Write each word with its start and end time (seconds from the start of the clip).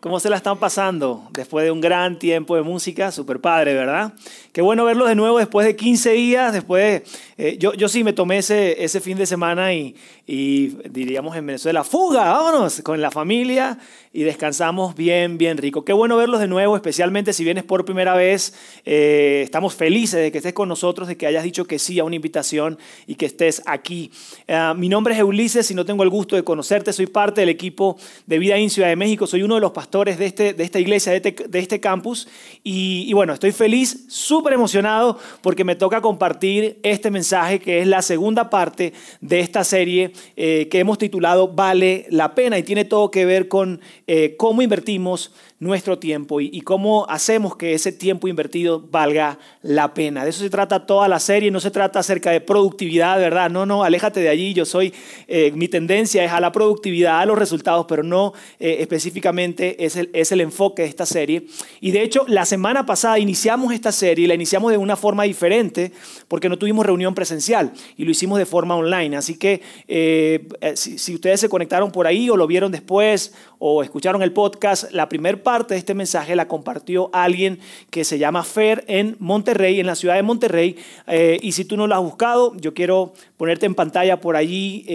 ¿Cómo 0.00 0.20
se 0.20 0.30
la 0.30 0.36
están 0.36 0.58
pasando? 0.58 1.26
Después 1.32 1.64
de 1.64 1.72
un 1.72 1.80
gran 1.80 2.20
tiempo 2.20 2.54
de 2.54 2.62
música, 2.62 3.10
super 3.10 3.40
padre, 3.40 3.74
¿verdad? 3.74 4.12
Qué 4.52 4.62
bueno 4.62 4.84
verlos 4.84 5.08
de 5.08 5.16
nuevo 5.16 5.38
después 5.38 5.66
de 5.66 5.74
15 5.74 6.12
días, 6.12 6.52
después 6.52 7.02
eh, 7.36 7.56
yo, 7.58 7.74
yo 7.74 7.88
sí 7.88 8.04
me 8.04 8.12
tomé 8.12 8.38
ese, 8.38 8.84
ese 8.84 9.00
fin 9.00 9.18
de 9.18 9.26
semana 9.26 9.74
y, 9.74 9.96
y 10.24 10.68
diríamos 10.88 11.34
en 11.34 11.46
Venezuela, 11.46 11.82
fuga, 11.82 12.32
vámonos 12.32 12.80
con 12.82 13.00
la 13.00 13.10
familia 13.10 13.76
y 14.12 14.22
descansamos 14.22 14.94
bien, 14.94 15.36
bien 15.36 15.58
rico. 15.58 15.84
Qué 15.84 15.92
bueno 15.92 16.16
verlos 16.16 16.38
de 16.38 16.46
nuevo, 16.46 16.76
especialmente 16.76 17.32
si 17.32 17.42
vienes 17.42 17.64
por 17.64 17.84
primera 17.84 18.14
vez. 18.14 18.54
Eh, 18.84 19.40
estamos 19.42 19.74
felices 19.74 20.20
de 20.20 20.30
que 20.30 20.38
estés 20.38 20.52
con 20.52 20.68
nosotros, 20.68 21.08
de 21.08 21.16
que 21.16 21.26
hayas 21.26 21.42
dicho 21.42 21.64
que 21.64 21.80
sí 21.80 21.98
a 21.98 22.04
una 22.04 22.14
invitación 22.14 22.78
y 23.08 23.16
que 23.16 23.26
estés 23.26 23.62
aquí. 23.66 24.12
Eh, 24.46 24.72
mi 24.76 24.88
nombre 24.88 25.16
es 25.16 25.22
Ulises 25.22 25.68
y 25.72 25.74
no 25.74 25.84
tengo 25.84 26.04
el 26.04 26.08
gusto 26.08 26.36
de 26.36 26.44
conocerte, 26.44 26.92
soy 26.92 27.06
parte 27.06 27.40
del 27.40 27.50
equipo 27.50 27.96
de 28.26 28.38
Vida 28.38 28.56
en 28.56 28.70
Ciudad 28.70 28.88
de 28.88 28.96
México, 28.96 29.26
soy 29.26 29.42
uno 29.42 29.56
de 29.56 29.60
los 29.60 29.72
pastores 29.72 29.87
de, 29.90 30.26
este, 30.26 30.52
de 30.52 30.64
esta 30.64 30.78
iglesia, 30.78 31.12
de 31.12 31.16
este, 31.18 31.48
de 31.48 31.58
este 31.58 31.80
campus. 31.80 32.28
Y, 32.62 33.12
bueno, 33.14 33.32
estoy 33.32 33.52
feliz, 33.52 34.04
súper 34.08 34.52
emocionado 34.52 35.18
porque 35.40 35.64
me 35.64 35.76
toca 35.76 36.00
compartir 36.00 36.78
este 36.82 37.10
mensaje 37.10 37.58
que 37.58 37.80
es 37.80 37.86
la 37.86 38.02
segunda 38.02 38.50
parte 38.50 38.92
de 39.20 39.40
esta 39.40 39.64
serie 39.64 40.12
eh, 40.36 40.68
que 40.70 40.80
hemos 40.80 40.98
titulado 40.98 41.48
Vale 41.48 42.06
la 42.10 42.34
pena 42.34 42.58
y 42.58 42.62
tiene 42.62 42.84
todo 42.84 43.10
que 43.10 43.24
ver 43.24 43.48
con 43.48 43.80
eh, 44.06 44.34
cómo 44.36 44.62
invertimos 44.62 45.32
nuestro 45.60 45.98
tiempo 45.98 46.40
y, 46.40 46.60
cómo 46.60 47.06
hacemos 47.08 47.56
que 47.56 47.74
ese 47.74 47.90
tiempo 47.92 48.28
invertido 48.28 48.80
valga 48.90 49.38
la 49.62 49.94
pena. 49.94 50.22
De 50.22 50.30
eso 50.30 50.40
se 50.40 50.50
trata 50.50 50.86
toda 50.86 51.08
la 51.08 51.18
serie, 51.18 51.50
no 51.50 51.60
se 51.60 51.70
trata 51.70 51.98
acerca 51.98 52.30
de 52.30 52.40
productividad, 52.40 53.18
¿verdad? 53.18 53.50
No, 53.50 53.66
no, 53.66 53.82
aléjate 53.82 54.20
de 54.20 54.28
allí, 54.28 54.54
yo 54.54 54.64
soy, 54.64 54.92
eh, 55.26 55.50
mi 55.54 55.66
tendencia 55.66 56.22
es 56.22 56.30
a 56.30 56.40
la 56.40 56.52
productividad, 56.52 57.20
a 57.20 57.26
los 57.26 57.38
resultados, 57.38 57.86
pero 57.88 58.02
no 58.02 58.34
específicamente 58.58 59.84
es 59.84 59.96
el, 59.96 60.10
es 60.12 60.30
el 60.32 60.40
enfoque 60.40 60.82
de 60.82 60.88
esta 60.88 61.06
serie. 61.06 61.46
Y 61.80 61.90
de 61.90 62.02
hecho, 62.02 62.24
la 62.28 62.44
semana 62.44 62.84
pasada 62.86 63.18
iniciamos 63.18 63.72
esta 63.72 63.90
serie 63.92 64.28
la 64.28 64.34
iniciamos 64.34 64.70
de 64.70 64.78
una 64.78 64.96
forma 64.96 65.24
diferente 65.24 65.92
porque 66.28 66.48
no 66.48 66.58
tuvimos 66.58 66.86
reunión 66.86 67.14
presencial 67.14 67.72
y 67.96 68.04
lo 68.04 68.10
hicimos 68.10 68.38
de 68.38 68.46
forma 68.46 68.76
online. 68.76 69.16
Así 69.16 69.36
que 69.36 69.62
eh, 69.88 70.46
eh, 70.60 70.76
si, 70.76 71.14
ustedes 71.14 71.40
se 71.40 71.48
conectaron 71.48 71.90
por 71.90 72.06
ahí 72.06 72.30
o 72.30 72.36
lo 72.36 72.46
vieron 72.46 72.70
después 72.70 73.34
o 73.58 73.82
escucharon 73.82 74.22
el 74.22 74.32
podcast, 74.32 74.92
la 74.92 75.08
primera 75.08 75.42
parte 75.42 75.74
de 75.74 75.78
este 75.78 75.94
mensaje 75.94 76.36
la 76.36 76.48
compartió 76.48 77.10
alguien 77.12 77.58
que 77.90 78.04
se 78.04 78.18
llama 78.18 78.44
Fer 78.44 78.84
en 78.88 79.16
Monterrey, 79.18 79.80
en 79.80 79.86
la 79.86 79.94
ciudad 79.94 80.14
de 80.14 80.22
Monterrey. 80.22 80.76
Eh, 81.06 81.38
y 81.42 81.52
si 81.52 81.64
tú 81.64 81.76
no 81.76 81.86
lo 81.86 81.94
has 81.94 82.02
buscado, 82.02 82.54
yo 82.56 82.74
quiero 82.74 83.12
ponerte 83.36 83.66
en 83.66 83.74
pantalla 83.74 84.20
por 84.20 84.36
allí 84.36 84.86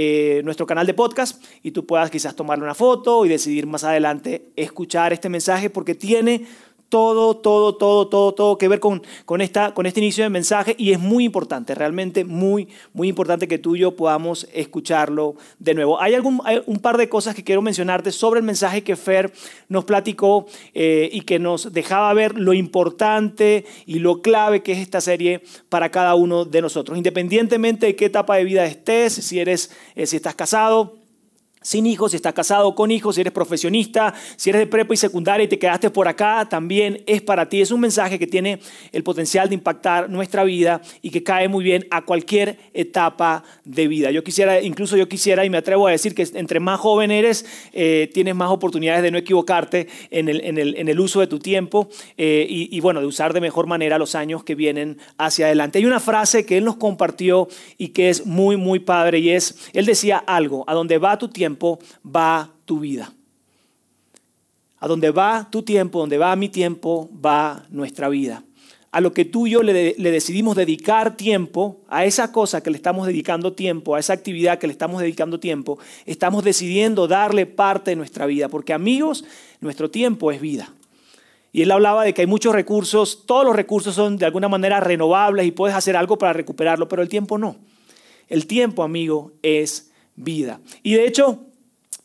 nuestro 0.43 0.65
canal 0.65 0.85
de 0.85 0.93
podcast 0.93 1.43
y 1.61 1.71
tú 1.71 1.85
puedas 1.85 2.09
quizás 2.09 2.35
tomarle 2.35 2.63
una 2.63 2.75
foto 2.75 3.25
y 3.25 3.29
decidir 3.29 3.67
más 3.67 3.83
adelante 3.83 4.49
escuchar 4.55 5.13
este 5.13 5.29
mensaje 5.29 5.69
porque 5.69 5.95
tiene 5.95 6.45
todo, 6.93 7.35
todo, 7.35 7.73
todo, 7.73 8.07
todo, 8.07 8.35
todo 8.35 8.57
que 8.59 8.67
ver 8.67 8.79
con, 8.79 9.01
con, 9.25 9.41
esta, 9.41 9.73
con 9.73 9.87
este 9.87 9.99
inicio 9.99 10.23
de 10.25 10.29
mensaje 10.29 10.75
y 10.77 10.91
es 10.91 10.99
muy 10.99 11.23
importante, 11.23 11.73
realmente 11.73 12.23
muy, 12.23 12.67
muy 12.93 13.07
importante 13.07 13.47
que 13.47 13.57
tú 13.57 13.75
y 13.75 13.79
yo 13.79 13.95
podamos 13.95 14.47
escucharlo 14.53 15.33
de 15.57 15.73
nuevo. 15.73 15.99
Hay, 15.99 16.13
algún, 16.13 16.39
un 16.67 16.77
par 16.77 16.97
de 16.97 17.09
cosas 17.09 17.33
que 17.33 17.43
quiero 17.43 17.63
mencionarte 17.63 18.11
sobre 18.11 18.41
el 18.41 18.45
mensaje 18.45 18.83
que 18.83 18.95
Fer 18.95 19.33
nos 19.69 19.85
platicó 19.85 20.45
eh, 20.75 21.09
y 21.11 21.21
que 21.21 21.39
nos 21.39 21.73
dejaba 21.73 22.13
ver 22.13 22.37
lo 22.37 22.53
importante 22.53 23.65
y 23.87 23.97
lo 23.97 24.21
clave 24.21 24.61
que 24.61 24.73
es 24.73 24.77
esta 24.77 25.01
serie 25.01 25.41
para 25.69 25.89
cada 25.89 26.13
uno 26.13 26.45
de 26.45 26.61
nosotros, 26.61 26.95
independientemente 26.95 27.87
de 27.87 27.95
qué 27.95 28.05
etapa 28.05 28.35
de 28.35 28.43
vida 28.43 28.67
estés, 28.67 29.13
si, 29.13 29.39
eres, 29.39 29.71
eh, 29.95 30.05
si 30.05 30.17
estás 30.17 30.35
casado 30.35 31.02
sin 31.63 31.87
hijos, 31.87 32.11
si 32.11 32.17
estás 32.17 32.33
casado 32.33 32.75
con 32.75 32.91
hijos, 32.91 33.15
si 33.15 33.21
eres 33.21 33.33
profesionista, 33.33 34.13
si 34.35 34.51
eres 34.51 34.59
de 34.59 34.67
prepa 34.67 34.93
y 34.93 34.97
secundaria 34.97 35.45
y 35.45 35.47
te 35.47 35.57
quedaste 35.57 35.89
por 35.89 36.07
acá, 36.07 36.47
también 36.49 37.01
es 37.07 37.21
para 37.21 37.49
ti. 37.49 37.61
Es 37.61 37.71
un 37.71 37.79
mensaje 37.79 38.19
que 38.19 38.27
tiene 38.27 38.59
el 38.91 39.03
potencial 39.03 39.49
de 39.49 39.55
impactar 39.55 40.09
nuestra 40.09 40.43
vida 40.43 40.81
y 41.01 41.09
que 41.09 41.23
cae 41.23 41.47
muy 41.47 41.63
bien 41.63 41.87
a 41.89 42.03
cualquier 42.03 42.59
etapa 42.73 43.43
de 43.65 43.87
vida. 43.87 44.11
Yo 44.11 44.23
quisiera, 44.23 44.61
incluso 44.61 44.95
yo 44.97 45.07
quisiera 45.09 45.45
y 45.45 45.49
me 45.49 45.57
atrevo 45.57 45.87
a 45.87 45.91
decir 45.91 46.13
que 46.13 46.27
entre 46.35 46.59
más 46.59 46.79
joven 46.79 47.11
eres, 47.11 47.45
eh, 47.73 48.09
tienes 48.13 48.35
más 48.35 48.51
oportunidades 48.51 49.01
de 49.01 49.11
no 49.11 49.17
equivocarte 49.17 49.87
en 50.11 50.29
el, 50.29 50.99
uso 50.99 51.19
de 51.19 51.27
tu 51.27 51.39
tiempo 51.39 51.89
eh, 52.17 52.45
y, 52.47 52.75
y 52.75 52.79
bueno, 52.79 53.01
de 53.01 53.07
usar 53.07 53.33
de 53.33 53.41
mejor 53.41 53.67
manera 53.67 53.97
los 53.97 54.15
años 54.15 54.43
que 54.43 54.55
vienen 54.55 54.97
hacia 55.17 55.47
adelante. 55.47 55.79
Hay 55.79 55.85
una 55.85 55.99
frase 55.99 56.45
que 56.45 56.57
él 56.57 56.65
nos 56.65 56.75
compartió 56.75 57.47
y 57.77 57.89
que 57.89 58.09
es 58.09 58.25
muy, 58.25 58.57
muy 58.57 58.79
padre 58.79 59.19
y 59.19 59.31
es, 59.31 59.69
él 59.73 59.85
decía 59.85 60.17
algo, 60.17 60.63
a 60.67 60.73
donde 60.73 60.97
va 60.97 61.17
tu 61.17 61.29
tiempo, 61.29 61.52
va 62.03 62.51
tu 62.65 62.79
vida. 62.79 63.13
A 64.79 64.87
donde 64.87 65.11
va 65.11 65.47
tu 65.49 65.63
tiempo, 65.63 65.99
donde 65.99 66.17
va 66.17 66.35
mi 66.35 66.49
tiempo, 66.49 67.09
va 67.13 67.65
nuestra 67.69 68.09
vida. 68.09 68.43
A 68.91 69.01
lo 69.01 69.11
que 69.11 69.25
tú 69.25 69.47
y 69.47 69.51
yo 69.51 69.63
le, 69.63 69.95
le, 69.97 70.11
decidimos 70.11 70.55
dedicar 70.55 71.17
tiempo, 71.17 71.81
a 71.87 72.05
esa 72.05 72.31
cosa 72.31 72.61
que 72.61 72.69
le 72.69 72.77
estamos 72.77 73.07
dedicando 73.07 73.53
tiempo, 73.53 73.95
a 73.95 73.99
esa 73.99 74.13
actividad 74.13 74.59
que 74.59 74.67
le 74.67 74.73
estamos 74.73 75.01
dedicando 75.01 75.39
tiempo, 75.39 75.79
estamos 76.05 76.43
decidiendo 76.43 77.07
darle 77.07 77.45
parte 77.45 77.91
de 77.91 77.95
nuestra 77.95 78.27
vida. 78.27 78.49
Porque 78.49 78.73
amigos, 78.73 79.25
nuestro 79.61 79.89
tiempo 79.89 80.31
es 80.31 80.39
vida. 80.39 80.73
Y 81.53 81.61
él 81.61 81.71
hablaba 81.71 82.03
de 82.03 82.15
que 82.15 82.21
hay 82.21 82.27
muchos 82.27 82.53
recursos, 82.53 83.25
todos 83.27 83.45
los 83.45 83.55
recursos 83.55 83.93
son 83.93 84.17
de 84.17 84.25
alguna 84.25 84.49
manera 84.49 84.79
renovables 84.79 85.45
y 85.45 85.51
puedes 85.51 85.77
hacer 85.77 85.95
algo 85.95 86.17
para 86.17 86.33
recuperarlo, 86.33 86.89
pero 86.89 87.03
el 87.03 87.09
tiempo 87.09 87.37
no. 87.37 87.57
El 88.27 88.47
tiempo, 88.47 88.81
amigo, 88.81 89.33
es 89.43 89.91
vida. 90.15 90.59
Y 90.81 90.93
de 90.93 91.05
hecho, 91.07 91.39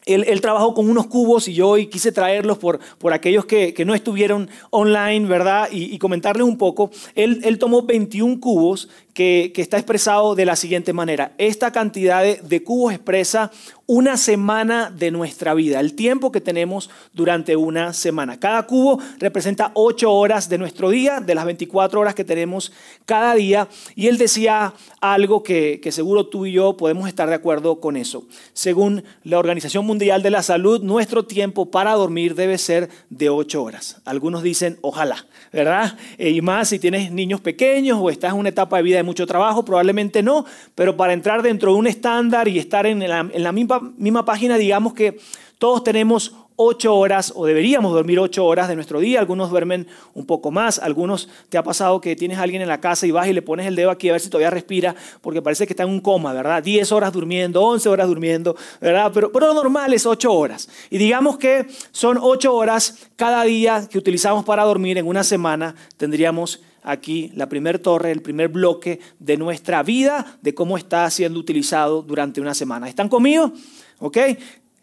él, 0.09 0.41
trabajó 0.41 0.73
con 0.75 0.89
unos 0.89 1.07
cubos 1.07 1.49
y 1.49 1.55
yo 1.55 1.69
hoy 1.69 1.87
quise 1.87 2.13
traerlos 2.13 2.59
por, 2.59 2.81
por 2.99 3.13
aquellos 3.13 3.45
que, 3.45 3.75
no 3.85 3.95
estuvieron 3.95 4.49
online, 4.71 5.27
¿verdad? 5.27 5.69
Y, 5.71 5.95
y 5.95 5.99
comentarles 5.99 6.47
un 6.47 6.57
poco. 6.57 6.91
Él, 7.15 7.41
él, 7.45 7.59
tomó 7.59 7.83
21 7.83 8.41
cubos 8.41 8.89
que, 9.19 9.53
está 9.57 9.79
expresado 9.79 10.37
de 10.37 10.45
la 10.45 10.55
siguiente 10.55 10.93
manera. 10.93 11.33
Esta 11.39 11.73
cantidad 11.73 12.23
de, 12.23 12.63
cubos 12.63 12.93
expresa 12.93 13.51
una 13.87 14.17
semana 14.17 14.93
de 14.97 15.11
nuestra 15.11 15.55
vida, 15.55 15.81
el 15.81 15.95
tiempo 15.95 16.31
que 16.31 16.41
tenemos 16.41 16.89
durante 17.15 17.57
una 17.57 17.95
semana. 17.95 18.39
Cada 18.39 18.65
cubo 18.67 19.01
representa 19.19 19.73
8 19.75 20.13
horas 20.13 20.49
de 20.49 20.59
nuestro 20.59 20.91
día, 20.91 21.21
de 21.21 21.35
las 21.35 21.47
24 21.47 21.99
horas 21.99 22.15
que 22.15 22.23
tenemos 22.23 22.71
cada 23.07 23.35
día. 23.35 23.67
Y 23.97 24.07
él 24.07 24.19
decía 24.19 24.75
algo 25.01 25.43
que, 25.43 25.81
que 25.83 25.91
seguro 25.91 26.29
tú 26.29 26.47
y 26.47 26.53
yo 26.53 26.77
podemos 26.77 27.09
estar 27.09 27.29
de 27.29 27.35
acuerdo 27.35 27.81
con 27.81 27.97
eso. 27.97 28.25
Según 28.53 29.03
la 29.25 29.39
Organización 29.39 29.85
Mundial 29.85 30.23
de 30.23 30.31
la 30.31 30.43
Salud, 30.45 30.83
nuestro 30.83 31.25
tiempo 31.25 31.71
para 31.73 31.95
dormir 31.95 32.37
debe 32.37 32.57
ser 32.57 32.89
de 33.11 33.31
8 33.31 33.65
horas. 33.65 34.01
Algunos 34.05 34.45
dicen, 34.45 34.79
ojalá, 34.83 35.27
¿verdad? 35.53 35.97
Eh, 36.19 36.31
y 36.31 36.41
más 36.41 36.69
si 36.69 36.79
tienes 36.79 37.11
niños 37.11 37.41
pequeños 37.41 37.99
o 38.01 38.11
estás 38.11 38.33
en 38.35 38.39
una 38.39 38.51
etapa 38.51 38.77
de 38.77 38.83
vida 38.83 38.99
de 38.99 39.08
mucho 39.09 39.27
trabajo, 39.27 39.65
probablemente 39.65 40.23
no, 40.23 40.45
pero 40.75 40.97
para 40.97 41.15
entrar 41.15 41.43
dentro 41.43 41.73
de 41.73 41.79
un 41.79 41.87
estándar 41.87 42.47
y 42.47 42.59
estar 42.59 42.87
en 42.87 43.09
la, 43.09 43.53
misma, 43.53 44.25
página, 44.25 44.59
digamos 44.59 44.93
que 44.93 45.19
todos 45.59 45.83
tenemos 45.83 46.35
ocho 46.61 46.95
horas 46.95 47.33
o 47.35 47.47
deberíamos 47.47 47.93
dormir 47.93 48.19
ocho 48.19 48.45
horas 48.45 48.69
de 48.69 48.75
nuestro 48.75 49.01
día. 49.01 49.21
Algunos 49.21 49.49
duermen 49.49 49.87
un 50.13 50.27
poco 50.27 50.51
más. 50.51 50.79
Algunos 50.79 51.29
te 51.49 51.57
ha 51.57 51.63
pasado 51.63 52.01
que 52.01 52.17
tienes 52.17 52.39
a 52.39 52.43
alguien 52.43 52.61
en 52.61 52.69
la 52.69 52.81
casa 52.81 53.07
y 53.07 53.13
vas 53.13 53.29
y 53.29 53.33
le 53.33 53.43
pones 53.43 53.67
el 53.67 53.77
dedo 53.77 53.91
aquí 53.91 54.09
a 54.09 54.13
ver 54.13 54.21
si 54.21 54.29
todavía 54.29 54.51
respira 54.51 54.95
porque 55.21 55.41
parece 55.41 55.67
que 55.67 55.73
está 55.73 55.85
en 55.85 55.89
un 55.89 56.01
coma, 56.01 56.33
¿verdad? 56.33 56.63
Diez 56.63 56.93
horas 56.93 57.13
durmiendo, 57.13 57.63
once 57.63 57.89
horas 57.89 58.09
durmiendo, 58.09 58.57
¿verdad? 58.81 59.11
Pero, 59.15 59.33
pero 59.33 59.47
lo 59.47 59.55
normal 59.55 59.95
es 59.95 60.05
ocho 60.05 60.33
horas. 60.33 60.69
Y 60.91 60.99
digamos 60.99 61.39
que 61.39 61.67
son 61.93 62.19
ocho 62.21 62.53
horas 62.55 63.09
cada 63.17 63.45
día 63.45 63.89
que 63.89 63.99
utilizamos 63.99 64.45
para 64.45 64.65
dormir 64.65 64.99
en 64.99 65.07
una 65.07 65.25
semana. 65.25 65.75
Tendríamos 65.97 66.61
aquí 66.89 67.31
la 67.35 67.49
primer 67.49 67.79
torre, 67.79 68.11
el 68.11 68.23
primer 68.23 68.49
bloque 68.49 69.01
de 69.19 69.37
nuestra 69.37 69.83
vida, 69.83 70.39
de 70.43 70.55
cómo 70.55 70.79
está 70.79 71.09
siendo 71.11 71.39
utilizado 71.39 72.03
durante 72.03 72.41
una 72.41 72.55
semana. 72.55 72.89
¿Están 72.89 73.09
conmigo? 73.09 73.53
¿Ok? 73.99 74.17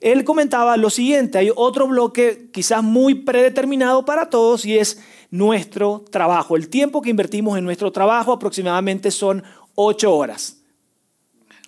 Él 0.01 0.23
comentaba 0.23 0.77
lo 0.77 0.89
siguiente, 0.89 1.39
hay 1.39 1.49
otro 1.55 1.87
bloque 1.87 2.49
quizás 2.51 2.83
muy 2.83 3.15
predeterminado 3.15 4.05
para 4.05 4.29
todos 4.29 4.65
y 4.65 4.77
es 4.77 5.01
nuestro 5.31 6.05
trabajo. 6.11 6.55
El 6.55 6.69
tiempo 6.69 7.01
que 7.01 7.09
invertimos 7.09 7.57
en 7.57 7.63
nuestro 7.63 7.91
trabajo 7.91 8.31
aproximadamente 8.31 9.09
son 9.09 9.43
ocho 9.73 10.13
horas. 10.15 10.61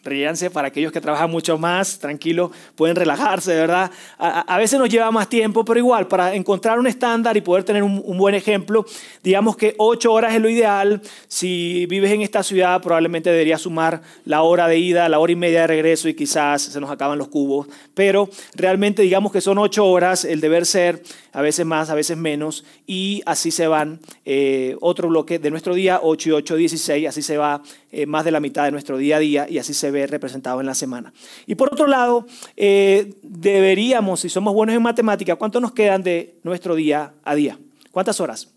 Ríanse 0.04 0.50
para 0.50 0.70
aquellos 0.70 0.92
que 0.92 1.02
trabajan 1.02 1.30
mucho 1.30 1.58
más, 1.58 2.00
tranquilo, 2.00 2.52
pueden 2.76 2.96
relajarse, 2.96 3.52
de 3.52 3.62
verdad. 3.62 3.92
A, 4.18 4.58
veces 4.58 4.80
nos 4.80 4.90
lleva 4.90 5.12
más 5.12 5.30
tiempo, 5.30 5.64
pero 5.66 5.80
igual, 5.80 6.08
para 6.08 6.34
encontrar 6.36 6.80
un 6.80 6.88
estándar 6.88 7.36
y 7.38 7.42
poder 7.42 7.64
tener 7.64 7.84
un, 7.84 8.02
un, 8.04 8.18
buen 8.18 8.36
ejemplo, 8.36 8.86
digamos 9.24 9.56
que 9.56 9.76
ocho 9.78 10.14
horas 10.14 10.34
es 10.34 10.42
lo 10.42 10.50
ideal. 10.50 11.02
Si 11.28 11.86
vives 11.88 12.12
en 12.12 12.22
esta 12.22 12.44
ciudad, 12.44 12.82
probablemente 12.82 13.30
deberías 13.30 13.62
sumar 13.62 14.02
la 14.26 14.42
hora 14.42 14.68
de 14.68 14.78
ida, 14.78 15.10
la 15.10 15.20
hora 15.20 15.32
y 15.32 15.36
media 15.36 15.62
de 15.62 15.68
regreso 15.68 16.10
y 16.10 16.14
quizás 16.14 16.62
se 16.62 16.80
nos 16.80 16.90
acaban 16.90 17.18
los 17.18 17.28
cubos, 17.28 17.68
pero 17.94 18.30
realmente 18.56 19.02
digamos 19.02 19.32
que 19.32 19.42
son 19.42 19.58
ocho 19.58 19.86
horas 19.86 20.26
el 20.26 20.42
deber 20.42 20.66
ser, 20.66 21.02
a 21.34 21.42
veces 21.42 21.66
más, 21.66 21.90
a 21.90 21.96
veces 21.96 22.18
menos, 22.18 22.66
y 22.86 23.22
así 23.26 23.52
se 23.52 23.68
van 23.68 24.00
eh, 24.26 24.76
otro 24.82 25.08
bloque 25.10 25.40
de 25.40 25.52
nuestro 25.52 25.76
día, 25.76 26.00
8 26.02 26.30
y 26.30 26.32
8, 26.32 26.56
16, 26.56 27.08
así 27.08 27.22
se 27.22 27.38
va 27.38 27.62
eh, 27.98 28.06
más 28.06 28.24
de 28.24 28.30
la 28.30 28.40
mitad 28.40 28.64
de 28.66 28.70
nuestro 28.70 28.96
día 29.00 29.18
a 29.18 29.20
día 29.20 29.48
y 29.50 29.58
así 29.58 29.74
se 29.74 29.90
ve 29.90 30.06
representado 30.06 30.60
en 30.60 30.68
la 30.68 30.76
semana. 30.76 31.12
Y 31.48 31.56
por 31.56 31.74
otro 31.74 31.88
lado, 31.88 32.28
eh, 32.56 33.16
deberíamos, 33.24 34.20
si 34.20 34.30
somos 34.30 34.54
buenos 34.54 34.76
en 34.76 34.84
matemática, 34.84 35.36
¿cuánto 35.36 35.60
nos 35.60 35.72
quedan 35.72 36.04
de 36.04 36.36
nuestro 36.44 36.76
día 36.76 37.14
a 37.24 37.34
día? 37.34 37.58
¿Cuántas 37.90 38.20
horas? 38.20 38.50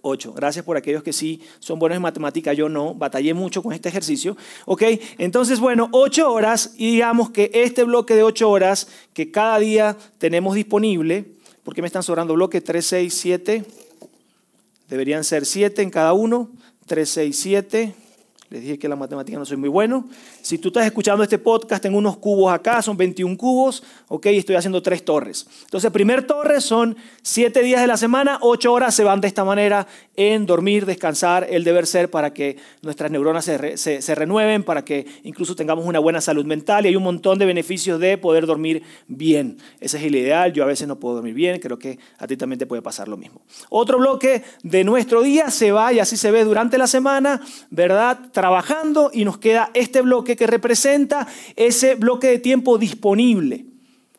8. 0.00 0.32
Gracias 0.32 0.64
por 0.64 0.78
aquellos 0.78 1.02
que 1.02 1.12
sí 1.12 1.42
son 1.58 1.78
buenos 1.78 1.96
en 1.96 2.02
matemática, 2.02 2.54
yo 2.54 2.70
no, 2.70 2.94
batallé 2.94 3.34
mucho 3.34 3.62
con 3.62 3.74
este 3.74 3.90
ejercicio. 3.90 4.38
¿Ok? 4.64 4.84
Entonces, 5.18 5.60
bueno, 5.60 5.90
8 5.92 6.32
horas 6.32 6.72
y 6.78 6.92
digamos 6.92 7.28
que 7.28 7.50
este 7.52 7.84
bloque 7.84 8.14
de 8.14 8.22
8 8.22 8.48
horas 8.48 8.88
que 9.12 9.30
cada 9.30 9.58
día 9.58 9.98
tenemos 10.16 10.54
disponible, 10.54 11.26
¿por 11.62 11.74
qué 11.74 11.82
me 11.82 11.88
están 11.88 12.02
sobrando 12.02 12.32
bloques? 12.32 12.64
3, 12.64 12.86
6, 12.86 13.14
7, 13.14 13.64
deberían 14.88 15.24
ser 15.24 15.44
7 15.44 15.82
en 15.82 15.90
cada 15.90 16.14
uno, 16.14 16.48
3, 16.86 17.06
6, 17.06 17.38
7. 17.38 18.05
Les 18.48 18.62
dije 18.62 18.78
que 18.78 18.88
la 18.88 18.96
matemática 18.96 19.38
no 19.38 19.44
soy 19.44 19.56
muy 19.56 19.68
bueno. 19.68 20.08
Si 20.40 20.58
tú 20.58 20.68
estás 20.68 20.86
escuchando 20.86 21.22
este 21.24 21.38
podcast, 21.38 21.82
tengo 21.82 21.98
unos 21.98 22.16
cubos 22.18 22.52
acá, 22.52 22.80
son 22.80 22.96
21 22.96 23.36
cubos, 23.36 23.82
ok, 24.08 24.26
estoy 24.26 24.54
haciendo 24.54 24.82
tres 24.82 25.04
torres. 25.04 25.46
Entonces, 25.64 25.90
primer 25.90 26.26
torre 26.26 26.60
son 26.60 26.96
siete 27.22 27.62
días 27.62 27.80
de 27.80 27.88
la 27.88 27.96
semana, 27.96 28.38
ocho 28.42 28.72
horas 28.72 28.94
se 28.94 29.02
van 29.02 29.20
de 29.20 29.28
esta 29.28 29.44
manera 29.44 29.86
en 30.14 30.46
dormir, 30.46 30.86
descansar, 30.86 31.46
el 31.50 31.64
deber 31.64 31.86
ser 31.86 32.10
para 32.10 32.32
que 32.32 32.56
nuestras 32.82 33.10
neuronas 33.10 33.44
se, 33.44 33.76
se, 33.76 34.14
renueven, 34.14 34.62
para 34.62 34.84
que 34.84 35.06
incluso 35.24 35.56
tengamos 35.56 35.84
una 35.84 35.98
buena 35.98 36.20
salud 36.20 36.44
mental 36.46 36.84
y 36.84 36.88
hay 36.88 36.96
un 36.96 37.02
montón 37.02 37.38
de 37.38 37.46
beneficios 37.46 37.98
de 37.98 38.16
poder 38.16 38.46
dormir 38.46 38.82
bien. 39.08 39.58
Ese 39.80 39.98
es 39.98 40.04
el 40.04 40.14
ideal, 40.14 40.52
yo 40.52 40.62
a 40.62 40.66
veces 40.66 40.86
no 40.86 41.00
puedo 41.00 41.16
dormir 41.16 41.34
bien, 41.34 41.58
creo 41.60 41.78
que 41.78 41.98
a 42.18 42.26
ti 42.26 42.36
también 42.36 42.58
te 42.58 42.66
puede 42.66 42.82
pasar 42.82 43.08
lo 43.08 43.16
mismo. 43.16 43.40
Otro 43.70 43.98
bloque 43.98 44.44
de 44.62 44.84
nuestro 44.84 45.22
día 45.22 45.50
se 45.50 45.72
va 45.72 45.92
y 45.92 45.98
así 45.98 46.16
se 46.16 46.30
ve 46.30 46.44
durante 46.44 46.78
la 46.78 46.86
semana, 46.86 47.40
¿verdad? 47.70 48.30
Trabajando 48.36 49.10
y 49.14 49.24
nos 49.24 49.38
queda 49.38 49.70
este 49.72 50.02
bloque 50.02 50.36
que 50.36 50.46
representa 50.46 51.26
ese 51.56 51.94
bloque 51.94 52.26
de 52.26 52.38
tiempo 52.38 52.76
disponible. 52.76 53.64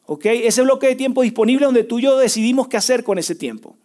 ¿Ok? 0.07 0.25
Ese 0.25 0.63
bloque 0.63 0.87
de 0.87 0.95
tiempo 0.95 1.21
disponible 1.21 1.65
donde 1.67 1.83
tú 1.83 1.99
y 1.99 2.01
yo 2.01 2.17
decidimos 2.17 2.67
qué 2.67 2.77
hacer 2.77 3.03
con 3.03 3.19
ese 3.19 3.35
tiempo. 3.35 3.75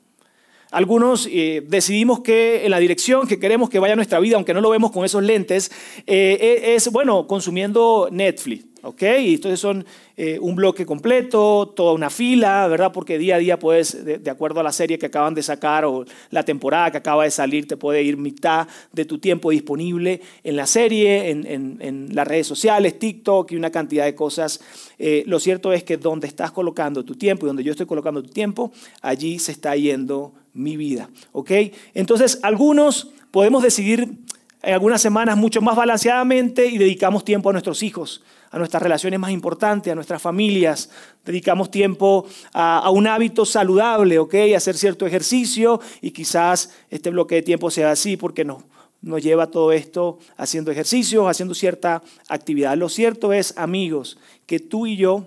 Algunos 0.71 1.29
eh, 1.31 1.63
decidimos 1.69 2.21
que 2.21 2.65
en 2.65 2.71
la 2.71 2.79
dirección 2.79 3.27
que 3.27 3.39
queremos 3.39 3.69
que 3.69 3.79
vaya 3.79 3.95
nuestra 3.95 4.21
vida, 4.21 4.37
aunque 4.37 4.55
no 4.55 4.63
lo 4.63 4.71
vemos 4.71 4.91
con 4.91 5.05
esos 5.05 5.23
lentes, 5.23 5.71
eh, 6.07 6.63
e, 6.65 6.75
es, 6.77 6.91
bueno, 6.91 7.27
consumiendo 7.27 8.09
Netflix. 8.11 8.72
¿Ok? 8.83 9.03
Y 9.21 9.35
entonces 9.35 9.61
son 9.61 9.85
eh, 10.17 10.39
un 10.41 10.55
bloque 10.55 10.85
completo, 10.85 11.73
toda 11.75 11.93
una 11.93 12.11
fila, 12.11 12.67
¿verdad? 12.67 12.93
Porque 12.93 13.19
día 13.19 13.37
a 13.37 13.39
día 13.39 13.59
puedes, 13.59 14.05
de, 14.05 14.31
acuerdo 14.31 14.61
a 14.61 14.63
la 14.63 14.73
serie 14.73 14.99
que 14.99 15.07
acaban 15.07 15.35
de 15.35 15.43
sacar 15.43 15.85
o 15.85 16.05
la 16.31 16.45
temporada 16.45 16.91
que 16.91 16.99
acaba 16.99 17.25
de 17.25 17.31
salir, 17.31 17.67
te 17.67 17.77
puede 17.77 18.03
ir 18.03 18.17
mitad 18.17 18.67
de 18.93 19.05
tu 19.05 19.19
tiempo 19.19 19.51
disponible 19.51 20.21
en 20.45 20.57
la 20.57 20.67
serie, 20.67 21.31
en, 21.31 22.09
las 22.13 22.27
redes 22.27 22.47
sociales, 22.47 22.99
TikTok 22.99 23.53
y 23.53 23.57
una 23.57 23.71
cantidad 23.71 24.05
de 24.05 24.15
cosas. 24.15 24.61
Eh, 24.99 25.23
lo 25.27 25.39
cierto 25.39 25.73
es 25.73 25.85
que 25.85 25.97
donde 25.97 26.27
estás 26.27 26.53
colocando 26.53 27.05
tu 27.05 27.15
tiempo 27.15 27.47
y 27.47 27.49
donde 27.49 27.65
yo 27.65 27.71
estoy 27.71 27.87
colocando 27.87 28.23
tu 28.23 28.31
tiempo, 28.31 28.73
allí 29.01 29.39
se 29.39 29.53
está 29.53 29.75
yendo 29.77 30.33
mi 30.55 30.77
vida, 30.77 31.09
¿ok? 31.33 31.51
Entonces, 31.95 32.39
algunos 32.43 33.11
podemos 33.31 33.63
decidir 33.63 34.19
en 34.63 34.75
algunas 34.75 35.03
semanas 35.03 35.37
mucho 35.37 35.61
más 35.61 35.75
balanceadamente 35.75 36.67
y 36.67 36.79
dedicamos 36.79 37.25
tiempo 37.25 37.51
a 37.51 37.53
nuestros 37.53 37.83
hijos, 37.83 38.23
a 38.51 38.59
nuestras 38.59 38.83
relaciones 38.83 39.19
más 39.19 39.33
importantes, 39.33 39.91
a 39.91 39.97
nuestras 39.97 40.23
familias. 40.23 40.89
Dedicamos 41.25 41.71
tiempo 41.71 42.27
a, 42.53 42.89
un 42.91 43.09
hábito 43.09 43.45
saludable, 43.45 44.21
¿ok? 44.21 44.35
A 44.55 44.57
hacer 44.57 44.77
cierto 44.77 45.07
ejercicio 45.07 45.81
y 46.01 46.13
quizás 46.13 46.71
este 46.91 47.11
bloque 47.11 47.35
de 47.37 47.43
tiempo 47.43 47.71
sea 47.71 47.91
así 47.91 48.17
porque 48.17 48.45
nos, 48.45 48.63
nos 49.01 49.21
lleva 49.21 49.51
todo 49.51 49.73
esto 49.73 50.21
haciendo 50.37 50.71
ejercicios, 50.71 51.27
haciendo 51.29 51.55
cierta 51.55 52.03
actividad. 52.29 52.77
Lo 52.77 52.89
cierto 52.89 53.33
es, 53.33 53.59
amigos, 53.59 54.17
que 54.47 54.61
tú 54.61 54.87
y 54.87 54.97
yo 54.97 55.27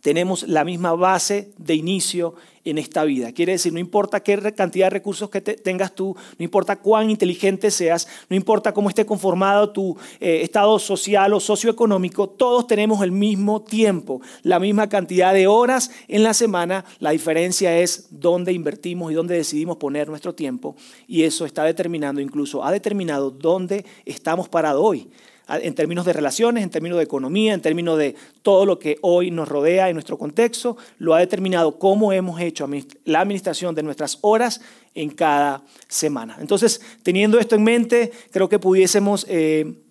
tenemos 0.00 0.46
la 0.46 0.64
misma 0.64 0.94
base 0.94 1.52
de 1.58 1.74
inicio 1.74 2.34
en 2.64 2.78
esta 2.78 3.04
vida. 3.04 3.32
Quiere 3.32 3.52
decir, 3.52 3.72
no 3.72 3.78
importa 3.78 4.20
qué 4.20 4.38
cantidad 4.52 4.86
de 4.86 4.90
recursos 4.90 5.30
que 5.30 5.40
tengas 5.40 5.94
tú, 5.94 6.16
no 6.38 6.44
importa 6.44 6.76
cuán 6.76 7.10
inteligente 7.10 7.70
seas, 7.70 8.08
no 8.28 8.36
importa 8.36 8.72
cómo 8.72 8.88
esté 8.88 9.06
conformado 9.06 9.70
tu 9.70 9.96
eh, 10.20 10.40
estado 10.42 10.78
social 10.78 11.32
o 11.32 11.40
socioeconómico, 11.40 12.28
todos 12.28 12.66
tenemos 12.66 13.02
el 13.02 13.12
mismo 13.12 13.62
tiempo, 13.62 14.20
la 14.42 14.58
misma 14.58 14.88
cantidad 14.88 15.32
de 15.32 15.46
horas 15.46 15.90
en 16.08 16.22
la 16.22 16.34
semana. 16.34 16.84
La 16.98 17.10
diferencia 17.10 17.78
es 17.78 18.08
dónde 18.10 18.52
invertimos 18.52 19.10
y 19.10 19.14
dónde 19.14 19.36
decidimos 19.36 19.76
poner 19.76 20.08
nuestro 20.08 20.34
tiempo 20.34 20.76
y 21.06 21.22
eso 21.22 21.46
está 21.46 21.64
determinando, 21.64 22.20
incluso 22.20 22.64
ha 22.64 22.72
determinado 22.72 23.30
dónde 23.30 23.84
estamos 24.04 24.48
parados 24.48 24.82
hoy 24.84 25.08
en 25.48 25.74
términos 25.74 26.04
de 26.04 26.12
relaciones, 26.12 26.62
en 26.62 26.70
términos 26.70 26.98
de 26.98 27.04
economía, 27.04 27.54
en 27.54 27.60
términos 27.60 27.98
de 27.98 28.14
todo 28.42 28.66
lo 28.66 28.78
que 28.78 28.98
hoy 29.02 29.30
nos 29.30 29.48
rodea 29.48 29.88
en 29.88 29.94
nuestro 29.94 30.18
contexto, 30.18 30.76
lo 30.98 31.14
ha 31.14 31.18
determinado 31.20 31.78
cómo 31.78 32.12
hemos 32.12 32.40
hecho 32.40 32.68
la 33.04 33.20
administración 33.20 33.74
de 33.74 33.82
nuestras 33.82 34.18
horas 34.20 34.60
en 34.94 35.10
cada 35.10 35.62
semana. 35.88 36.36
Entonces, 36.40 36.80
teniendo 37.02 37.38
esto 37.38 37.54
en 37.54 37.64
mente, 37.64 38.12
creo 38.30 38.48
que 38.48 38.58
pudiésemos... 38.58 39.26
Eh, 39.28 39.84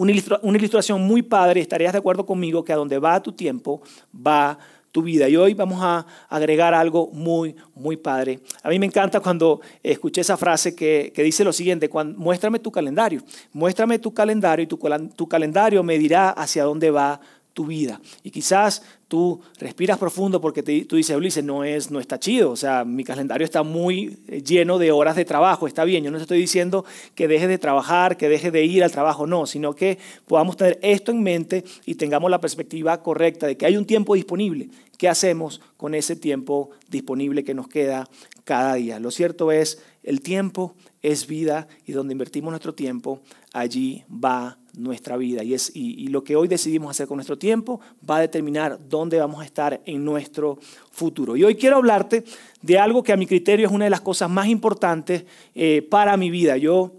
una 0.00 0.58
ilustración 0.58 1.02
muy 1.02 1.22
padre, 1.22 1.60
estarías 1.60 1.90
de 1.90 1.98
acuerdo 1.98 2.24
conmigo 2.24 2.62
que 2.62 2.72
a 2.72 2.76
donde 2.76 3.00
va 3.00 3.20
tu 3.20 3.32
tiempo, 3.32 3.82
va 4.14 4.56
vida. 5.02 5.28
Y 5.28 5.36
hoy 5.36 5.54
vamos 5.54 5.80
a 5.82 6.06
agregar 6.28 6.74
algo 6.74 7.10
muy, 7.12 7.54
muy 7.74 7.96
padre. 7.96 8.40
A 8.62 8.68
mí 8.68 8.78
me 8.78 8.86
encanta 8.86 9.20
cuando 9.20 9.60
escuché 9.82 10.20
esa 10.20 10.36
frase 10.36 10.74
que, 10.74 11.12
dice 11.16 11.44
lo 11.44 11.52
siguiente, 11.52 11.88
cuando, 11.88 12.18
muéstrame 12.18 12.58
tu 12.58 12.70
calendario, 12.70 13.22
muéstrame 13.52 13.98
tu 13.98 14.12
calendario 14.12 14.64
y 14.64 14.66
tu, 14.66 14.78
tu 15.16 15.28
calendario 15.28 15.82
me 15.82 15.98
dirá 15.98 16.30
hacia 16.30 16.64
dónde 16.64 16.90
va 16.90 17.20
tu 17.58 17.66
vida. 17.66 18.00
Y 18.22 18.30
quizás 18.30 18.84
tú 19.08 19.40
respiras 19.58 19.98
profundo 19.98 20.40
porque 20.40 20.62
tú 20.62 20.94
dices, 20.94 21.16
Ulises, 21.16 21.42
no, 21.42 21.64
es, 21.64 21.90
no 21.90 21.98
está 21.98 22.20
chido, 22.20 22.52
o 22.52 22.56
sea, 22.56 22.84
mi 22.84 23.02
calendario 23.02 23.44
está 23.44 23.64
muy 23.64 24.16
eh, 24.28 24.42
lleno 24.42 24.78
de 24.78 24.92
horas 24.92 25.16
de 25.16 25.24
trabajo, 25.24 25.66
está 25.66 25.82
bien, 25.82 26.04
yo 26.04 26.12
no 26.12 26.18
te 26.18 26.22
estoy 26.22 26.38
diciendo 26.38 26.84
que 27.16 27.26
dejes 27.26 27.48
de 27.48 27.58
trabajar, 27.58 28.16
que 28.16 28.28
dejes 28.28 28.52
de 28.52 28.64
ir 28.64 28.84
al 28.84 28.92
trabajo, 28.92 29.26
no, 29.26 29.44
sino 29.44 29.74
que 29.74 29.98
podamos 30.28 30.56
tener 30.56 30.78
esto 30.82 31.10
en 31.10 31.20
mente 31.20 31.64
y 31.84 31.96
tengamos 31.96 32.30
la 32.30 32.40
perspectiva 32.40 33.02
correcta 33.02 33.48
de 33.48 33.56
que 33.56 33.66
hay 33.66 33.76
un 33.76 33.86
tiempo 33.86 34.14
disponible. 34.14 34.68
¿Qué 34.96 35.08
hacemos 35.08 35.60
con 35.76 35.96
ese 35.96 36.14
tiempo 36.14 36.70
disponible 36.88 37.42
que 37.42 37.54
nos 37.54 37.66
queda 37.66 38.08
cada 38.44 38.74
día? 38.74 39.00
Lo 39.00 39.10
cierto 39.10 39.50
es, 39.50 39.82
el 40.04 40.20
tiempo 40.20 40.76
es 41.02 41.26
vida 41.26 41.66
y 41.86 41.90
donde 41.90 42.12
invertimos 42.12 42.52
nuestro 42.52 42.72
tiempo, 42.72 43.20
allí 43.52 44.04
va 44.08 44.58
nuestra 44.78 45.16
vida. 45.16 45.42
Y, 45.42 45.54
es, 45.54 45.70
y, 45.74 46.08
lo 46.08 46.24
que 46.24 46.36
hoy 46.36 46.48
decidimos 46.48 46.90
hacer 46.90 47.06
con 47.06 47.16
nuestro 47.16 47.36
tiempo 47.36 47.80
va 48.08 48.16
a 48.16 48.20
determinar 48.20 48.78
dónde 48.88 49.18
vamos 49.18 49.42
a 49.42 49.44
estar 49.44 49.80
en 49.84 50.04
nuestro 50.04 50.58
futuro. 50.90 51.36
Y 51.36 51.44
hoy 51.44 51.56
quiero 51.56 51.76
hablarte 51.76 52.24
de 52.62 52.78
algo 52.78 53.02
que 53.02 53.12
a 53.12 53.16
mi 53.16 53.26
criterio 53.26 53.66
es 53.66 53.72
una 53.72 53.84
de 53.84 53.90
las 53.90 54.00
cosas 54.00 54.30
más 54.30 54.48
importantes 54.48 55.24
eh, 55.54 55.82
para 55.82 56.16
mi 56.16 56.30
vida. 56.30 56.56
Yo 56.56 56.97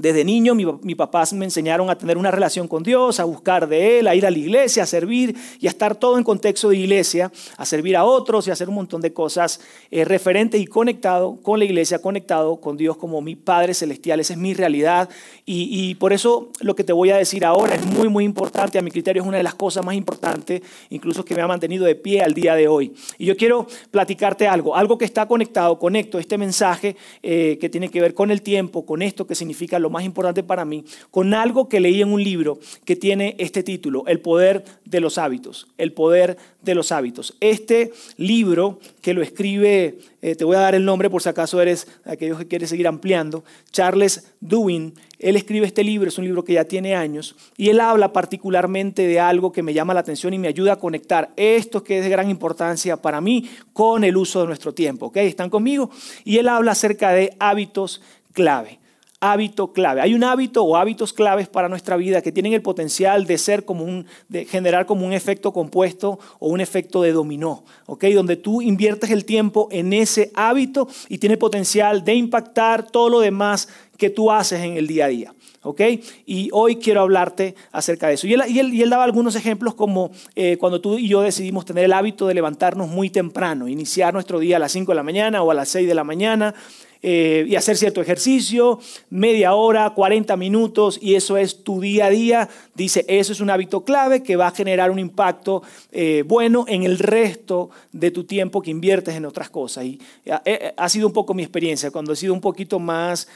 desde 0.00 0.24
niño 0.24 0.54
mi, 0.54 0.64
mi, 0.82 0.94
papás 0.94 1.32
me 1.32 1.44
enseñaron 1.44 1.90
a 1.90 1.98
tener 1.98 2.16
una 2.16 2.30
relación 2.30 2.68
con 2.68 2.82
Dios, 2.82 3.20
a 3.20 3.24
buscar 3.24 3.68
de 3.68 3.98
Él, 3.98 4.08
a 4.08 4.14
ir 4.14 4.26
a 4.26 4.30
la 4.30 4.38
iglesia, 4.38 4.82
a 4.82 4.86
servir 4.86 5.36
y 5.60 5.66
a 5.66 5.70
estar 5.70 5.94
todo 5.96 6.18
en 6.18 6.24
contexto 6.24 6.68
de 6.70 6.76
iglesia, 6.76 7.30
a 7.56 7.64
servir 7.64 7.96
a 7.96 8.04
otros 8.04 8.46
y 8.46 8.50
a 8.50 8.52
hacer 8.52 8.68
un 8.68 8.76
montón 8.76 9.00
de 9.00 9.12
cosas 9.12 9.60
eh, 9.90 10.04
referentes 10.04 10.60
y 10.60 10.66
conectado 10.66 11.40
con 11.42 11.58
la 11.58 11.64
iglesia, 11.64 12.00
conectado 12.00 12.60
con 12.60 12.76
Dios 12.76 12.96
como 12.96 13.20
mi 13.20 13.36
Padre 13.36 13.74
Celestial. 13.74 14.20
Esa 14.20 14.34
es 14.34 14.38
mi 14.38 14.54
realidad 14.54 15.08
y, 15.44 15.68
y, 15.70 15.94
por 15.94 16.12
eso 16.12 16.50
lo 16.60 16.74
que 16.74 16.84
te 16.84 16.92
voy 16.92 17.10
a 17.10 17.16
decir 17.16 17.44
ahora 17.44 17.74
es 17.74 17.84
muy, 17.84 18.08
muy 18.08 18.24
importante. 18.24 18.78
A 18.78 18.82
mi 18.82 18.90
criterio 18.90 19.22
es 19.22 19.28
una 19.28 19.38
de 19.38 19.42
las 19.42 19.54
cosas 19.54 19.84
más 19.84 19.94
importantes, 19.94 20.62
incluso 20.90 21.24
que 21.24 21.34
me 21.34 21.42
ha 21.42 21.46
mantenido 21.46 21.84
de 21.84 21.94
pie 21.94 22.22
al 22.22 22.34
día 22.34 22.54
de 22.54 22.68
hoy. 22.68 22.92
Y 23.18 23.26
yo 23.26 23.36
quiero 23.36 23.66
platicarte 23.90 24.46
algo, 24.46 24.76
algo 24.76 24.98
que 24.98 25.04
está 25.04 25.26
conectado, 25.26 25.78
conecto 25.78 26.18
este 26.18 26.38
mensaje 26.38 26.96
eh, 27.22 27.58
que 27.60 27.68
tiene 27.68 27.90
que 27.90 28.00
ver 28.00 28.14
con 28.14 28.30
el 28.30 28.42
tiempo, 28.42 28.84
con 28.84 29.02
esto 29.02 29.26
que 29.26 29.34
significa 29.34 29.78
lo 29.78 29.87
lo 29.88 29.90
más 29.90 30.04
importante 30.04 30.42
para 30.42 30.66
mí, 30.66 30.84
con 31.10 31.32
algo 31.32 31.66
que 31.66 31.80
leí 31.80 32.02
en 32.02 32.12
un 32.12 32.22
libro 32.22 32.58
que 32.84 32.94
tiene 32.94 33.34
este 33.38 33.62
título, 33.62 34.04
El 34.06 34.20
poder 34.20 34.62
de 34.84 35.00
los 35.00 35.16
hábitos, 35.16 35.66
el 35.78 35.94
poder 35.94 36.36
de 36.60 36.74
los 36.74 36.92
hábitos. 36.92 37.34
Este 37.40 37.92
libro 38.18 38.80
que 39.00 39.14
lo 39.14 39.22
escribe, 39.22 39.98
eh, 40.20 40.34
te 40.34 40.44
voy 40.44 40.56
a 40.56 40.60
dar 40.60 40.74
el 40.74 40.84
nombre 40.84 41.08
por 41.08 41.22
si 41.22 41.30
acaso 41.30 41.60
eres 41.62 41.88
aquellos 42.04 42.38
que 42.38 42.46
quieren 42.46 42.68
seguir 42.68 42.86
ampliando, 42.86 43.44
Charles 43.72 44.34
Duin, 44.40 44.92
él 45.18 45.36
escribe 45.36 45.66
este 45.66 45.82
libro, 45.82 46.08
es 46.08 46.18
un 46.18 46.24
libro 46.24 46.44
que 46.44 46.52
ya 46.52 46.64
tiene 46.64 46.94
años, 46.94 47.34
y 47.56 47.70
él 47.70 47.80
habla 47.80 48.12
particularmente 48.12 49.06
de 49.06 49.18
algo 49.20 49.52
que 49.52 49.62
me 49.62 49.72
llama 49.72 49.94
la 49.94 50.00
atención 50.00 50.34
y 50.34 50.38
me 50.38 50.48
ayuda 50.48 50.74
a 50.74 50.78
conectar 50.78 51.30
esto 51.36 51.82
que 51.82 51.98
es 51.98 52.04
de 52.04 52.10
gran 52.10 52.28
importancia 52.28 52.98
para 52.98 53.22
mí 53.22 53.48
con 53.72 54.04
el 54.04 54.18
uso 54.18 54.42
de 54.42 54.48
nuestro 54.48 54.74
tiempo. 54.74 55.06
¿ok? 55.06 55.16
¿Están 55.16 55.48
conmigo? 55.48 55.90
Y 56.24 56.36
él 56.36 56.48
habla 56.48 56.72
acerca 56.72 57.12
de 57.12 57.34
hábitos 57.38 58.02
clave 58.34 58.78
hábito 59.20 59.72
clave. 59.72 60.00
Hay 60.00 60.14
un 60.14 60.24
hábito 60.24 60.62
o 60.64 60.76
hábitos 60.76 61.12
claves 61.12 61.48
para 61.48 61.68
nuestra 61.68 61.96
vida 61.96 62.22
que 62.22 62.32
tienen 62.32 62.52
el 62.52 62.62
potencial 62.62 63.26
de 63.26 63.38
ser 63.38 63.64
como 63.64 63.84
un, 63.84 64.06
generar 64.48 64.86
como 64.86 65.06
un 65.06 65.12
efecto 65.12 65.52
compuesto 65.52 66.18
o 66.38 66.48
un 66.48 66.60
efecto 66.60 67.02
de 67.02 67.12
dominó, 67.12 67.64
¿ok? 67.86 68.04
Donde 68.14 68.36
tú 68.36 68.62
inviertes 68.62 69.10
el 69.10 69.24
tiempo 69.24 69.68
en 69.70 69.92
ese 69.92 70.30
hábito 70.34 70.88
y 71.08 71.18
tiene 71.18 71.36
potencial 71.36 72.04
de 72.04 72.14
impactar 72.14 72.90
todo 72.90 73.08
lo 73.08 73.20
demás 73.20 73.68
que 73.96 74.10
tú 74.10 74.30
haces 74.30 74.60
en 74.60 74.76
el 74.76 74.86
día 74.86 75.06
a 75.06 75.08
día. 75.08 75.34
¿ok? 75.62 75.80
Y 76.24 76.50
hoy 76.52 76.76
quiero 76.76 77.00
hablarte 77.00 77.54
acerca 77.72 78.08
de 78.08 78.14
eso. 78.14 78.26
Y 78.26 78.34
él, 78.34 78.42
y 78.48 78.80
él, 78.80 78.90
daba 78.90 79.04
algunos 79.04 79.34
ejemplos 79.34 79.74
como 79.74 80.10
eh, 80.36 80.56
cuando 80.56 80.80
tú 80.80 80.98
y 80.98 81.08
yo 81.08 81.20
decidimos 81.20 81.64
tener 81.64 81.84
el 81.84 81.92
hábito 81.92 82.26
de 82.26 82.34
levantarnos 82.34 82.88
muy 82.88 83.10
temprano, 83.10 83.68
iniciar 83.68 84.14
nuestro 84.14 84.38
día 84.38 84.56
a 84.56 84.60
las 84.60 84.72
5 84.72 84.92
de 84.92 84.96
la 84.96 85.02
mañana 85.02 85.42
o 85.42 85.50
a 85.50 85.54
las 85.54 85.68
6 85.70 85.88
de 85.88 85.94
la 85.94 86.04
mañana, 86.04 86.54
eh, 87.02 87.44
y 87.48 87.54
hacer 87.54 87.76
cierto 87.76 88.00
ejercicio, 88.00 88.80
media 89.10 89.54
hora, 89.54 89.90
40 89.90 90.36
minutos, 90.36 90.98
y 91.00 91.14
eso 91.14 91.36
es 91.36 91.62
tu 91.62 91.80
día 91.80 92.06
a 92.06 92.10
día. 92.10 92.48
Dice, 92.74 93.04
eso 93.08 93.32
es 93.32 93.40
un 93.40 93.50
hábito 93.50 93.84
clave 93.84 94.22
que 94.22 94.36
va 94.36 94.48
a 94.48 94.50
generar 94.50 94.90
un 94.90 94.98
impacto 94.98 95.62
eh, 95.92 96.24
bueno 96.26 96.64
en 96.68 96.82
el 96.82 96.98
resto 96.98 97.70
de 97.92 98.10
tu 98.10 98.24
tiempo 98.24 98.62
que 98.62 98.70
inviertes 98.70 99.14
en 99.14 99.26
otras 99.26 99.50
cosas. 99.50 99.84
Y 99.84 100.00
eh, 100.44 100.72
ha, 100.76 100.88
sido 100.88 101.06
un 101.06 101.12
poco 101.12 101.34
mi 101.34 101.42
experiencia, 101.42 101.90
cuando 101.90 102.12
he 102.12 102.16
sido 102.16 102.34
un 102.34 102.40
poquito 102.40 102.78
más 102.78 103.28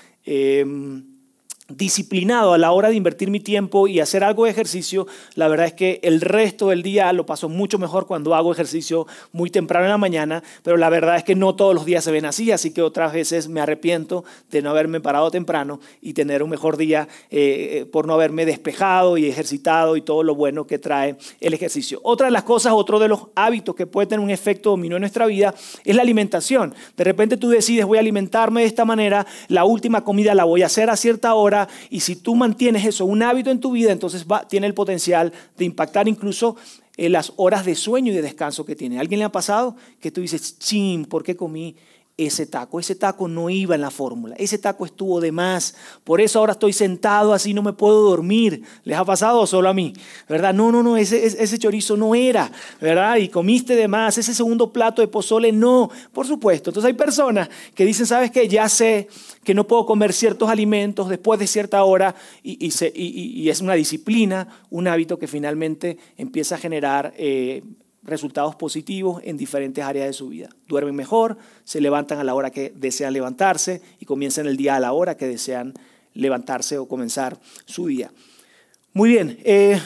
disciplinado 1.76 2.52
a 2.52 2.59
la 2.59 2.73
hora 2.73 2.88
de 2.88 2.97
invertir 2.97 3.31
mi 3.31 3.41
tiempo 3.41 3.88
y 3.88 4.00
hacer 4.00 4.25
algo 4.25 4.45
de 4.45 4.50
ejercicio, 4.50 5.07
la 5.35 5.49
verdad 5.49 5.67
es 5.67 5.73
que 5.75 6.00
el 6.02 6.21
resto 6.21 6.69
del 6.69 6.83
día 6.83 7.12
lo 7.12 7.26
paso 7.26 7.49
mucho 7.49 7.79
mejor 7.79 8.07
cuando 8.07 8.35
hago 8.35 8.52
ejercicio 8.52 9.07
muy 9.33 9.50
temprano 9.50 9.87
en 9.87 9.91
la 9.91 9.99
mañana, 9.99 10.43
pero 10.62 10.76
la 10.76 10.88
verdad 10.88 11.17
es 11.17 11.25
que 11.25 11.35
no 11.35 11.55
todos 11.55 11.75
los 11.75 11.85
días 11.85 12.05
se 12.05 12.12
ven 12.12 12.25
así, 12.25 12.52
así 12.52 12.73
que 12.73 12.83
otras 12.83 13.12
veces 13.12 13.49
me 13.49 13.61
arrepiento 13.61 14.25
de 14.50 14.62
no 14.62 14.71
haberme 14.71 15.00
parado 15.00 15.31
temprano 15.31 15.81
y 16.00 16.12
tener 16.12 16.43
un 16.43 16.50
mejor 16.50 16.76
día 16.76 17.09
eh, 17.31 17.81
eh, 17.81 17.87
por 17.87 18.07
no 18.07 18.14
haberme 18.14 18.47
despejado 18.47 19.17
y 19.17 19.26
ejercitado 19.26 19.97
y 19.97 20.02
todo 20.02 20.23
lo 20.23 20.35
bueno 20.35 20.67
que 20.67 20.79
trae 20.79 21.17
el 21.41 21.55
ejercicio. 21.55 22.00
Otra 22.02 22.26
de 22.26 22.33
las 22.33 22.45
cosas, 22.45 22.73
otro 22.73 22.99
de 22.99 23.09
los 23.09 23.26
hábitos 23.35 23.75
que 23.75 23.87
puede 23.87 24.07
tener 24.07 24.25
un 24.25 24.31
efecto 24.31 24.71
dominó 24.71 24.97
en 24.97 25.00
nuestra 25.00 25.26
vida 25.26 25.55
es 25.85 25.97
la 25.97 26.02
alimentación. 26.02 26.75
De 26.97 27.05
repente 27.05 27.37
tú 27.37 27.49
decides 27.49 27.87
voy 27.87 27.99
a 27.99 28.00
alimentarme 28.00 28.62
de 28.62 28.67
esta 28.67 28.85
manera, 28.85 29.26
la 29.49 29.64
última 29.64 30.05
comida 30.05 30.35
la 30.35 30.45
voy 30.45 30.62
a 30.62 30.67
hacer 30.67 30.91
a 30.91 30.97
cierta 30.97 31.35
hora, 31.35 31.62
y 31.90 32.00
si 32.00 32.16
tú 32.16 32.35
mantienes 32.35 32.85
eso, 32.85 33.04
un 33.04 33.23
hábito 33.23 33.50
en 33.50 33.61
tu 33.61 33.73
vida, 33.73 33.92
entonces 33.92 34.26
va, 34.31 34.47
tiene 34.47 34.66
el 34.66 34.75
potencial 34.75 35.33
de 35.57 35.64
impactar 35.64 36.09
incluso 36.09 36.57
eh, 36.97 37.09
las 37.09 37.33
horas 37.37 37.64
de 37.64 37.75
sueño 37.75 38.12
y 38.12 38.14
de 38.14 38.23
descanso 38.23 38.64
que 38.64 38.76
tiene. 38.76 38.99
¿Alguien 38.99 39.19
le 39.19 39.25
ha 39.25 39.33
pasado 39.33 39.76
que 40.00 40.11
tú 40.11 40.21
dices, 40.21 40.59
ching, 40.59 41.07
¿por 41.07 41.23
qué 41.23 41.37
comí 41.37 41.76
ese 42.16 42.47
taco. 42.47 42.78
Ese 42.78 42.95
taco 42.95 43.28
no 43.28 43.50
iba 43.50 43.75
en 43.75 43.81
la 43.81 43.90
fórmula. 43.90 44.35
Ese 44.38 44.59
taco 44.59 44.85
estuvo 44.85 45.21
de 45.21 45.33
más. 45.33 45.75
Por 46.04 46.21
eso 46.21 46.38
ahora 46.38 46.52
estoy 46.52 46.73
sentado 46.73 47.33
así, 47.33 47.54
no 47.54 47.62
me 47.62 47.73
puedo 47.73 48.02
dormir. 48.02 48.62
¿Les 48.85 48.99
ha 48.99 49.04
pasado 49.04 49.47
solo 49.47 49.69
a 49.69 49.75
mí? 49.75 49.92
¿Verdad? 50.28 50.54
No, 50.54 50.71
no, 50.71 50.83
no, 50.83 50.97
ese, 50.97 51.59
chorizo 51.59 51.97
no 51.97 52.14
era. 52.14 52.50
¿Verdad? 52.81 53.16
Y 53.16 53.28
comiste 53.28 53.76
de 53.76 53.88
más. 53.88 54.19
Ese 54.19 54.35
segundo 54.35 54.73
plato 54.73 55.02
de 55.02 55.09
pozole 55.09 55.52
no. 55.52 55.90
Por 56.12 56.26
supuesto. 56.26 56.71
Entonces 56.71 56.88
hay 56.88 56.97
personas 56.97 57.49
que 57.75 57.85
dicen, 57.85 58.07
¿sabes 58.07 58.31
qué? 58.31 58.49
Ya 58.49 58.69
sé 58.69 59.09
que 59.45 59.54
no 59.54 59.66
puedo 59.66 59.87
comer 59.87 60.12
ciertos 60.12 60.49
alimentos 60.49 61.09
después 61.09 61.40
de 61.40 61.47
cierta 61.47 61.83
hora 61.85 62.14
y, 62.42 62.59
y, 62.62 63.49
es 63.49 63.61
una 63.61 63.75
disciplina, 63.75 64.49
un 64.71 64.87
hábito 64.87 65.19
que 65.19 65.26
finalmente 65.26 65.99
empieza 66.16 66.54
a 66.54 66.59
generar 66.59 67.12
eh, 67.16 67.62
resultados 68.03 68.57
positivos 68.57 69.23
en 69.25 69.37
diferentes 69.37 69.85
áreas 69.85 70.07
de 70.07 70.13
su 70.13 70.29
vida. 70.29 70.49
Duermen 70.67 70.95
mejor, 70.95 71.39
se 71.65 71.81
levantan 71.81 72.19
a 72.19 72.25
la 72.25 72.35
hora 72.35 72.51
que 72.51 72.73
desean 72.75 73.13
levantarse 73.13 73.81
y 74.01 74.07
comienzan 74.07 74.47
el 74.47 74.57
día 74.57 74.77
a 74.77 74.81
la 74.81 74.93
hora 74.93 75.17
que 75.17 75.27
desean 75.27 75.75
levantarse 76.15 76.79
o 76.79 76.89
comenzar 76.89 77.39
su 77.65 77.87
día. 77.87 78.11
Muy 78.93 79.11
bien, 79.11 79.39
eh, 79.45 79.81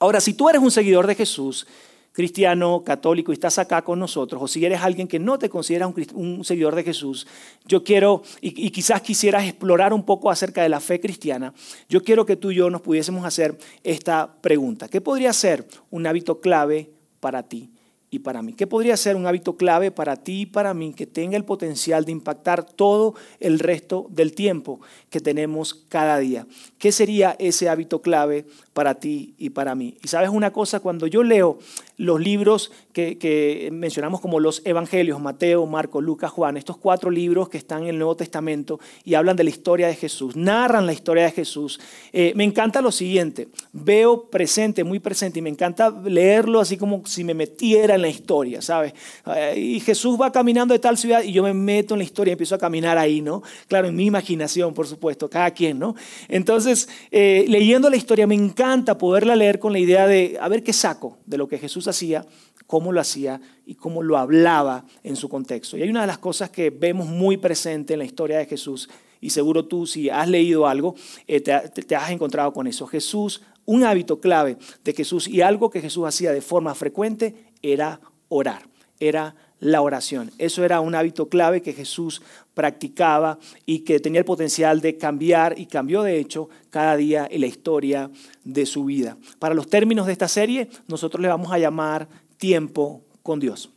ahora 0.00 0.20
si 0.20 0.34
tú 0.34 0.48
eres 0.48 0.62
un 0.62 0.70
seguidor 0.70 1.06
de 1.06 1.14
Jesús, 1.14 1.66
cristiano, 2.14 2.84
católico, 2.84 3.32
y 3.32 3.34
estás 3.34 3.58
acá 3.58 3.82
con 3.82 3.98
nosotros, 3.98 4.40
o 4.40 4.46
si 4.46 4.64
eres 4.64 4.80
alguien 4.80 5.08
que 5.08 5.18
no 5.18 5.36
te 5.36 5.50
considera 5.50 5.88
un, 5.88 6.44
seguidor 6.44 6.76
de 6.76 6.84
Jesús, 6.84 7.26
yo 7.66 7.82
quiero, 7.82 8.22
y, 8.40 8.66
y, 8.66 8.70
quizás 8.70 9.02
quisieras 9.02 9.44
explorar 9.44 9.92
un 9.92 10.04
poco 10.04 10.30
acerca 10.30 10.62
de 10.62 10.68
la 10.68 10.78
fe 10.78 11.00
cristiana, 11.00 11.52
yo 11.88 12.04
quiero 12.04 12.24
que 12.24 12.36
tú 12.36 12.52
y 12.52 12.56
yo 12.56 12.70
nos 12.70 12.82
pudiésemos 12.82 13.26
hacer 13.26 13.58
esta 13.82 14.32
pregunta. 14.40 14.88
¿Qué 14.88 15.00
podría 15.00 15.32
ser 15.32 15.66
un 15.90 16.06
hábito 16.06 16.40
clave 16.40 16.93
para 17.24 17.42
ti 17.42 17.70
y 18.10 18.18
para 18.18 18.42
mí. 18.42 18.52
¿Qué 18.52 18.66
podría 18.66 18.98
ser 18.98 19.16
un 19.16 19.26
hábito 19.26 19.56
clave 19.56 19.90
para 19.90 20.14
ti 20.14 20.42
y 20.42 20.46
para 20.46 20.74
mí 20.74 20.92
que 20.92 21.06
tenga 21.06 21.38
el 21.38 21.46
potencial 21.46 22.04
de 22.04 22.12
impactar 22.12 22.62
todo 22.62 23.14
el 23.40 23.58
resto 23.60 24.08
del 24.10 24.34
tiempo 24.34 24.82
que 25.08 25.20
tenemos 25.20 25.72
cada 25.88 26.18
día? 26.18 26.46
¿Qué 26.76 26.92
sería 26.92 27.34
ese 27.38 27.70
hábito 27.70 28.02
clave 28.02 28.44
para 28.74 28.96
ti 28.96 29.34
y 29.38 29.50
para 29.50 29.74
mí? 29.74 29.96
Y 30.02 30.08
sabes 30.08 30.28
una 30.28 30.52
cosa, 30.52 30.80
cuando 30.80 31.06
yo 31.06 31.22
leo 31.22 31.58
los 31.96 32.20
libros 32.20 32.72
que, 32.92 33.68
mencionamos 33.72 34.20
como 34.20 34.40
los 34.40 34.62
evangelios, 34.64 35.20
Mateo, 35.20 35.64
Marco, 35.66 36.00
Lucas, 36.00 36.32
Juan, 36.32 36.56
estos 36.56 36.76
cuatro 36.76 37.10
libros 37.10 37.48
que 37.48 37.56
están 37.56 37.84
en 37.84 37.90
el 37.90 37.98
Nuevo 37.98 38.16
Testamento 38.16 38.80
y 39.04 39.14
hablan 39.14 39.36
de 39.36 39.44
la 39.44 39.50
historia 39.50 39.86
de 39.86 39.94
Jesús, 39.94 40.34
narran 40.36 40.86
la 40.86 40.92
historia 40.92 41.24
de 41.24 41.30
Jesús, 41.30 41.80
eh, 42.12 42.32
me 42.34 42.44
encanta 42.44 42.82
lo 42.82 42.90
siguiente, 42.90 43.48
veo 43.72 44.28
presente, 44.28 44.82
muy 44.82 44.98
presente, 44.98 45.38
y 45.38 45.42
me 45.42 45.50
encanta 45.50 45.90
leerlo 46.04 46.60
así 46.60 46.76
como 46.76 47.06
si 47.06 47.22
me 47.22 47.34
metiera 47.34 47.94
en 47.94 48.02
la 48.02 48.08
historia, 48.08 48.60
¿sabes? 48.60 48.92
Eh, 49.36 49.54
y 49.56 49.80
Jesús 49.80 50.20
va 50.20 50.32
caminando 50.32 50.74
de 50.74 50.80
tal 50.80 50.98
ciudad 50.98 51.22
y 51.22 51.32
yo 51.32 51.44
me 51.44 51.54
meto 51.54 51.94
en 51.94 51.98
la 51.98 52.04
historia 52.04 52.32
y 52.32 52.34
empiezo 52.34 52.56
a 52.56 52.58
caminar 52.58 52.98
ahí, 52.98 53.20
¿no? 53.20 53.42
Claro, 53.68 53.86
en 53.86 53.94
mi 53.94 54.06
imaginación, 54.06 54.74
por 54.74 54.88
supuesto, 54.88 55.30
cada 55.30 55.52
quien, 55.52 55.78
¿no? 55.78 55.94
Entonces, 56.28 56.88
eh, 57.12 57.44
leyendo 57.48 57.88
la 57.88 57.96
historia 57.96 58.26
me 58.26 58.34
encanta 58.34 58.63
poderla 58.98 59.36
leer 59.36 59.58
con 59.58 59.72
la 59.72 59.78
idea 59.78 60.06
de, 60.06 60.38
a 60.40 60.48
ver 60.48 60.62
qué 60.62 60.72
saco 60.72 61.18
de 61.26 61.38
lo 61.38 61.48
que 61.48 61.58
Jesús 61.58 61.86
hacía, 61.88 62.24
cómo 62.66 62.92
lo 62.92 63.00
hacía 63.00 63.40
y 63.66 63.74
cómo 63.74 64.02
lo 64.02 64.16
hablaba 64.16 64.84
en 65.02 65.16
su 65.16 65.28
contexto. 65.28 65.76
Y 65.76 65.82
hay 65.82 65.90
una 65.90 66.02
de 66.02 66.06
las 66.06 66.18
cosas 66.18 66.50
que 66.50 66.70
vemos 66.70 67.06
muy 67.06 67.36
presente 67.36 67.92
en 67.92 67.98
la 67.98 68.04
historia 68.04 68.38
de 68.38 68.46
Jesús, 68.46 68.88
y 69.20 69.30
seguro 69.30 69.64
tú 69.66 69.86
si 69.86 70.10
has 70.10 70.28
leído 70.28 70.66
algo, 70.66 70.94
eh, 71.26 71.40
te, 71.40 71.96
has 71.96 72.10
encontrado 72.10 72.52
con 72.52 72.66
eso. 72.66 72.86
Jesús, 72.86 73.42
un 73.64 73.84
hábito 73.84 74.20
clave 74.20 74.58
de 74.84 74.92
Jesús 74.92 75.28
y 75.28 75.40
algo 75.40 75.70
que 75.70 75.80
Jesús 75.80 76.06
hacía 76.06 76.32
de 76.32 76.42
forma 76.42 76.74
frecuente 76.74 77.52
era 77.62 78.00
orar, 78.28 78.68
era 79.00 79.34
la 79.64 79.80
oración. 79.80 80.30
Eso 80.36 80.62
era 80.62 80.80
un 80.80 80.94
hábito 80.94 81.30
clave 81.30 81.62
que 81.62 81.72
Jesús 81.72 82.20
practicaba 82.52 83.38
y 83.64 83.78
que 83.78 83.98
tenía 83.98 84.18
el 84.18 84.26
potencial 84.26 84.82
de 84.82 84.98
cambiar 84.98 85.58
y 85.58 85.64
cambió 85.64 86.02
de 86.02 86.18
hecho 86.18 86.50
cada 86.68 86.98
día 86.98 87.26
en 87.30 87.40
la 87.40 87.46
historia 87.46 88.10
de 88.44 88.66
su 88.66 88.84
vida. 88.84 89.16
Para 89.38 89.54
los 89.54 89.66
términos 89.66 90.06
de 90.06 90.12
esta 90.12 90.28
serie, 90.28 90.68
nosotros 90.86 91.22
le 91.22 91.28
vamos 91.28 91.50
a 91.50 91.58
llamar 91.58 92.06
tiempo 92.36 93.00
con 93.22 93.40
Dios. 93.40 93.70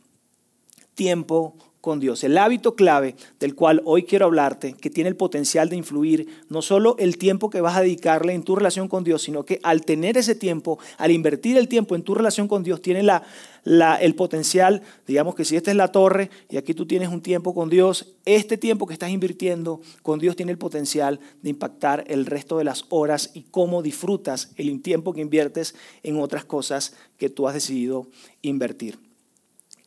Tiempo 0.93 1.55
Dios. 1.95 2.23
El 2.23 2.37
hábito 2.37 2.75
clave 2.75 3.15
del 3.39 3.55
cual 3.55 3.81
hoy 3.85 4.03
quiero 4.03 4.25
hablarte, 4.25 4.73
que 4.73 4.89
tiene 4.89 5.09
el 5.09 5.15
potencial 5.15 5.69
de 5.69 5.77
influir 5.77 6.27
no 6.49 6.61
solo 6.61 6.95
el 6.99 7.17
tiempo 7.17 7.49
que 7.49 7.61
vas 7.61 7.77
a 7.77 7.81
dedicarle 7.81 8.33
en 8.33 8.43
tu 8.43 8.55
relación 8.55 8.89
con 8.89 9.05
Dios, 9.05 9.21
sino 9.21 9.43
que 9.43 9.59
al 9.63 9.85
tener 9.85 10.17
ese 10.17 10.35
tiempo, 10.35 10.77
al 10.97 11.11
invertir 11.11 11.57
el 11.57 11.69
tiempo 11.69 11.95
en 11.95 12.03
tu 12.03 12.13
relación 12.13 12.47
con 12.47 12.63
Dios, 12.63 12.81
tiene 12.81 13.03
la, 13.03 13.23
el 13.95 14.15
potencial, 14.15 14.81
digamos 15.07 15.33
que 15.35 15.45
si 15.45 15.55
esta 15.55 15.71
es 15.71 15.77
la 15.77 15.91
torre 15.91 16.29
y 16.49 16.57
aquí 16.57 16.73
tú 16.73 16.85
tienes 16.85 17.09
un 17.09 17.21
tiempo 17.21 17.53
con 17.53 17.69
Dios, 17.69 18.15
este 18.25 18.57
tiempo 18.57 18.85
que 18.85 18.93
estás 18.93 19.09
invirtiendo 19.09 19.79
con 20.01 20.19
Dios 20.19 20.35
tiene 20.35 20.51
el 20.51 20.57
potencial 20.57 21.19
de 21.41 21.49
impactar 21.49 22.03
el 22.07 22.25
resto 22.25 22.57
de 22.57 22.65
las 22.65 22.85
horas 22.89 23.31
y 23.33 23.43
cómo 23.43 23.81
disfrutas 23.81 24.51
el 24.57 24.81
tiempo 24.81 25.13
que 25.13 25.21
inviertes 25.21 25.75
en 26.03 26.19
otras 26.19 26.43
cosas 26.43 26.93
que 27.17 27.29
tú 27.29 27.47
has 27.47 27.53
decidido 27.53 28.07
invertir. 28.41 29.06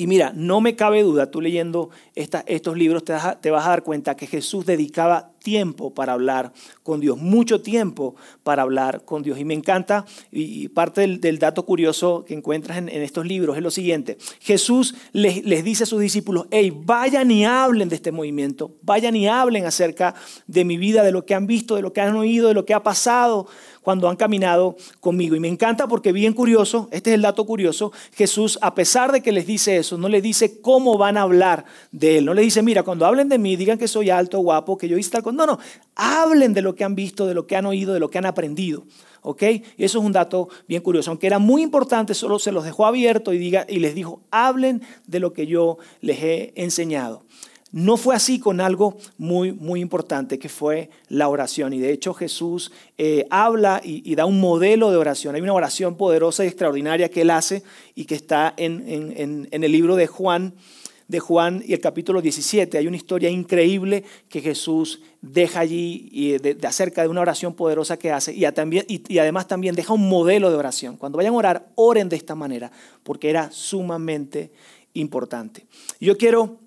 Y 0.01 0.07
mira, 0.07 0.33
no 0.35 0.63
me 0.63 0.77
cabe 0.77 1.03
duda, 1.03 1.31
tú 1.31 1.43
leyendo 1.43 1.91
estos 2.15 2.75
libros 2.75 3.05
te, 3.05 3.13
te 3.43 3.51
vas 3.51 3.67
a 3.67 3.69
dar 3.69 3.83
cuenta 3.83 4.17
que 4.17 4.27
Jesús 4.27 4.65
dedicaba 4.65 5.33
tiempo 5.41 5.93
para 5.93 6.13
hablar 6.13 6.53
con 6.83 7.01
Dios, 7.01 7.19
mucho 7.19 7.61
tiempo 7.61 8.15
para 8.43 8.63
hablar 8.63 9.05
con 9.05 9.23
Dios. 9.23 9.39
Y 9.39 9.45
me 9.45 9.55
encanta, 9.55 10.05
y 10.31 10.69
parte 10.69 11.07
del, 11.07 11.39
dato 11.39 11.65
curioso 11.65 12.25
que 12.27 12.35
encuentras 12.35 12.79
en, 12.79 12.89
estos 12.89 13.27
libros 13.27 13.57
es 13.57 13.63
lo 13.63 13.71
siguiente. 13.71 14.19
Jesús 14.41 14.95
les, 15.13 15.45
les 15.45 15.65
dice 15.65 15.85
a 15.85 15.87
sus 15.87 16.01
discípulos, 16.01 16.47
hey, 16.51 16.73
vayan 16.85 17.31
y 17.31 17.45
hablen 17.45 17.89
de 17.89 17.97
este 17.97 18.13
movimiento, 18.13 18.77
vayan 18.83 19.17
y 19.17 19.27
hablen 19.27 19.67
acerca 19.67 20.15
de 20.47 20.65
mi 20.65 20.77
vida, 20.77 21.03
de 21.03 21.13
lo 21.13 21.25
que 21.25 21.35
han 21.35 21.47
visto, 21.47 21.77
de 21.77 21.83
lo 21.83 21.93
que 21.93 22.01
han 22.01 22.15
oído, 22.17 22.49
de 22.49 22.55
lo 22.55 22.65
que 22.65 22.75
ha 22.75 22.83
pasado 22.83 23.47
cuando 23.83 24.09
han 24.09 24.17
caminado 24.17 24.77
conmigo. 25.01 25.35
Y 25.35 25.41
me 25.41 25.49
encanta 25.49 25.87
porque 25.87 26.13
bien 26.13 26.35
curioso, 26.35 26.89
este 26.93 27.11
es 27.11 27.15
el 27.15 27.23
dato 27.23 27.47
curioso, 27.47 27.93
Jesús, 28.13 28.59
a 28.61 28.75
pesar 28.75 29.13
de 29.13 29.23
que 29.23 29.33
les 29.33 29.47
dice 29.47 29.77
eso, 29.79 29.97
no 29.97 30.09
les 30.09 30.23
dice 30.23 30.61
cómo 30.61 30.99
van 30.99 31.17
a 31.17 31.23
hablar 31.23 31.65
de 31.91 32.19
Él. 32.19 32.27
No 32.27 32.35
le 32.35 32.43
dice, 32.43 32.63
mira, 32.63 32.83
cuando 32.83 33.07
hablen 33.07 33.29
de 33.29 33.39
mí, 33.39 33.57
digan 33.57 33.79
que 33.79 33.89
soy 33.89 34.11
alto, 34.11 34.39
guapo, 34.41 34.77
que 34.77 34.89
yo 34.89 34.99
hice 34.99 35.11
tal 35.11 35.23
cosa. 35.23 35.30
No, 35.33 35.47
no, 35.47 35.59
hablen 35.95 36.55
de 36.55 36.63
lo 36.63 36.75
que 36.75 36.85
han 36.85 36.95
visto, 36.95 37.27
de 37.27 37.35
lo 37.35 37.47
que 37.47 37.57
han 37.57 37.67
oído, 37.67 37.95
de 37.95 38.01
lo 38.01 38.11
que 38.11 38.19
han 38.19 38.27
aprendido. 38.27 38.85
¿Ok? 39.23 39.43
Y 39.43 39.85
eso 39.85 39.99
es 39.99 40.05
un 40.05 40.13
dato 40.13 40.49
bien 40.67 40.83
curioso. 40.83 41.11
Aunque 41.11 41.27
era 41.27 41.39
muy 41.39 41.63
importante, 41.63 42.15
solo 42.15 42.39
se 42.39 42.53
los 42.53 42.65
dejó 42.65 42.87
abierto 42.87 43.33
y, 43.33 43.39
diga, 43.39 43.67
y 43.69 43.81
les 43.81 43.95
dijo, 43.95 44.21
hablen 44.31 44.83
de 45.07 45.21
lo 45.21 45.33
que 45.33 45.47
yo 45.47 45.79
les 46.01 46.23
he 46.23 46.53
enseñado. 46.57 47.25
No 47.73 47.97
fue 47.97 48.17
así 48.17 48.41
con 48.41 48.61
algo 48.61 48.97
muy, 49.17 49.53
muy 49.53 49.81
importante 49.81 50.41
que 50.41 50.49
fue 50.49 50.91
la 51.09 51.29
oración. 51.29 51.73
Y 51.73 51.79
de 51.79 51.93
hecho 51.93 52.15
Jesús 52.15 52.73
eh, 52.99 53.27
habla 53.31 53.81
y, 53.85 54.15
da 54.17 54.25
un 54.25 54.41
modelo 54.41 54.91
de 54.91 54.97
oración. 54.97 55.37
Hay 55.37 55.41
una 55.41 55.53
oración 55.53 55.97
poderosa 55.97 56.45
y 56.45 56.49
extraordinaria 56.49 57.11
que 57.11 57.21
él 57.21 57.31
hace 57.31 57.63
y 57.95 58.07
que 58.07 58.17
está 58.17 58.53
en, 58.57 59.49
el 59.51 59.73
libro 59.73 59.95
de 59.95 60.09
Juan, 60.09 60.55
de 61.11 61.19
Juan 61.19 61.61
y 61.67 61.73
el 61.73 61.81
capítulo 61.81 62.23
17. 62.23 62.79
Hay 62.79 62.87
una 62.87 62.97
historia 62.97 63.29
increíble 63.29 64.05
que 64.29 64.41
Jesús 64.41 65.01
deja 65.21 65.59
allí 65.59 66.39
de, 66.39 66.57
acerca 66.63 67.03
de 67.03 67.09
una 67.09 67.21
oración 67.21 67.55
poderosa 67.55 67.97
que 67.97 68.13
hace 68.13 68.33
y, 68.33 68.51
también, 68.53 68.87
y 68.89 69.19
además 69.19 69.49
también 69.49 69.75
deja 69.75 69.93
un 69.93 70.09
modelo 70.09 70.51
de 70.51 70.57
oración. 70.57 70.97
Cuando 70.97 71.17
vayan 71.19 71.35
a 71.35 71.39
orar, 71.39 71.69
oren 71.75 72.09
de 72.09 72.15
esta 72.15 72.37
manera 72.37 72.71
porque 73.03 73.29
era 73.29 73.51
sumamente 73.51 74.53
importante. 74.95 75.67
Yo 75.99 76.17
quiero 76.17 76.59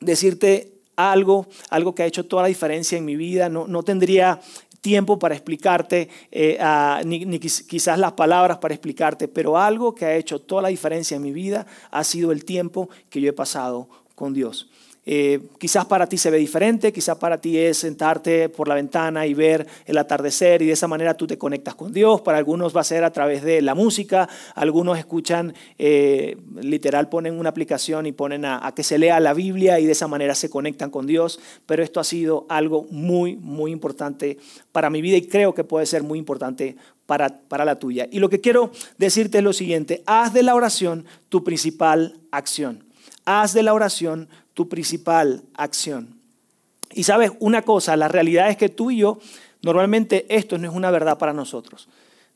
decirte 0.00 0.72
algo, 0.96 1.46
algo 1.68 1.94
que 1.94 2.04
ha 2.04 2.06
hecho 2.06 2.24
toda 2.24 2.42
la 2.42 2.48
diferencia 2.48 2.96
en 2.96 3.04
mi 3.04 3.16
vida. 3.16 3.50
No, 3.50 3.66
no 3.66 3.82
tendría 3.82 4.40
tiempo 4.84 5.18
para 5.18 5.34
explicarte, 5.34 6.10
eh, 6.30 6.58
ni, 7.06 7.38
quizás 7.38 7.98
las 7.98 8.12
palabras 8.12 8.58
para 8.58 8.74
explicarte, 8.74 9.28
pero 9.28 9.56
algo 9.56 9.94
que 9.94 10.04
ha 10.04 10.14
hecho 10.14 10.42
toda 10.42 10.60
la 10.60 10.68
diferencia 10.68 11.16
en 11.16 11.22
mi 11.22 11.32
vida 11.32 11.66
ha 11.90 12.04
sido 12.04 12.32
el 12.32 12.44
tiempo 12.44 12.90
que 13.08 13.22
yo 13.22 13.30
he 13.30 13.32
pasado 13.32 13.88
con 14.14 14.34
Dios. 14.34 14.68
Eh, 15.06 15.40
quizás 15.58 15.84
para 15.84 16.06
ti 16.06 16.16
se 16.16 16.30
ve 16.30 16.38
diferente, 16.38 16.92
quizás 16.92 17.18
para 17.18 17.38
ti 17.38 17.58
es 17.58 17.78
sentarte 17.78 18.48
por 18.48 18.68
la 18.68 18.74
ventana 18.74 19.26
y 19.26 19.34
ver 19.34 19.66
el 19.84 19.98
atardecer 19.98 20.62
y 20.62 20.66
de 20.66 20.72
esa 20.72 20.88
manera 20.88 21.14
tú 21.14 21.26
te 21.26 21.36
conectas 21.36 21.74
con 21.74 21.92
Dios. 21.92 22.22
Para 22.22 22.38
algunos 22.38 22.74
va 22.74 22.80
a 22.80 22.84
ser 22.84 23.04
a 23.04 23.12
través 23.12 23.42
de 23.42 23.60
la 23.60 23.74
música, 23.74 24.28
algunos 24.54 24.98
escuchan, 24.98 25.54
eh, 25.78 26.36
literal 26.60 27.08
ponen 27.08 27.38
una 27.38 27.50
aplicación 27.50 28.06
y 28.06 28.12
ponen 28.12 28.46
a, 28.46 28.72
que 28.74 28.82
se 28.82 28.98
lea 28.98 29.20
la 29.20 29.34
Biblia 29.34 29.78
y 29.78 29.86
de 29.86 29.92
esa 29.92 30.08
manera 30.08 30.34
se 30.34 30.48
conectan 30.48 30.90
con 30.90 31.06
Dios. 31.06 31.38
Pero 31.66 31.82
esto 31.82 32.00
ha 32.00 32.04
sido 32.04 32.46
algo 32.48 32.86
muy, 32.90 33.36
muy 33.36 33.72
importante 33.72 34.38
para 34.72 34.88
mi 34.88 35.02
vida 35.02 35.18
y 35.18 35.26
creo 35.26 35.54
que 35.54 35.64
puede 35.64 35.84
ser 35.84 36.02
muy 36.02 36.18
importante 36.18 36.76
para, 37.04 37.28
para 37.28 37.66
la 37.66 37.78
tuya. 37.78 38.08
Y 38.10 38.20
lo 38.20 38.30
que 38.30 38.40
quiero 38.40 38.70
decirte 38.96 39.38
es 39.38 39.44
lo 39.44 39.52
siguiente, 39.52 40.02
haz 40.06 40.32
de 40.32 40.42
la 40.42 40.54
oración 40.54 41.04
tu 41.28 41.44
principal 41.44 42.18
acción. 42.30 42.84
Haz 43.26 43.54
de 43.54 43.62
la 43.62 43.72
oración 43.72 44.28
tu 44.54 44.68
principal 44.68 45.42
acción. 45.54 46.20
Y 46.92 47.04
sabes 47.04 47.32
una 47.40 47.62
cosa, 47.62 47.96
la 47.96 48.08
realidad 48.08 48.50
es 48.50 48.56
que 48.56 48.68
tú 48.68 48.90
y 48.90 48.98
yo, 48.98 49.18
normalmente 49.62 50.26
esto 50.28 50.58
no 50.58 50.68
es 50.68 50.74
una 50.74 50.90
verdad 50.90 51.18
para 51.18 51.32
nosotros. 51.32 51.88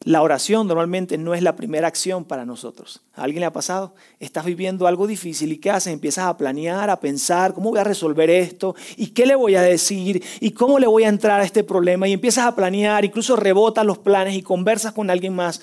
La 0.05 0.23
oración 0.23 0.69
normalmente 0.69 1.19
no 1.19 1.35
es 1.35 1.43
la 1.43 1.57
primera 1.57 1.89
acción 1.89 2.25
para 2.25 2.45
nosotros. 2.45 3.03
¿A 3.15 3.25
alguien 3.25 3.41
le 3.41 3.47
ha 3.47 3.53
pasado? 3.53 3.95
Estás 4.21 4.45
viviendo 4.45 4.87
algo 4.87 5.09
difícil 5.09 5.51
y 5.51 5.59
¿qué 5.59 5.71
haces? 5.71 5.93
Empiezas 5.93 6.27
a 6.27 6.37
planear, 6.37 6.89
a 6.89 7.01
pensar, 7.01 7.53
¿cómo 7.53 7.71
voy 7.71 7.81
a 7.81 7.85
resolver 7.85 8.31
esto? 8.31 8.77
¿Y 8.97 9.09
qué 9.09 9.27
le 9.27 9.35
voy 9.35 9.57
a 9.57 9.63
decir? 9.63 10.23
¿Y 10.39 10.53
cómo 10.53 10.79
le 10.79 10.87
voy 10.87 11.03
a 11.03 11.09
entrar 11.09 11.41
a 11.41 11.45
este 11.45 11.65
problema? 11.65 12.07
Y 12.07 12.13
empiezas 12.13 12.47
a 12.47 12.55
planear, 12.55 13.05
incluso 13.05 13.35
rebotas 13.35 13.85
los 13.85 13.99
planes 13.99 14.37
y 14.37 14.43
conversas 14.43 14.93
con 14.93 15.11
alguien 15.11 15.35
más. 15.35 15.63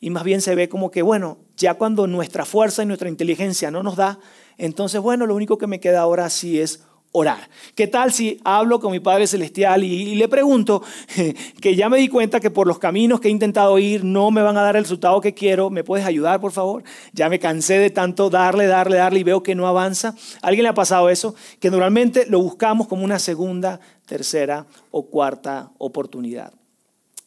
Y 0.00 0.10
más 0.10 0.24
bien 0.24 0.40
se 0.40 0.56
ve 0.56 0.68
como 0.68 0.90
que, 0.90 1.02
bueno, 1.02 1.38
ya 1.56 1.74
cuando 1.74 2.08
nuestra 2.08 2.44
fuerza 2.44 2.82
y 2.82 2.86
nuestra 2.86 3.08
inteligencia 3.08 3.70
no 3.70 3.84
nos 3.84 3.94
da, 3.94 4.18
entonces, 4.58 5.00
bueno, 5.00 5.26
lo 5.26 5.34
único 5.34 5.58
que 5.58 5.66
me 5.66 5.80
queda 5.80 6.00
ahora 6.00 6.30
sí 6.30 6.60
es 6.60 6.80
orar. 7.16 7.48
¿Qué 7.76 7.86
tal 7.86 8.12
si 8.12 8.40
hablo 8.42 8.80
con 8.80 8.90
mi 8.90 8.98
Padre 8.98 9.28
Celestial 9.28 9.84
y, 9.84 10.16
le 10.16 10.26
pregunto 10.26 10.82
que 11.60 11.76
ya 11.76 11.88
me 11.88 11.98
di 11.98 12.08
cuenta 12.08 12.40
que 12.40 12.50
por 12.50 12.66
los 12.66 12.80
caminos 12.80 13.20
que 13.20 13.28
he 13.28 13.30
intentado 13.30 13.78
ir 13.78 14.04
no 14.04 14.32
me 14.32 14.42
van 14.42 14.56
a 14.56 14.62
dar 14.62 14.74
el 14.74 14.82
resultado 14.82 15.20
que 15.20 15.32
quiero? 15.32 15.70
¿Me 15.70 15.84
puedes 15.84 16.04
ayudar, 16.04 16.40
por 16.40 16.50
favor? 16.50 16.82
Ya 17.12 17.28
me 17.28 17.38
cansé 17.38 17.78
de 17.78 17.90
tanto 17.90 18.30
darle, 18.30 18.66
darle, 18.66 18.96
darle 18.96 19.20
y 19.20 19.22
veo 19.22 19.44
que 19.44 19.54
no 19.54 19.68
avanza. 19.68 20.16
¿A 20.42 20.48
alguien 20.48 20.64
le 20.64 20.70
ha 20.70 20.74
pasado 20.74 21.08
eso? 21.08 21.36
Que 21.60 21.70
normalmente 21.70 22.26
lo 22.28 22.40
buscamos 22.40 22.88
como 22.88 23.04
una 23.04 23.20
segunda, 23.20 23.78
tercera 24.06 24.66
o 24.90 25.06
cuarta 25.06 25.70
oportunidad. 25.78 26.52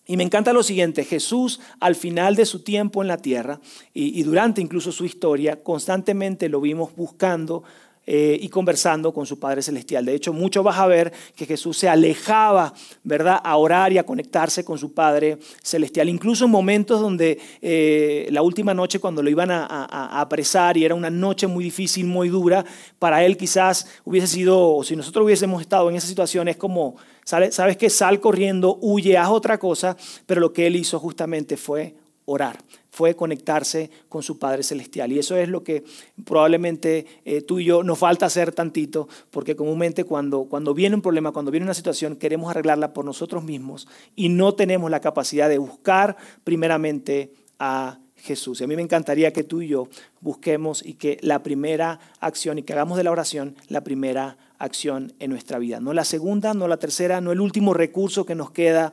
Y 0.07 0.15
me 0.15 0.23
encanta 0.23 0.53
lo 0.53 0.63
siguiente, 0.63 1.03
Jesús 1.03 1.59
al 1.81 1.95
final 1.95 2.35
de 2.37 2.45
su 2.45 2.63
tiempo 2.63 3.01
en 3.01 3.09
la 3.09 3.17
tierra 3.17 3.59
y, 3.93 4.23
durante 4.23 4.61
incluso 4.61 4.93
su 4.93 5.03
historia, 5.03 5.61
constantemente 5.61 6.47
lo 6.47 6.61
vimos 6.61 6.95
buscando 6.95 7.63
eh, 8.09 8.39
y 8.41 8.47
conversando 8.47 9.13
con 9.13 9.25
su 9.25 9.37
Padre 9.37 9.61
Celestial. 9.61 10.05
De 10.05 10.15
hecho, 10.15 10.31
mucho 10.31 10.63
vas 10.63 10.77
a 10.77 10.87
ver 10.87 11.11
que 11.35 11.45
Jesús 11.45 11.77
se 11.77 11.89
alejaba, 11.89 12.73
¿verdad?, 13.03 13.41
a 13.43 13.57
orar 13.57 13.91
y 13.91 13.97
a 13.97 14.05
conectarse 14.05 14.63
con 14.63 14.77
su 14.77 14.93
Padre 14.93 15.39
Celestial. 15.61 16.07
Incluso 16.07 16.45
en 16.45 16.51
momentos 16.51 17.01
donde 17.01 17.37
eh, 17.61 18.29
la 18.31 18.41
última 18.43 18.73
noche, 18.73 18.99
cuando 18.99 19.21
lo 19.21 19.29
iban 19.29 19.51
a, 19.51 19.65
a, 19.65 20.21
apresar 20.21 20.77
y 20.77 20.85
era 20.85 20.95
una 20.95 21.09
noche 21.09 21.47
muy 21.47 21.65
difícil, 21.65 22.05
muy 22.05 22.29
dura, 22.29 22.63
para 22.97 23.25
él 23.25 23.35
quizás 23.35 23.85
hubiese 24.05 24.27
sido, 24.27 24.73
o 24.73 24.85
si 24.85 24.95
nosotros 24.95 25.25
hubiésemos 25.25 25.59
estado 25.59 25.89
en 25.89 25.97
esa 25.97 26.07
situación, 26.07 26.47
es 26.47 26.55
como 26.55 26.95
Sabes 27.27 27.75
que 27.75 27.89
sal 27.89 28.21
corriendo, 28.21 28.77
huye, 28.79 29.17
haz 29.17 29.27
otra 29.31 29.57
cosa, 29.57 29.97
pero 30.25 30.39
lo 30.39 30.53
que 30.53 30.65
él 30.65 30.77
hizo 30.77 30.97
justamente 30.97 31.57
fue 31.57 31.93
orar, 32.23 32.57
fue 32.89 33.17
conectarse 33.17 33.91
con 34.07 34.23
su 34.23 34.39
Padre 34.39 34.63
Celestial. 34.63 35.11
Y 35.11 35.19
eso 35.19 35.35
es 35.35 35.49
lo 35.49 35.61
que 35.61 35.83
probablemente 36.23 37.05
eh, 37.25 37.41
tú 37.41 37.59
y 37.59 37.65
yo 37.65 37.83
nos 37.83 37.99
falta 37.99 38.27
hacer 38.27 38.53
tantito, 38.53 39.09
porque 39.29 39.57
comúnmente 39.57 40.05
cuando, 40.05 40.45
cuando 40.45 40.73
viene 40.73 40.95
un 40.95 41.01
problema, 41.01 41.33
cuando 41.33 41.51
viene 41.51 41.65
una 41.65 41.73
situación, 41.73 42.15
queremos 42.15 42.49
arreglarla 42.49 42.93
por 42.93 43.03
nosotros 43.03 43.43
mismos 43.43 43.89
y 44.15 44.29
no 44.29 44.53
tenemos 44.53 44.89
la 44.89 45.01
capacidad 45.01 45.49
de 45.49 45.57
buscar 45.57 46.15
primeramente 46.45 47.33
a 47.59 47.99
Jesús. 48.15 48.61
Y 48.61 48.63
a 48.63 48.67
mí 48.67 48.77
me 48.77 48.83
encantaría 48.83 49.33
que 49.33 49.43
tú 49.43 49.61
y 49.61 49.67
yo 49.67 49.89
busquemos 50.21 50.81
y 50.81 50.93
que 50.93 51.17
la 51.21 51.43
primera 51.43 51.99
acción 52.21 52.57
y 52.57 52.63
que 52.63 52.71
hagamos 52.71 52.97
de 52.97 53.03
la 53.03 53.11
oración 53.11 53.57
la 53.67 53.83
primera 53.83 54.37
acción 54.59 55.13
en 55.19 55.31
nuestra 55.31 55.59
vida. 55.59 55.79
No 55.79 55.93
la 55.93 56.03
segunda, 56.03 56.53
no 56.53 56.67
la 56.67 56.77
tercera, 56.77 57.21
no 57.21 57.31
el 57.31 57.41
último 57.41 57.73
recurso 57.73 58.25
que 58.25 58.35
nos 58.35 58.51
queda 58.51 58.91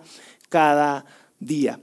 cada 0.49 1.05
día. 1.39 1.81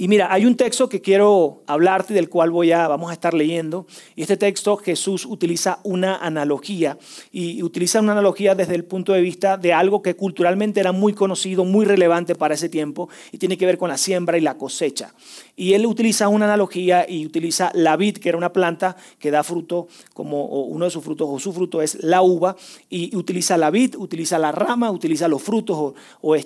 Y 0.00 0.06
mira, 0.06 0.32
hay 0.32 0.46
un 0.46 0.54
texto 0.54 0.88
que 0.88 1.00
quiero 1.00 1.64
hablarte 1.66 2.14
del 2.14 2.28
cual 2.28 2.52
voy 2.52 2.70
a, 2.70 2.86
vamos 2.86 3.10
a 3.10 3.12
estar 3.12 3.34
leyendo. 3.34 3.84
Y 4.14 4.22
este 4.22 4.36
texto 4.36 4.76
Jesús 4.76 5.26
utiliza 5.26 5.80
una 5.82 6.18
analogía 6.18 6.96
y 7.32 7.64
utiliza 7.64 7.98
una 7.98 8.12
analogía 8.12 8.54
desde 8.54 8.76
el 8.76 8.84
punto 8.84 9.12
de 9.12 9.20
vista 9.20 9.56
de 9.56 9.72
algo 9.72 10.00
que 10.00 10.14
culturalmente 10.14 10.78
era 10.78 10.92
muy 10.92 11.14
conocido, 11.14 11.64
muy 11.64 11.84
relevante 11.84 12.36
para 12.36 12.54
ese 12.54 12.68
tiempo 12.68 13.08
y 13.32 13.38
tiene 13.38 13.58
que 13.58 13.66
ver 13.66 13.76
con 13.76 13.88
la 13.88 13.96
siembra 13.96 14.38
y 14.38 14.40
la 14.40 14.56
cosecha. 14.56 15.14
Y 15.56 15.72
él 15.72 15.84
utiliza 15.84 16.28
una 16.28 16.44
analogía 16.44 17.04
y 17.10 17.26
utiliza 17.26 17.72
la 17.74 17.96
vid, 17.96 18.18
que 18.18 18.28
era 18.28 18.38
una 18.38 18.52
planta 18.52 18.96
que 19.18 19.32
da 19.32 19.42
fruto, 19.42 19.88
como 20.14 20.44
uno 20.44 20.84
de 20.84 20.92
sus 20.92 21.02
frutos 21.02 21.26
o 21.28 21.40
su 21.40 21.52
fruto 21.52 21.82
es 21.82 22.04
la 22.04 22.22
uva, 22.22 22.54
y 22.88 23.16
utiliza 23.16 23.56
la 23.56 23.72
vid, 23.72 23.96
utiliza 23.96 24.38
la 24.38 24.52
rama, 24.52 24.92
utiliza 24.92 25.26
los 25.26 25.42
frutos 25.42 25.76
o, 25.76 25.94
o 26.20 26.36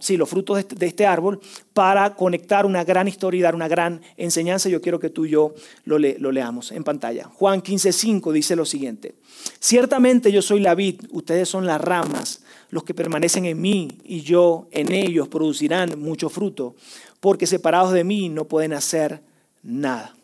sí, 0.00 0.16
los 0.16 0.30
frutos 0.30 0.56
de 0.56 0.60
este, 0.60 0.74
de 0.76 0.86
este 0.86 1.04
árbol 1.04 1.40
para 1.74 2.14
conectar 2.14 2.64
una 2.64 2.85
gran 2.86 3.08
historia 3.08 3.38
y 3.38 3.42
dar 3.42 3.54
una 3.54 3.68
gran 3.68 4.00
enseñanza. 4.16 4.68
Yo 4.68 4.80
quiero 4.80 4.98
que 4.98 5.10
tú 5.10 5.26
y 5.26 5.30
yo 5.30 5.54
lo, 5.84 5.98
leamos 5.98 6.72
en 6.72 6.84
pantalla. 6.84 7.24
Juan 7.24 7.62
15:5 7.62 8.32
dice 8.32 8.56
lo 8.56 8.64
siguiente: 8.64 9.14
Ciertamente 9.58 10.32
yo 10.32 10.40
soy 10.40 10.60
la 10.60 10.74
vid, 10.74 11.02
ustedes 11.10 11.48
son 11.48 11.66
las 11.66 11.80
ramas. 11.80 12.42
Los 12.70 12.84
que 12.84 12.94
permanecen 12.94 13.44
en 13.44 13.60
mí 13.60 13.98
y 14.04 14.22
yo 14.22 14.68
en 14.70 14.92
ellos 14.92 15.28
producirán 15.28 16.00
mucho 16.00 16.28
fruto, 16.28 16.74
porque 17.20 17.46
separados 17.46 17.92
de 17.92 18.04
mí 18.04 18.28
no 18.28 18.46
pueden 18.46 18.72
hacer 18.72 19.22
nada. 19.62 20.16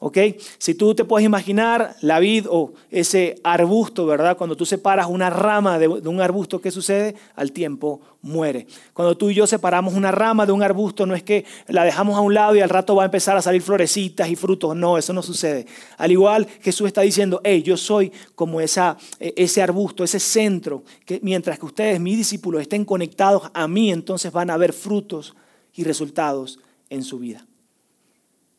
¿Ok? 0.00 0.16
Si 0.58 0.74
tú 0.74 0.94
te 0.94 1.04
puedes 1.04 1.26
imaginar 1.26 1.96
la 2.02 2.20
vid 2.20 2.46
o 2.48 2.72
ese 2.88 3.40
arbusto, 3.42 4.06
¿verdad? 4.06 4.36
Cuando 4.36 4.56
tú 4.56 4.64
separas 4.64 5.08
una 5.08 5.28
rama 5.28 5.76
de, 5.80 5.88
un 5.88 6.20
arbusto, 6.20 6.60
¿qué 6.60 6.70
sucede? 6.70 7.16
Al 7.34 7.50
tiempo 7.50 8.00
muere. 8.22 8.68
Cuando 8.92 9.16
tú 9.16 9.28
y 9.30 9.34
yo 9.34 9.48
separamos 9.48 9.94
una 9.94 10.12
rama 10.12 10.46
de 10.46 10.52
un 10.52 10.62
arbusto, 10.62 11.04
no 11.04 11.16
es 11.16 11.24
que 11.24 11.44
la 11.66 11.82
dejamos 11.82 12.16
a 12.16 12.20
un 12.20 12.32
lado 12.32 12.54
y 12.54 12.60
al 12.60 12.68
rato 12.68 12.94
va 12.94 13.02
a 13.02 13.06
empezar 13.06 13.36
a 13.36 13.42
salir 13.42 13.60
florecitas 13.60 14.28
y 14.28 14.36
frutos. 14.36 14.76
No, 14.76 14.98
eso 14.98 15.12
no 15.12 15.20
sucede. 15.20 15.66
Al 15.96 16.12
igual, 16.12 16.46
Jesús 16.60 16.86
está 16.86 17.00
diciendo, 17.00 17.40
hey, 17.42 17.64
yo 17.64 17.76
soy 17.76 18.12
como 18.36 18.60
esa, 18.60 18.96
e, 19.18 19.34
ese 19.36 19.62
arbusto, 19.62 20.04
ese 20.04 20.20
centro, 20.20 20.84
que 21.04 21.18
mientras 21.24 21.58
que 21.58 21.66
ustedes, 21.66 21.98
mis 21.98 22.18
discípulos, 22.18 22.62
estén 22.62 22.84
conectados 22.84 23.50
a 23.52 23.66
mí, 23.66 23.90
entonces 23.90 24.30
van 24.30 24.50
a 24.50 24.56
ver 24.58 24.72
frutos 24.72 25.34
y 25.74 25.82
resultados 25.82 26.60
en 26.88 27.02
su 27.02 27.18
vida. 27.18 27.44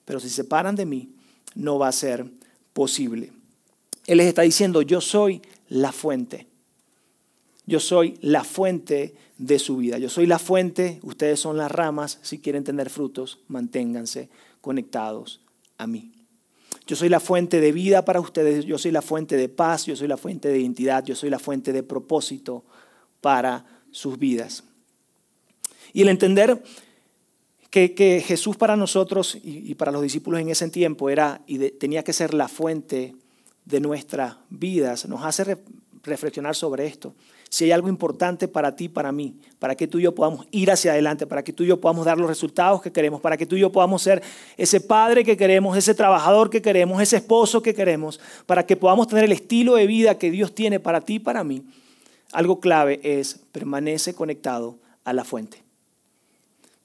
Pero 0.03 0.19
si 0.19 0.27
se 0.27 0.35
separan 0.35 0.75
de 0.75 0.85
mí, 0.85 1.13
no 1.55 1.79
va 1.79 1.87
a 1.87 1.93
ser 1.93 2.25
posible. 2.73 3.31
Él 4.07 4.17
les 4.17 4.27
está 4.27 4.41
diciendo, 4.43 4.81
yo 4.81 5.01
soy 5.01 5.41
la 5.67 5.91
fuente. 5.91 6.47
Yo 7.65 7.79
soy 7.79 8.17
la 8.21 8.43
fuente 8.43 9.13
de 9.37 9.59
su 9.59 9.77
vida. 9.77 9.97
Yo 9.99 10.09
soy 10.09 10.25
la 10.25 10.39
fuente, 10.39 10.99
ustedes 11.03 11.39
son 11.39 11.57
las 11.57 11.71
ramas. 11.71 12.19
Si 12.23 12.39
quieren 12.39 12.63
tener 12.63 12.89
frutos, 12.89 13.39
manténganse 13.47 14.29
conectados 14.61 15.41
a 15.77 15.85
mí. 15.85 16.11
Yo 16.87 16.95
soy 16.95 17.09
la 17.09 17.19
fuente 17.19 17.61
de 17.61 17.71
vida 17.71 18.03
para 18.03 18.19
ustedes, 18.19 18.65
yo 18.65 18.79
soy 18.79 18.91
la 18.91 19.03
fuente 19.03 19.37
de 19.37 19.47
paz, 19.47 19.85
yo 19.85 19.95
soy 19.95 20.07
la 20.07 20.17
fuente 20.17 20.47
de 20.49 20.59
identidad, 20.59 21.03
yo 21.05 21.15
soy 21.15 21.29
la 21.29 21.37
fuente 21.37 21.71
de 21.71 21.83
propósito 21.83 22.63
para 23.21 23.63
sus 23.91 24.17
vidas. 24.17 24.63
Y 25.93 26.01
el 26.01 26.09
entender 26.09 26.63
que, 27.69 28.23
Jesús 28.25 28.57
para 28.57 28.75
nosotros 28.75 29.37
y, 29.43 29.75
para 29.75 29.91
los 29.91 30.01
discípulos 30.01 30.41
en 30.41 30.49
ese 30.49 30.69
tiempo 30.69 31.09
era 31.09 31.41
y 31.45 31.57
tenía 31.71 32.03
que 32.03 32.13
ser 32.13 32.33
la 32.33 32.47
fuente 32.47 33.15
de 33.65 33.79
nuestras 33.79 34.37
vidas, 34.49 35.07
nos 35.07 35.23
hace 35.23 35.57
reflexionar 36.03 36.55
sobre 36.55 36.87
esto. 36.87 37.13
Si 37.51 37.65
hay 37.65 37.71
algo 37.71 37.89
importante 37.89 38.47
para 38.47 38.75
ti, 38.75 38.89
para 38.89 39.11
mí, 39.11 39.35
para 39.57 39.75
que 39.75 39.87
tú 39.87 39.97
y 39.97 40.03
yo 40.03 40.13
podamos 40.13 40.47
ir 40.51 40.69
hacia 40.69 40.91
adelante, 40.91 41.25
para 41.25 41.43
que 41.43 41.51
tú 41.51 41.63
y 41.63 41.67
yo 41.67 41.79
podamos 41.79 42.05
dar 42.05 42.17
los 42.17 42.27
resultados 42.27 42.81
que 42.81 42.91
queremos, 42.91 43.21
para 43.21 43.37
que 43.37 43.45
tú 43.45 43.55
y 43.55 43.59
yo 43.59 43.71
podamos 43.71 44.03
ser 44.03 44.21
ese 44.55 44.81
padre 44.81 45.23
que 45.23 45.35
queremos, 45.35 45.75
ese 45.75 45.95
trabajador 45.95 46.49
que 46.49 46.61
queremos, 46.61 47.01
ese 47.01 47.17
esposo 47.17 47.61
que 47.61 47.73
queremos, 47.73 48.19
para 48.45 48.65
que 48.65 48.77
podamos 48.77 49.07
tener 49.07 49.25
el 49.25 49.31
estilo 49.31 49.75
de 49.75 49.87
vida 49.87 50.17
que 50.17 50.29
Dios 50.29 50.53
tiene 50.53 50.79
para 50.79 51.01
ti 51.01 51.15
y 51.15 51.19
para 51.19 51.43
mí, 51.43 51.63
algo 52.31 52.59
clave 52.59 52.99
es 53.03 53.39
permanece 53.51 54.13
conectado 54.13 54.77
a 55.03 55.13
la 55.13 55.23
fuente 55.23 55.68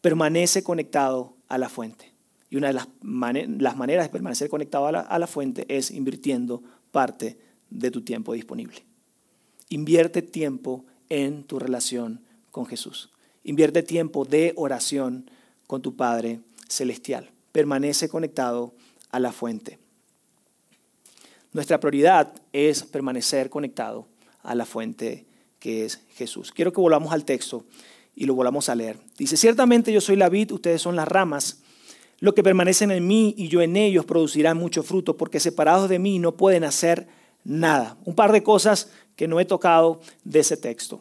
permanece 0.05 0.63
conectado 0.63 1.35
a 1.49 1.57
la 1.57 1.71
fuente. 1.71 2.13
Y 2.51 2.57
una 2.57 2.67
de 2.67 2.75
las, 2.75 2.89
maneras 3.01 4.05
de 4.05 4.11
permanecer 4.11 4.51
conectado 4.51 4.87
a 4.87 5.19
la, 5.19 5.27
fuente 5.27 5.65
es 5.75 5.91
invirtiendo 5.91 6.63
parte 6.91 7.39
de 7.71 7.91
tu 7.91 8.03
tiempo 8.03 8.35
disponible. 8.35 8.85
Invierte 9.71 10.21
tiempo 10.21 10.85
en 11.09 11.45
tu 11.45 11.59
relación 11.59 12.21
con 12.51 12.67
Jesús. 12.67 13.13
Invierte 13.45 13.83
tiempo 13.83 14.27
de 14.27 14.53
oración 14.57 15.31
con 15.67 15.81
tu 15.81 15.97
Padre 15.97 16.41
Celestial. 16.69 17.31
Permanece 17.51 18.11
conectado 18.11 18.75
a 19.11 19.19
la 19.21 19.33
fuente. 19.33 19.79
Nuestra 21.55 21.81
prioridad 21.81 22.35
es 22.53 22.83
permanecer 22.83 23.49
conectado 23.49 24.07
a 24.43 24.55
la 24.55 24.67
fuente 24.67 25.25
que 25.61 25.87
es 25.87 26.03
Jesús. 26.11 26.53
Quiero 26.53 26.75
que 26.75 26.83
volvamos 26.83 27.11
al 27.15 27.25
texto 27.25 27.65
y 28.17 28.27
lo 28.27 28.35
volvamos 28.35 28.69
a 28.69 28.75
leer. 28.75 28.99
Dice, 29.19 29.37
ciertamente 29.37 29.93
yo 29.93 30.01
soy 30.01 30.17
la 30.17 30.29
vid, 30.29 30.53
ustedes 30.53 30.81
son 30.83 30.97
las 30.97 31.09
ramas. 31.09 31.61
Lo 32.21 32.35
que 32.35 32.43
permanecen 32.43 32.91
en 32.91 33.07
mí 33.07 33.35
y 33.37 33.49
yo 33.49 33.61
en 33.61 33.77
ellos 33.77 34.05
producirán 34.05 34.57
mucho 34.57 34.83
fruto, 34.83 35.17
porque 35.17 35.41
separados 35.41 35.89
de 35.89 35.99
mí 35.99 36.19
no 36.19 36.37
pueden 36.37 36.65
hacer 36.65 37.09
nada. 37.45 37.97
Un 38.05 38.15
par 38.15 38.33
de 38.33 38.43
cosas 38.43 38.91
que 39.17 39.29
no 39.29 39.41
he 39.41 39.45
tocado 39.45 40.01
de 40.25 40.41
ese 40.41 40.57
texto. 40.57 41.01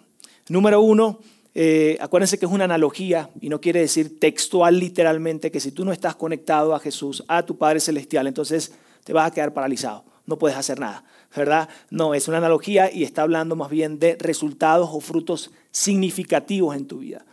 Número 0.50 0.82
uno, 0.82 1.20
eh, 1.56 1.98
acuérdense 2.02 2.40
que 2.40 2.46
es 2.46 2.52
una 2.52 2.66
analogía 2.66 3.30
y 3.40 3.50
no 3.50 3.62
quiere 3.62 3.80
decir 3.80 4.20
textual 4.20 4.80
literalmente 4.80 5.52
que 5.52 5.60
si 5.60 5.72
tú 5.72 5.86
no 5.86 5.94
estás 5.94 6.16
conectado 6.16 6.74
a 6.74 6.80
Jesús, 6.80 7.24
a 7.28 7.46
tu 7.46 7.58
Padre 7.58 7.80
Celestial, 7.80 8.28
entonces 8.28 8.74
te 9.04 9.14
vas 9.14 9.28
a 9.28 9.34
quedar 9.34 9.54
paralizado, 9.54 10.04
no 10.26 10.38
puedes 10.38 10.58
hacer 10.58 10.80
nada. 10.80 11.04
¿Verdad? 11.36 11.70
No, 11.90 12.14
es 12.14 12.28
una 12.28 12.38
analogía 12.38 12.92
y 12.92 13.04
está 13.04 13.24
hablando 13.24 13.56
más 13.56 13.70
bien 13.70 14.00
de 14.00 14.16
resultados 14.20 14.90
o 14.92 15.00
frutos 15.00 15.52
significativos 15.72 16.76
en 16.76 16.88
tu 16.88 17.00
vida. 17.00 17.26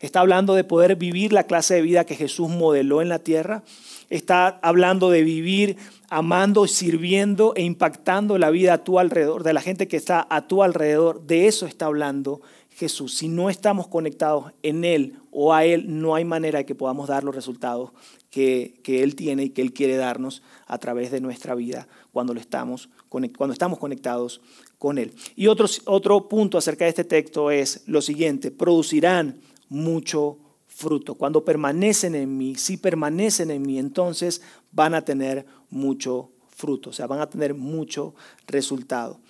Está 0.00 0.20
hablando 0.20 0.54
de 0.54 0.64
poder 0.64 0.96
vivir 0.96 1.32
la 1.32 1.44
clase 1.44 1.74
de 1.74 1.82
vida 1.82 2.04
que 2.04 2.16
Jesús 2.16 2.50
modeló 2.50 3.00
en 3.00 3.08
la 3.08 3.18
tierra. 3.18 3.62
Está 4.10 4.58
hablando 4.62 5.10
de 5.10 5.22
vivir 5.22 5.78
amando, 6.10 6.66
sirviendo 6.66 7.54
e 7.56 7.62
impactando 7.62 8.36
la 8.36 8.50
vida 8.50 8.74
a 8.74 8.84
tu 8.84 8.98
alrededor, 8.98 9.42
de 9.42 9.54
la 9.54 9.62
gente 9.62 9.88
que 9.88 9.96
está 9.96 10.26
a 10.28 10.46
tu 10.46 10.62
alrededor. 10.62 11.26
De 11.26 11.46
eso 11.46 11.66
está 11.66 11.86
hablando 11.86 12.42
Jesús. 12.76 13.14
Si 13.14 13.28
no 13.28 13.48
estamos 13.48 13.88
conectados 13.88 14.52
en 14.62 14.84
Él 14.84 15.14
o 15.30 15.54
a 15.54 15.64
Él, 15.64 15.86
no 16.00 16.14
hay 16.14 16.26
manera 16.26 16.58
de 16.58 16.66
que 16.66 16.74
podamos 16.74 17.08
dar 17.08 17.24
los 17.24 17.34
resultados 17.34 17.90
que, 18.28 18.78
que 18.84 19.02
Él 19.02 19.16
tiene 19.16 19.44
y 19.44 19.50
que 19.50 19.62
Él 19.62 19.72
quiere 19.72 19.96
darnos 19.96 20.42
a 20.66 20.76
través 20.76 21.10
de 21.10 21.22
nuestra 21.22 21.54
vida 21.54 21.88
cuando, 22.12 22.34
lo 22.34 22.40
estamos, 22.40 22.90
cuando 23.08 23.52
estamos 23.52 23.78
conectados 23.78 24.40
con 24.78 24.98
Él. 24.98 25.14
Y 25.34 25.46
otro, 25.46 25.66
otro 25.86 26.28
punto 26.28 26.58
acerca 26.58 26.84
de 26.84 26.90
este 26.90 27.04
texto 27.04 27.50
es 27.50 27.82
lo 27.86 28.02
siguiente, 28.02 28.50
producirán 28.50 29.40
mucho 29.68 30.38
fruto. 30.66 31.14
Cuando 31.14 31.44
permanecen 31.44 32.14
en 32.14 32.36
mí, 32.36 32.54
si 32.54 32.76
permanecen 32.76 33.50
en 33.50 33.62
mí, 33.62 33.78
entonces 33.78 34.42
van 34.72 34.94
a 34.94 35.02
tener 35.02 35.46
mucho 35.70 36.30
fruto, 36.48 36.90
o 36.90 36.92
sea, 36.92 37.06
van 37.06 37.20
a 37.20 37.28
tener 37.28 37.54
mucho 37.54 38.14
resultado. 38.46 39.20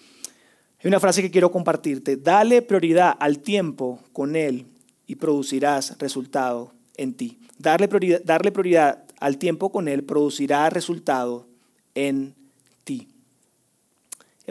Hay 0.81 0.89
una 0.89 1.01
frase 1.01 1.23
que 1.23 1.31
quiero 1.31 1.51
compartirte, 1.51 2.17
dale 2.17 2.63
prioridad 2.63 3.17
al 3.19 3.41
tiempo 3.41 4.01
con 4.13 4.37
Él 4.37 4.67
y 5.07 5.17
producirás 5.17 5.99
resultado 5.99 6.73
en 6.97 7.15
ti. 7.15 7.39
Darle 7.59 7.89
prioridad, 7.89 8.23
darle 8.25 8.53
prioridad 8.53 9.05
al 9.19 9.39
tiempo 9.39 9.71
con 9.73 9.89
Él 9.89 10.05
producirá 10.05 10.69
resultado 10.71 11.47
en. 11.95 12.36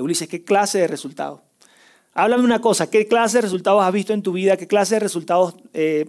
Ulises, 0.02 0.28
¿qué 0.28 0.44
clase 0.44 0.80
de 0.80 0.88
resultados? 0.88 1.42
Háblame 2.14 2.44
una 2.44 2.62
cosa, 2.62 2.90
¿qué 2.90 3.08
clase 3.08 3.40
de 3.40 3.42
resultados 3.42 3.84
has 3.84 3.92
visto 3.92 4.14
en 4.14 4.22
tu 4.22 4.32
vida? 4.32 4.56
¿Qué 4.56 4.68
clase 4.68 4.96
de 4.96 5.00
resultados 5.00 5.56
eh, 5.74 6.06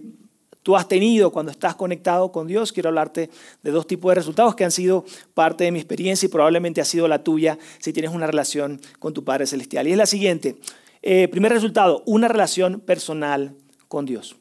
tú 0.63 0.77
has 0.77 0.87
tenido 0.87 1.31
cuando 1.31 1.51
estás 1.51 1.75
conectado 1.75 2.31
con 2.31 2.47
Dios? 2.47 2.71
Quiero 2.71 2.87
hablarte 2.87 3.29
de 3.61 3.71
dos 3.71 3.87
tipos 3.87 4.11
de 4.11 4.15
resultados 4.15 4.55
que 4.55 4.63
han 4.63 4.71
sido 4.71 5.03
parte 5.33 5.65
de 5.65 5.71
mi 5.73 5.79
experiencia 5.79 6.25
y 6.25 6.29
probablemente 6.29 6.79
ha 6.79 6.85
sido 6.85 7.09
la 7.09 7.23
tuya 7.23 7.57
si 7.79 7.91
tienes 7.91 8.11
una 8.11 8.25
relación 8.25 8.79
con 8.99 9.13
tu 9.13 9.25
Padre 9.25 9.47
Celestial. 9.47 9.85
Y 9.85 9.91
es 9.91 9.97
la 9.97 10.05
siguiente. 10.05 10.55
Eh, 11.01 11.27
primer 11.27 11.51
resultado, 11.51 12.03
una 12.05 12.29
relación 12.29 12.79
personal 12.79 13.53
con 13.89 14.05
Dios. 14.05 14.37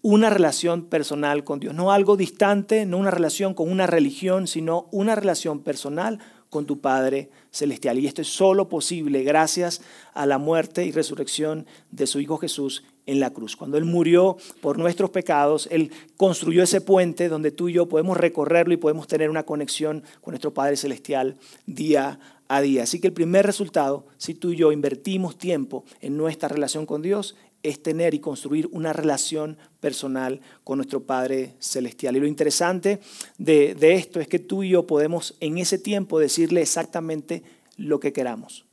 Una 0.00 0.30
relación 0.30 0.86
personal 0.86 1.44
con 1.44 1.60
Dios. 1.60 1.74
No 1.74 1.92
algo 1.92 2.16
distante, 2.16 2.86
no 2.86 2.96
una 2.96 3.10
relación 3.10 3.52
con 3.52 3.70
una 3.70 3.86
religión, 3.86 4.46
sino 4.46 4.88
una 4.92 5.14
relación 5.14 5.60
personal 5.60 6.20
con 6.50 6.66
tu 6.66 6.80
Padre 6.80 7.30
Celestial. 7.50 7.98
Y 7.98 8.06
esto 8.06 8.20
es 8.20 8.28
solo 8.28 8.68
posible 8.68 9.22
gracias 9.22 9.80
a 10.12 10.26
la 10.26 10.38
muerte 10.38 10.84
y 10.84 10.90
resurrección 10.90 11.66
de 11.90 12.06
su 12.06 12.20
Hijo 12.20 12.36
Jesús 12.36 12.84
en 13.06 13.20
la 13.20 13.30
cruz. 13.30 13.56
Cuando 13.56 13.78
Él 13.78 13.84
murió 13.84 14.36
por 14.60 14.78
nuestros 14.78 15.10
pecados, 15.10 15.68
Él 15.70 15.90
construyó 16.16 16.62
ese 16.62 16.80
puente 16.80 17.28
donde 17.28 17.50
tú 17.50 17.68
y 17.68 17.72
yo 17.72 17.88
podemos 17.88 18.16
recorrerlo 18.16 18.74
y 18.74 18.76
podemos 18.76 19.06
tener 19.06 19.30
una 19.30 19.44
conexión 19.44 20.02
con 20.20 20.32
nuestro 20.32 20.52
Padre 20.52 20.76
Celestial 20.76 21.36
día 21.66 22.18
a 22.48 22.60
día. 22.60 22.82
Así 22.82 23.00
que 23.00 23.06
el 23.06 23.12
primer 23.12 23.46
resultado, 23.46 24.06
si 24.18 24.34
tú 24.34 24.50
y 24.50 24.56
yo 24.56 24.72
invertimos 24.72 25.38
tiempo 25.38 25.84
en 26.00 26.16
nuestra 26.16 26.48
relación 26.48 26.84
con 26.84 27.00
Dios, 27.00 27.36
es 27.62 27.82
tener 27.82 28.14
y 28.14 28.20
construir 28.20 28.68
una 28.72 28.92
relación 28.92 29.58
personal 29.80 30.40
con 30.64 30.78
nuestro 30.78 31.02
Padre 31.04 31.54
Celestial. 31.58 32.16
Y 32.16 32.20
lo 32.20 32.26
interesante 32.26 33.00
de, 33.38 33.76
esto 33.80 34.20
es 34.20 34.28
que 34.28 34.38
tú 34.38 34.62
y 34.62 34.70
yo 34.70 34.86
podemos 34.86 35.36
en 35.40 35.58
ese 35.58 35.78
tiempo 35.78 36.18
decirle 36.18 36.62
exactamente 36.62 37.42
lo 37.76 38.00
que 38.00 38.12
queramos. 38.12 38.64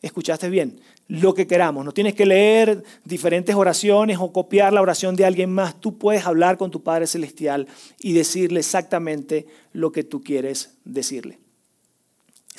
¿Escuchaste 0.00 0.48
bien? 0.48 0.80
Lo 1.08 1.34
que 1.34 1.48
queramos. 1.48 1.84
No 1.84 1.92
tienes 1.92 2.14
que 2.14 2.26
leer 2.26 2.84
diferentes 3.04 3.56
oraciones 3.56 4.18
o 4.20 4.32
copiar 4.32 4.72
la 4.72 4.82
oración 4.82 5.16
de 5.16 5.24
alguien 5.24 5.50
más. 5.50 5.80
Tú 5.80 5.98
puedes 5.98 6.24
hablar 6.24 6.56
con 6.56 6.70
tu 6.70 6.82
Padre 6.82 7.06
Celestial 7.08 7.66
y 7.98 8.12
decirle 8.12 8.60
exactamente 8.60 9.46
lo 9.72 9.90
que 9.90 10.04
tú 10.04 10.22
quieres 10.22 10.76
decirle. 10.84 11.40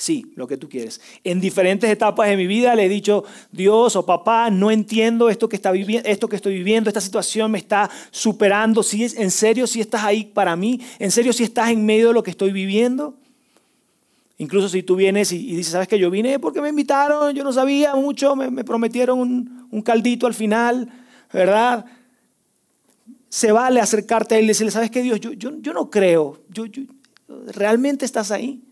Sí, 0.00 0.32
lo 0.34 0.46
que 0.46 0.56
tú 0.56 0.66
quieres. 0.66 0.98
En 1.24 1.42
diferentes 1.42 1.90
etapas 1.90 2.26
de 2.30 2.38
mi 2.38 2.46
vida 2.46 2.74
le 2.74 2.86
he 2.86 2.88
dicho, 2.88 3.22
Dios 3.52 3.96
o 3.96 4.06
papá, 4.06 4.48
no 4.48 4.70
entiendo 4.70 5.28
esto 5.28 5.46
que, 5.46 5.56
está 5.56 5.74
esto 5.74 6.26
que 6.26 6.36
estoy 6.36 6.54
viviendo, 6.54 6.88
esta 6.88 7.02
situación 7.02 7.50
me 7.50 7.58
está 7.58 7.90
superando. 8.10 8.82
¿Sí, 8.82 9.06
¿En 9.18 9.30
serio 9.30 9.66
si 9.66 9.82
estás 9.82 10.02
ahí 10.02 10.24
para 10.24 10.56
mí? 10.56 10.80
¿En 10.98 11.10
serio 11.10 11.34
si 11.34 11.42
estás 11.42 11.68
en 11.68 11.84
medio 11.84 12.08
de 12.08 12.14
lo 12.14 12.22
que 12.22 12.30
estoy 12.30 12.50
viviendo? 12.50 13.14
Incluso 14.38 14.70
si 14.70 14.82
tú 14.82 14.96
vienes 14.96 15.32
y, 15.32 15.54
dices, 15.54 15.72
¿sabes 15.72 15.86
que 15.86 15.98
yo 15.98 16.10
vine 16.10 16.38
porque 16.38 16.62
me 16.62 16.70
invitaron? 16.70 17.34
Yo 17.34 17.44
no 17.44 17.52
sabía 17.52 17.94
mucho, 17.94 18.34
me, 18.34 18.64
prometieron 18.64 19.18
un, 19.70 19.82
caldito 19.82 20.26
al 20.26 20.32
final, 20.32 20.88
¿verdad? 21.30 21.84
Se 23.28 23.52
vale 23.52 23.82
acercarte 23.82 24.34
a 24.34 24.38
él 24.38 24.46
y 24.46 24.48
decirle, 24.48 24.70
¿sabes 24.70 24.90
qué 24.90 25.02
Dios? 25.02 25.20
Yo, 25.20 25.32
yo, 25.34 25.58
yo 25.60 25.74
no 25.74 25.90
creo. 25.90 26.40
Yo, 26.48 26.64
¿realmente 27.52 28.06
estás 28.06 28.30
ahí? 28.30 28.62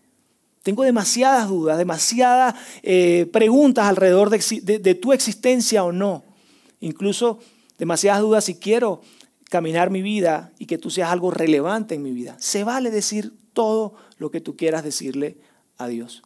Tengo 0.63 0.83
demasiadas 0.83 1.47
dudas, 1.47 1.77
demasiadas 1.77 2.55
eh, 2.83 3.27
preguntas 3.31 3.85
alrededor 3.85 4.29
de, 4.29 4.95
tu 4.95 5.13
existencia 5.13 5.83
o 5.83 5.91
no. 5.91 6.23
Incluso 6.81 7.39
demasiadas 7.77 8.21
dudas 8.21 8.43
si 8.43 8.55
quiero 8.55 9.01
caminar 9.49 9.89
mi 9.89 10.01
vida 10.01 10.51
y 10.59 10.65
que 10.65 10.77
tú 10.77 10.89
seas 10.89 11.11
algo 11.11 11.31
relevante 11.31 11.95
en 11.95 12.03
mi 12.03 12.11
vida. 12.11 12.35
Se 12.39 12.63
vale 12.63 12.91
decir 12.91 13.33
todo 13.53 13.95
lo 14.17 14.31
que 14.31 14.41
tú 14.41 14.57
quieras 14.57 14.83
decirle 14.83 15.37
a 15.77 15.87
Dios. 15.87 16.23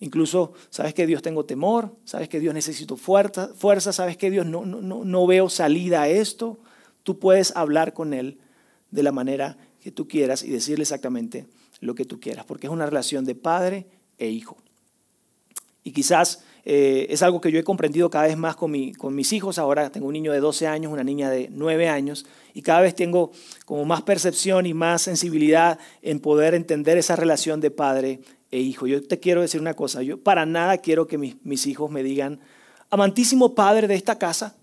Incluso 0.00 0.52
sabes 0.68 0.92
que 0.92 1.06
Dios 1.06 1.22
tengo 1.22 1.46
temor, 1.46 1.96
sabes 2.04 2.28
que 2.28 2.40
Dios 2.40 2.52
necesito 2.52 2.96
fuerza, 2.96 3.50
fuerza 3.54 3.92
sabes 3.92 4.16
que 4.16 4.30
Dios 4.30 4.44
no, 4.44 4.66
no 4.66 5.26
veo 5.26 5.48
salida 5.48 6.02
a 6.02 6.08
esto. 6.08 6.58
Tú 7.02 7.18
puedes 7.18 7.56
hablar 7.56 7.94
con 7.94 8.12
Él 8.12 8.40
de 8.90 9.02
la 9.02 9.12
manera 9.12 9.56
que 9.80 9.92
tú 9.92 10.06
quieras 10.06 10.42
y 10.42 10.50
decirle 10.50 10.82
exactamente 10.82 11.46
lo 11.80 11.94
que 11.94 12.04
tú 12.04 12.20
quieras, 12.20 12.44
porque 12.46 12.66
es 12.66 12.72
una 12.72 12.86
relación 12.86 13.24
de 13.24 13.34
padre 13.34 13.86
e 14.18 14.28
hijo. 14.28 14.56
Y 15.84 15.92
quizás 15.92 16.42
eh, 16.64 17.06
es 17.10 17.22
algo 17.22 17.40
que 17.40 17.52
yo 17.52 17.60
he 17.60 17.64
comprendido 17.64 18.10
cada 18.10 18.26
vez 18.26 18.36
más 18.36 18.56
con, 18.56 18.72
mi, 18.72 18.92
con 18.92 19.14
mis 19.14 19.32
hijos. 19.32 19.56
Ahora 19.58 19.90
tengo 19.90 20.08
un 20.08 20.14
niño 20.14 20.32
de 20.32 20.40
12 20.40 20.66
años, 20.66 20.92
una 20.92 21.04
niña 21.04 21.30
de 21.30 21.48
9 21.52 21.88
años, 21.88 22.26
y 22.54 22.62
cada 22.62 22.80
vez 22.80 22.96
tengo 22.96 23.30
como 23.64 23.84
más 23.84 24.02
percepción 24.02 24.66
y 24.66 24.74
más 24.74 25.02
sensibilidad 25.02 25.78
en 26.02 26.18
poder 26.18 26.54
entender 26.54 26.98
esa 26.98 27.14
relación 27.14 27.60
de 27.60 27.70
padre 27.70 28.20
e 28.50 28.58
hijo. 28.58 28.88
Yo 28.88 29.00
te 29.06 29.20
quiero 29.20 29.42
decir 29.42 29.60
una 29.60 29.74
cosa, 29.74 30.02
yo 30.02 30.20
para 30.20 30.44
nada 30.44 30.78
quiero 30.78 31.06
que 31.06 31.18
mis, 31.18 31.36
mis 31.44 31.68
hijos 31.68 31.88
me 31.88 32.02
digan, 32.02 32.40
amantísimo 32.90 33.54
padre 33.54 33.86
de 33.86 33.94
esta 33.94 34.18
casa, 34.18 34.56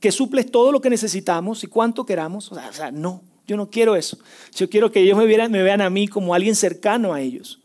que 0.00 0.10
suples 0.10 0.50
todo 0.50 0.72
lo 0.72 0.80
que 0.80 0.90
necesitamos 0.90 1.62
y 1.62 1.68
cuanto 1.68 2.04
queramos. 2.04 2.50
O 2.50 2.72
sea 2.72 2.90
no, 2.90 3.22
yo 3.48 3.56
no 3.56 3.70
quiero 3.70 3.96
eso. 3.96 4.18
Yo 4.54 4.68
quiero 4.68 4.92
que 4.92 5.00
ellos 5.00 5.16
me, 5.16 5.48
me 5.48 5.62
vean 5.62 5.80
a 5.80 5.90
mí 5.90 6.06
como 6.06 6.34
alguien 6.34 6.54
cercano 6.54 7.14
a 7.14 7.20
ellos. 7.20 7.58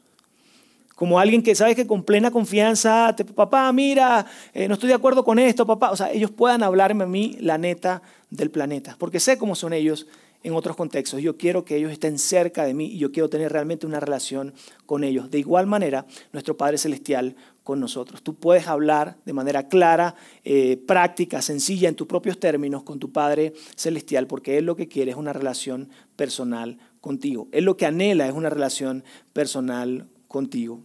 Como 0.95 1.19
alguien 1.19 1.43
que 1.43 1.53
sabe 1.53 1.75
que 1.75 1.85
con 1.85 2.03
plena 2.03 2.31
confianza, 2.31 3.13
papá, 3.35 3.71
mira, 3.73 4.25
eh, 4.53 4.69
no 4.69 4.75
estoy 4.75 4.87
de 4.87 4.95
acuerdo 4.95 5.25
con 5.25 5.37
esto, 5.39 5.65
papá. 5.65 5.91
O 5.91 5.97
sea, 5.97 6.09
ellos 6.11 6.31
puedan 6.31 6.63
hablarme 6.63 7.03
a 7.03 7.07
mí 7.07 7.35
la 7.41 7.57
neta 7.57 8.01
del 8.29 8.49
planeta. 8.49 8.95
Porque 8.97 9.19
sé 9.19 9.37
cómo 9.37 9.55
son 9.55 9.73
ellos 9.73 10.07
en 10.43 10.53
otros 10.53 10.75
contextos. 10.75 11.21
Yo 11.21 11.37
quiero 11.37 11.65
que 11.65 11.77
ellos 11.77 11.91
estén 11.91 12.19
cerca 12.19 12.65
de 12.65 12.73
mí 12.73 12.85
y 12.87 12.97
yo 12.97 13.11
quiero 13.11 13.29
tener 13.29 13.51
realmente 13.51 13.87
una 13.87 13.99
relación 13.99 14.53
con 14.85 15.03
ellos. 15.03 15.31
De 15.31 15.39
igual 15.39 15.65
manera, 15.65 16.05
nuestro 16.33 16.57
Padre 16.57 16.77
Celestial 16.77 17.35
con 17.63 17.79
nosotros. 17.79 18.21
Tú 18.21 18.35
puedes 18.35 18.67
hablar 18.67 19.17
de 19.25 19.33
manera 19.33 19.69
clara, 19.69 20.15
eh, 20.43 20.77
práctica, 20.85 21.41
sencilla, 21.41 21.87
en 21.87 21.95
tus 21.95 22.07
propios 22.07 22.39
términos 22.39 22.83
con 22.83 22.99
tu 22.99 23.11
Padre 23.11 23.53
Celestial, 23.75 24.27
porque 24.27 24.57
Él 24.57 24.65
lo 24.65 24.75
que 24.75 24.89
quiere 24.89 25.11
es 25.11 25.17
una 25.17 25.31
relación 25.31 25.89
personal 26.15 26.77
contigo. 26.99 27.47
Él 27.51 27.63
lo 27.63 27.77
que 27.77 27.85
anhela 27.85 28.27
es 28.27 28.33
una 28.33 28.49
relación 28.49 29.03
personal 29.31 30.07
contigo. 30.27 30.81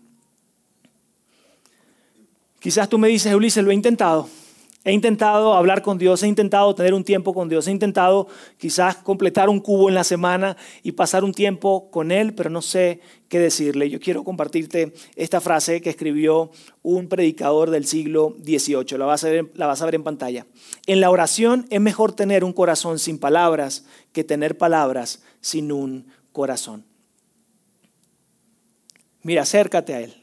Quizás 2.61 2.88
tú 2.88 2.99
me 2.99 3.09
dices, 3.09 3.35
Ulises, 3.35 3.64
lo 3.64 3.71
he 3.71 3.75
intentado. 3.75 4.29
He 4.88 4.92
intentado 4.92 5.53
hablar 5.53 5.83
con 5.83 5.98
Dios, 5.98 6.22
he 6.22 6.29
intentado 6.29 6.74
tener 6.74 6.94
un 6.94 7.05
tiempo 7.05 7.35
con 7.35 7.46
Dios, 7.51 7.68
he 7.68 7.70
intentado 7.70 8.27
quizás 8.57 8.96
completar 8.96 9.51
un 9.51 9.61
cubo 9.61 9.90
en 9.90 9.94
la 9.94 10.03
semana 10.03 10.57
y 10.83 10.92
pasar 10.92 11.24
un 11.24 11.35
tiempo 11.35 11.90
con 11.90 12.11
Él, 12.11 12.33
pero 12.33 12.48
no 12.48 12.62
sé 12.62 13.01
qué 13.29 13.38
decirle. 13.38 13.90
Yo 13.90 14.01
quiero 14.01 14.24
compartirte 14.24 14.94
esta 15.14 15.42
frase 15.42 15.83
que 15.83 15.90
escribió 15.90 16.51
un 16.81 17.07
predicador 17.11 17.68
del 17.68 17.85
siglo 17.85 18.35
XVIII. 18.42 18.96
La 18.96 19.05
vas 19.05 19.24
a 19.24 19.29
ver, 19.29 19.51
la 19.53 19.66
vas 19.66 19.83
a 19.83 19.85
ver 19.85 19.96
en 19.96 20.05
pantalla. 20.05 20.46
En 20.87 21.03
la 21.03 21.11
oración 21.11 21.66
es 21.68 21.83
mejor 21.83 22.14
tener 22.14 22.42
un 22.42 22.55
corazón 22.55 22.98
sin 22.98 23.18
palabras 23.18 23.85
que 24.12 24.24
tener 24.24 24.57
palabras 24.57 25.22
sin 25.42 25.70
un 25.70 26.07
corazón. 26.33 26.87
Mira, 29.20 29.42
acércate 29.42 29.92
a 29.92 30.01
Él. 30.01 30.17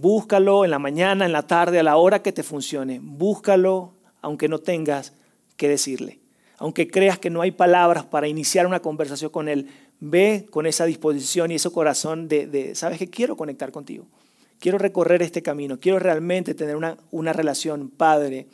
Búscalo 0.00 0.64
en 0.64 0.70
la 0.70 0.78
mañana, 0.78 1.24
en 1.24 1.32
la 1.32 1.46
tarde, 1.46 1.78
a 1.78 1.82
la 1.82 1.96
hora 1.96 2.22
que 2.22 2.32
te 2.32 2.42
funcione. 2.42 3.00
Búscalo 3.02 3.94
aunque 4.20 4.48
no 4.48 4.58
tengas 4.58 5.14
que 5.56 5.68
decirle. 5.68 6.20
Aunque 6.58 6.88
creas 6.88 7.18
que 7.18 7.30
no 7.30 7.40
hay 7.40 7.50
palabras 7.50 8.04
para 8.04 8.28
iniciar 8.28 8.66
una 8.66 8.80
conversación 8.80 9.30
con 9.30 9.48
Él, 9.48 9.68
ve 10.00 10.46
con 10.50 10.66
esa 10.66 10.84
disposición 10.84 11.50
y 11.50 11.54
ese 11.54 11.70
corazón 11.70 12.28
de, 12.28 12.74
sabes 12.74 12.98
que 12.98 13.08
quiero 13.08 13.36
conectar 13.36 13.72
contigo. 13.72 14.06
Quiero 14.58 14.78
recorrer 14.78 15.22
este 15.22 15.42
camino. 15.42 15.78
Quiero 15.80 15.98
realmente 15.98 16.54
tener 16.54 16.76
una, 16.76 16.96
una 17.10 17.32
relación 17.32 17.88
padre 17.88 18.48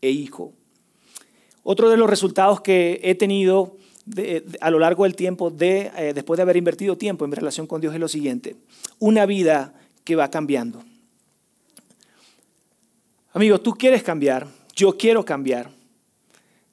e 0.00 0.10
hijo. 0.10 0.52
Otro 1.62 1.90
de 1.90 1.96
los 1.96 2.10
resultados 2.10 2.60
que 2.60 3.00
he 3.02 3.14
tenido 3.14 3.76
a 4.60 4.70
lo 4.70 4.78
largo 4.78 5.04
del 5.04 5.16
tiempo, 5.16 5.50
de, 5.50 5.90
eh, 5.96 6.12
después 6.14 6.36
de 6.36 6.42
haber 6.42 6.56
invertido 6.56 6.96
tiempo 6.96 7.24
en 7.24 7.30
mi 7.30 7.36
relación 7.36 7.66
con 7.66 7.80
Dios, 7.80 7.94
es 7.94 8.00
lo 8.00 8.08
siguiente. 8.08 8.56
Una 8.98 9.26
vida 9.26 9.74
que 10.04 10.16
va 10.16 10.30
cambiando. 10.30 10.82
Amigo, 13.32 13.60
tú 13.60 13.72
quieres 13.72 14.02
cambiar, 14.02 14.46
yo 14.76 14.96
quiero 14.96 15.24
cambiar. 15.24 15.70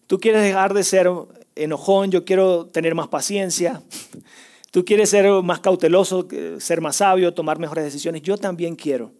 Tú 0.05 0.19
quieres 0.19 0.43
dejar 0.43 0.73
de 0.73 0.83
ser 0.83 1.09
enojón, 1.55 2.11
yo 2.11 2.23
quiero 2.25 2.67
tener 2.67 2.93
más 2.93 3.07
paciencia. 3.07 3.81
Tú 4.71 4.85
quieres 4.85 5.09
ser 5.09 5.29
más 5.43 5.59
cauteloso, 5.59 6.27
ser 6.59 6.79
más 6.79 6.97
sabio, 6.97 7.33
tomar 7.33 7.59
mejores 7.59 7.83
decisiones. 7.83 8.21
Yo 8.21 8.37
también 8.37 8.75
quiero. 8.75 9.11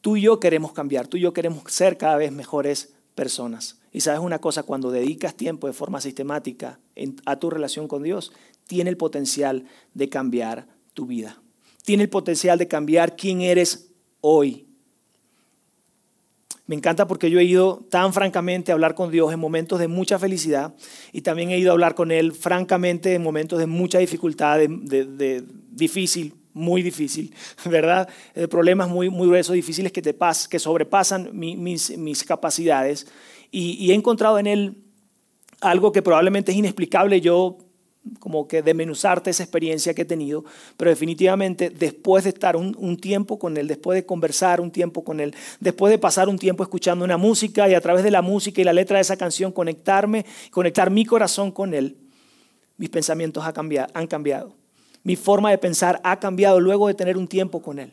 Tú 0.00 0.16
y 0.16 0.22
yo 0.22 0.38
queremos 0.38 0.72
cambiar, 0.72 1.08
tú 1.08 1.16
y 1.16 1.22
yo 1.22 1.32
queremos 1.32 1.64
ser 1.72 1.96
cada 1.96 2.16
vez 2.16 2.30
mejores 2.30 2.92
personas. 3.16 3.80
Y 3.90 4.02
sabes 4.02 4.20
una 4.20 4.38
cosa, 4.38 4.62
cuando 4.62 4.90
dedicas 4.90 5.34
tiempo 5.34 5.66
de 5.66 5.72
forma 5.72 6.00
sistemática 6.00 6.78
a 7.24 7.36
tu 7.40 7.50
relación 7.50 7.88
con 7.88 8.02
Dios, 8.02 8.32
tiene 8.66 8.90
el 8.90 8.96
potencial 8.96 9.64
de 9.94 10.08
cambiar 10.08 10.68
tu 10.92 11.06
vida 11.06 11.40
tiene 11.84 12.04
el 12.04 12.08
potencial 12.08 12.58
de 12.58 12.66
cambiar 12.66 13.14
quién 13.14 13.42
eres 13.42 13.90
hoy. 14.20 14.66
Me 16.66 16.74
encanta 16.74 17.06
porque 17.06 17.30
yo 17.30 17.38
he 17.38 17.44
ido 17.44 17.84
tan 17.90 18.14
francamente 18.14 18.72
a 18.72 18.74
hablar 18.74 18.94
con 18.94 19.10
Dios 19.10 19.30
en 19.32 19.38
momentos 19.38 19.78
de 19.78 19.86
mucha 19.86 20.18
felicidad 20.18 20.74
y 21.12 21.20
también 21.20 21.50
he 21.50 21.58
ido 21.58 21.70
a 21.70 21.74
hablar 21.74 21.94
con 21.94 22.10
Él 22.10 22.32
francamente 22.32 23.12
en 23.12 23.22
momentos 23.22 23.58
de 23.58 23.66
mucha 23.66 23.98
dificultad, 23.98 24.58
de, 24.58 25.44
difícil, 25.70 26.32
muy 26.54 26.80
difícil, 26.80 27.34
¿verdad? 27.66 28.08
De 28.34 28.48
problemas 28.48 28.88
muy, 28.88 29.10
muy 29.10 29.28
gruesos, 29.28 29.54
difíciles 29.54 29.92
que, 29.92 30.00
te 30.00 30.14
pas, 30.14 30.48
que 30.48 30.58
sobrepasan 30.58 31.28
mis, 31.34 31.98
mis, 31.98 32.24
capacidades. 32.24 33.06
Y, 33.50 33.72
y 33.72 33.90
he 33.90 33.94
encontrado 33.94 34.38
en 34.38 34.46
Él 34.46 34.84
algo 35.60 35.92
que 35.92 36.00
probablemente 36.00 36.50
es 36.50 36.56
inexplicable. 36.56 37.20
Yo 37.20 37.58
como 38.18 38.46
que 38.46 38.62
desmenuzarte 38.62 39.30
esa 39.30 39.42
experiencia 39.42 39.94
que 39.94 40.02
he 40.02 40.04
tenido, 40.04 40.44
pero 40.76 40.90
definitivamente 40.90 41.70
después 41.70 42.24
de 42.24 42.30
estar 42.30 42.56
un, 42.56 42.96
tiempo 42.98 43.38
con 43.38 43.56
él, 43.56 43.66
después 43.66 43.96
de 43.96 44.06
conversar 44.06 44.60
un 44.60 44.70
tiempo 44.70 45.02
con 45.04 45.20
él, 45.20 45.34
después 45.60 45.90
de 45.90 45.98
pasar 45.98 46.28
un 46.28 46.38
tiempo 46.38 46.62
escuchando 46.62 47.04
una 47.04 47.16
música 47.16 47.68
y 47.68 47.74
a 47.74 47.80
través 47.80 48.04
de 48.04 48.10
la 48.10 48.22
música 48.22 48.60
y 48.60 48.64
la 48.64 48.72
letra 48.72 48.98
de 48.98 49.02
esa 49.02 49.16
canción 49.16 49.52
conectarme, 49.52 50.24
conectar 50.50 50.90
mi 50.90 51.04
corazón 51.04 51.50
con 51.50 51.74
él, 51.74 51.96
mis 52.76 52.90
pensamientos 52.90 53.44
han 53.44 54.06
cambiado. 54.06 54.54
Mi 55.02 55.16
forma 55.16 55.50
de 55.50 55.58
pensar 55.58 56.00
ha 56.02 56.18
cambiado 56.18 56.60
luego 56.60 56.88
de 56.88 56.94
tener 56.94 57.16
un 57.16 57.28
tiempo 57.28 57.60
con 57.60 57.78
él. 57.78 57.92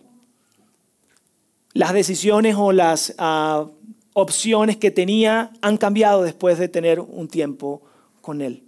Las 1.74 1.93
decisiones 1.93 2.56
o 2.58 2.71
las 2.71 3.13
ah, 3.17 3.65
opciones 4.13 4.78
que 4.78 4.91
tenía 4.91 5.52
han 5.62 5.78
cambiado 5.78 6.24
después 6.24 6.58
de 6.58 6.67
tener 6.67 7.00
un 7.00 7.28
tiempo 7.28 7.82
con 8.21 8.41
él. 8.41 8.63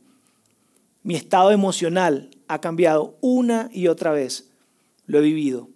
Mi 1.03 1.15
estado 1.15 1.51
emocional 1.51 2.29
ha 2.47 2.59
cambiado 2.61 3.17
una 3.21 3.69
y 3.73 3.87
otra 3.87 4.11
vez. 4.11 4.49
Lo 5.05 5.19
he 5.19 5.21
vivido 5.21 5.69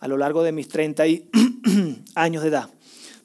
a 0.00 0.08
lo 0.08 0.16
largo 0.16 0.42
de 0.42 0.52
mis 0.52 0.68
30 0.68 1.04
años 2.14 2.42
de 2.42 2.48
edad, 2.48 2.68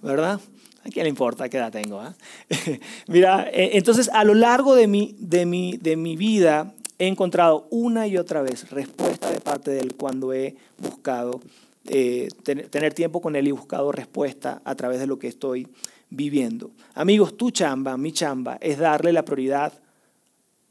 ¿verdad? 0.02 0.40
¿A 0.84 0.90
quién 0.90 1.06
le 1.06 1.10
importa 1.10 1.50
qué 1.50 1.58
edad 1.58 1.72
tengo? 1.72 2.00
Ah? 2.00 2.16
Mira, 3.08 3.50
e, 3.52 3.78
entonces 3.78 4.10
a 4.14 4.24
lo 4.24 4.36
largo 4.36 4.76
de 4.76 4.88
mi, 4.88 5.16
de, 5.18 5.46
mi, 5.46 5.78
de 5.78 5.96
mi 5.96 6.16
vida 6.16 6.76
he 7.00 7.08
encontrado 7.08 7.68
una 7.72 8.08
y 8.08 8.18
otra 8.18 8.42
vez 8.42 8.70
respuesta 8.70 9.32
de 9.32 9.40
parte 9.40 9.72
de 9.72 9.80
él 9.80 9.96
cuando 9.96 10.32
he 10.32 10.56
buscado 10.78 11.42
eh, 11.88 12.30
tener 12.44 12.94
tiempo 12.94 13.22
con 13.22 13.36
él 13.36 13.48
y 13.48 13.52
buscado 13.52 13.92
respuesta 13.92 14.62
a 14.64 14.76
través 14.76 15.00
de 15.00 15.08
lo 15.08 15.18
que 15.18 15.28
estoy 15.28 15.68
viviendo. 16.10 16.72
Amigos, 16.94 17.36
tu 17.36 17.52
chamba, 17.52 17.98
mi 17.98 18.12
chamba, 18.12 18.58
es 18.62 18.78
darle 18.78 19.12
la 19.12 19.26
prioridad 19.26 19.74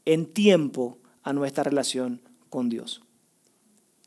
en 0.05 0.25
tiempo 0.25 0.97
a 1.23 1.33
nuestra 1.33 1.63
relación 1.63 2.21
con 2.49 2.69
Dios. 2.69 3.01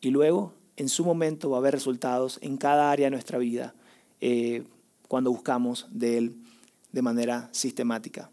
Y 0.01 0.11
luego, 0.11 0.55
en 0.77 0.89
su 0.89 1.05
momento, 1.05 1.51
va 1.51 1.57
a 1.57 1.61
haber 1.61 1.75
resultados 1.75 2.39
en 2.41 2.57
cada 2.57 2.91
área 2.91 3.07
de 3.07 3.11
nuestra 3.11 3.39
vida 3.39 3.75
eh, 4.21 4.65
cuando 5.09 5.31
buscamos 5.31 5.87
de 5.91 6.19
Él 6.19 6.37
de 6.93 7.03
manera 7.03 7.49
sistemática. 7.53 8.31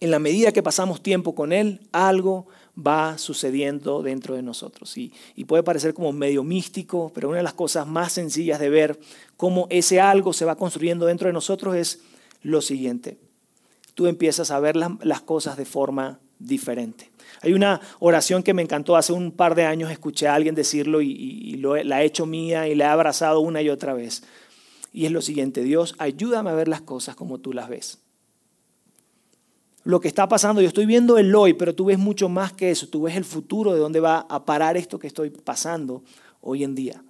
En 0.00 0.10
la 0.10 0.18
medida 0.18 0.52
que 0.52 0.62
pasamos 0.62 1.02
tiempo 1.02 1.34
con 1.34 1.52
Él, 1.52 1.80
algo 1.92 2.46
va 2.76 3.16
sucediendo 3.16 4.02
dentro 4.02 4.34
de 4.34 4.42
nosotros. 4.42 4.98
Y, 4.98 5.12
puede 5.46 5.62
parecer 5.62 5.94
como 5.94 6.12
medio 6.12 6.42
místico, 6.42 7.10
pero 7.14 7.28
una 7.28 7.38
de 7.38 7.44
las 7.44 7.54
cosas 7.54 7.86
más 7.86 8.12
sencillas 8.12 8.60
de 8.60 8.68
ver 8.68 8.98
cómo 9.36 9.66
ese 9.70 10.00
algo 10.00 10.32
se 10.32 10.44
va 10.44 10.56
construyendo 10.56 11.06
dentro 11.06 11.28
de 11.28 11.32
nosotros 11.32 11.76
es 11.76 12.00
lo 12.42 12.60
siguiente. 12.60 13.18
Tú 13.94 14.06
empiezas 14.06 14.50
a 14.50 14.58
ver 14.58 14.76
las 14.76 15.20
cosas 15.22 15.56
de 15.56 15.64
forma 15.64 16.18
diferente. 16.38 17.10
Hay 17.42 17.52
una 17.52 17.80
oración 17.98 18.42
que 18.42 18.54
me 18.54 18.62
encantó 18.62 18.96
hace 18.96 19.12
un 19.12 19.32
par 19.32 19.54
de 19.54 19.64
años, 19.64 19.90
escuché 19.90 20.28
a 20.28 20.34
alguien 20.34 20.54
decirlo 20.54 21.02
y, 21.02 21.56
la 21.56 22.02
he 22.02 22.06
hecho 22.06 22.26
mía 22.26 22.68
y 22.68 22.74
la 22.74 22.86
he 22.86 22.88
abrazado 22.88 23.40
una 23.40 23.62
y 23.62 23.68
otra 23.68 23.94
vez. 23.94 24.22
Y 24.92 25.06
es 25.06 25.12
lo 25.12 25.20
siguiente, 25.20 25.62
Dios, 25.62 25.94
ayúdame 25.98 26.50
a 26.50 26.54
ver 26.54 26.68
las 26.68 26.80
cosas 26.80 27.16
como 27.16 27.38
tú 27.38 27.52
las 27.52 27.68
ves. 27.68 27.98
Lo 29.82 30.00
que 30.00 30.08
está 30.08 30.28
pasando, 30.28 30.62
yo 30.62 30.68
estoy 30.68 30.86
viendo 30.86 31.18
el 31.18 31.34
hoy, 31.34 31.52
pero 31.52 31.74
tú 31.74 31.86
ves 31.86 31.98
mucho 31.98 32.28
más 32.28 32.52
que 32.52 32.70
eso, 32.70 32.88
tú 32.88 33.02
ves 33.02 33.16
el 33.16 33.24
futuro 33.24 33.74
de 33.74 33.80
dónde 33.80 34.00
va 34.00 34.26
a 34.30 34.44
parar 34.46 34.76
esto 34.76 34.98
que 34.98 35.06
estoy 35.06 35.30
pasando 35.30 36.02
hoy 36.40 36.64
en 36.64 36.74
día. 36.74 37.02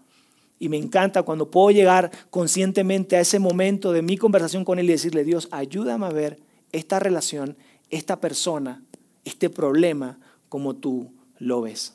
Y 0.58 0.68
me 0.68 0.76
encanta 0.76 1.22
cuando 1.22 1.50
puedo 1.50 1.70
llegar 1.70 2.10
conscientemente 2.30 3.16
a 3.16 3.20
ese 3.20 3.38
momento 3.38 3.92
de 3.92 4.02
mi 4.02 4.16
conversación 4.16 4.64
con 4.64 4.78
Él 4.78 4.86
y 4.86 4.92
decirle, 4.92 5.24
Dios, 5.24 5.48
ayúdame 5.50 6.06
a 6.06 6.10
ver 6.10 6.40
esta 6.72 6.98
relación, 6.98 7.56
esta 7.90 8.20
persona, 8.20 8.82
este 9.24 9.50
problema 9.50 10.18
como 10.48 10.76
tú 10.76 11.12
lo 11.38 11.62
ves. 11.62 11.94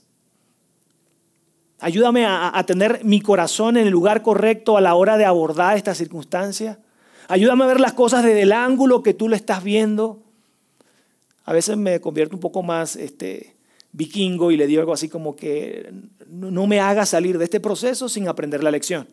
Ayúdame 1.82 2.26
a, 2.26 2.62
tener 2.68 3.06
mi 3.06 3.22
corazón 3.22 3.78
en 3.78 3.88
el 3.88 3.92
lugar 3.92 4.22
correcto 4.22 4.76
a 4.76 4.82
la 4.82 4.96
hora 4.96 5.18
de 5.18 5.24
abordar 5.24 5.78
esta 5.78 5.96
circunstancia. 5.96 6.80
Ayúdame 7.30 7.64
a 7.64 7.68
ver 7.68 7.80
las 7.80 7.94
cosas 7.94 8.24
desde 8.24 8.42
el 8.42 8.52
ángulo 8.52 9.02
que 9.02 9.14
tú 9.14 9.30
lo 9.30 9.36
estás 9.36 9.64
viendo. 9.64 10.22
A 11.46 11.54
veces 11.54 11.78
me 11.78 12.02
convierto 12.02 12.36
un 12.36 12.42
poco 12.42 12.64
más 12.64 12.98
este, 12.98 13.56
vikingo 13.94 14.52
y 14.52 14.58
le 14.58 14.68
digo 14.68 14.82
algo 14.82 14.94
así 14.94 15.08
como 15.08 15.38
que 15.38 15.90
no 16.28 16.68
me 16.68 16.82
haga 16.82 17.06
salir 17.06 17.38
de 17.38 17.46
este 17.46 17.62
proceso 17.62 18.10
sin 18.10 18.28
aprender 18.28 18.62
la 18.62 18.72
lección. 18.72 19.08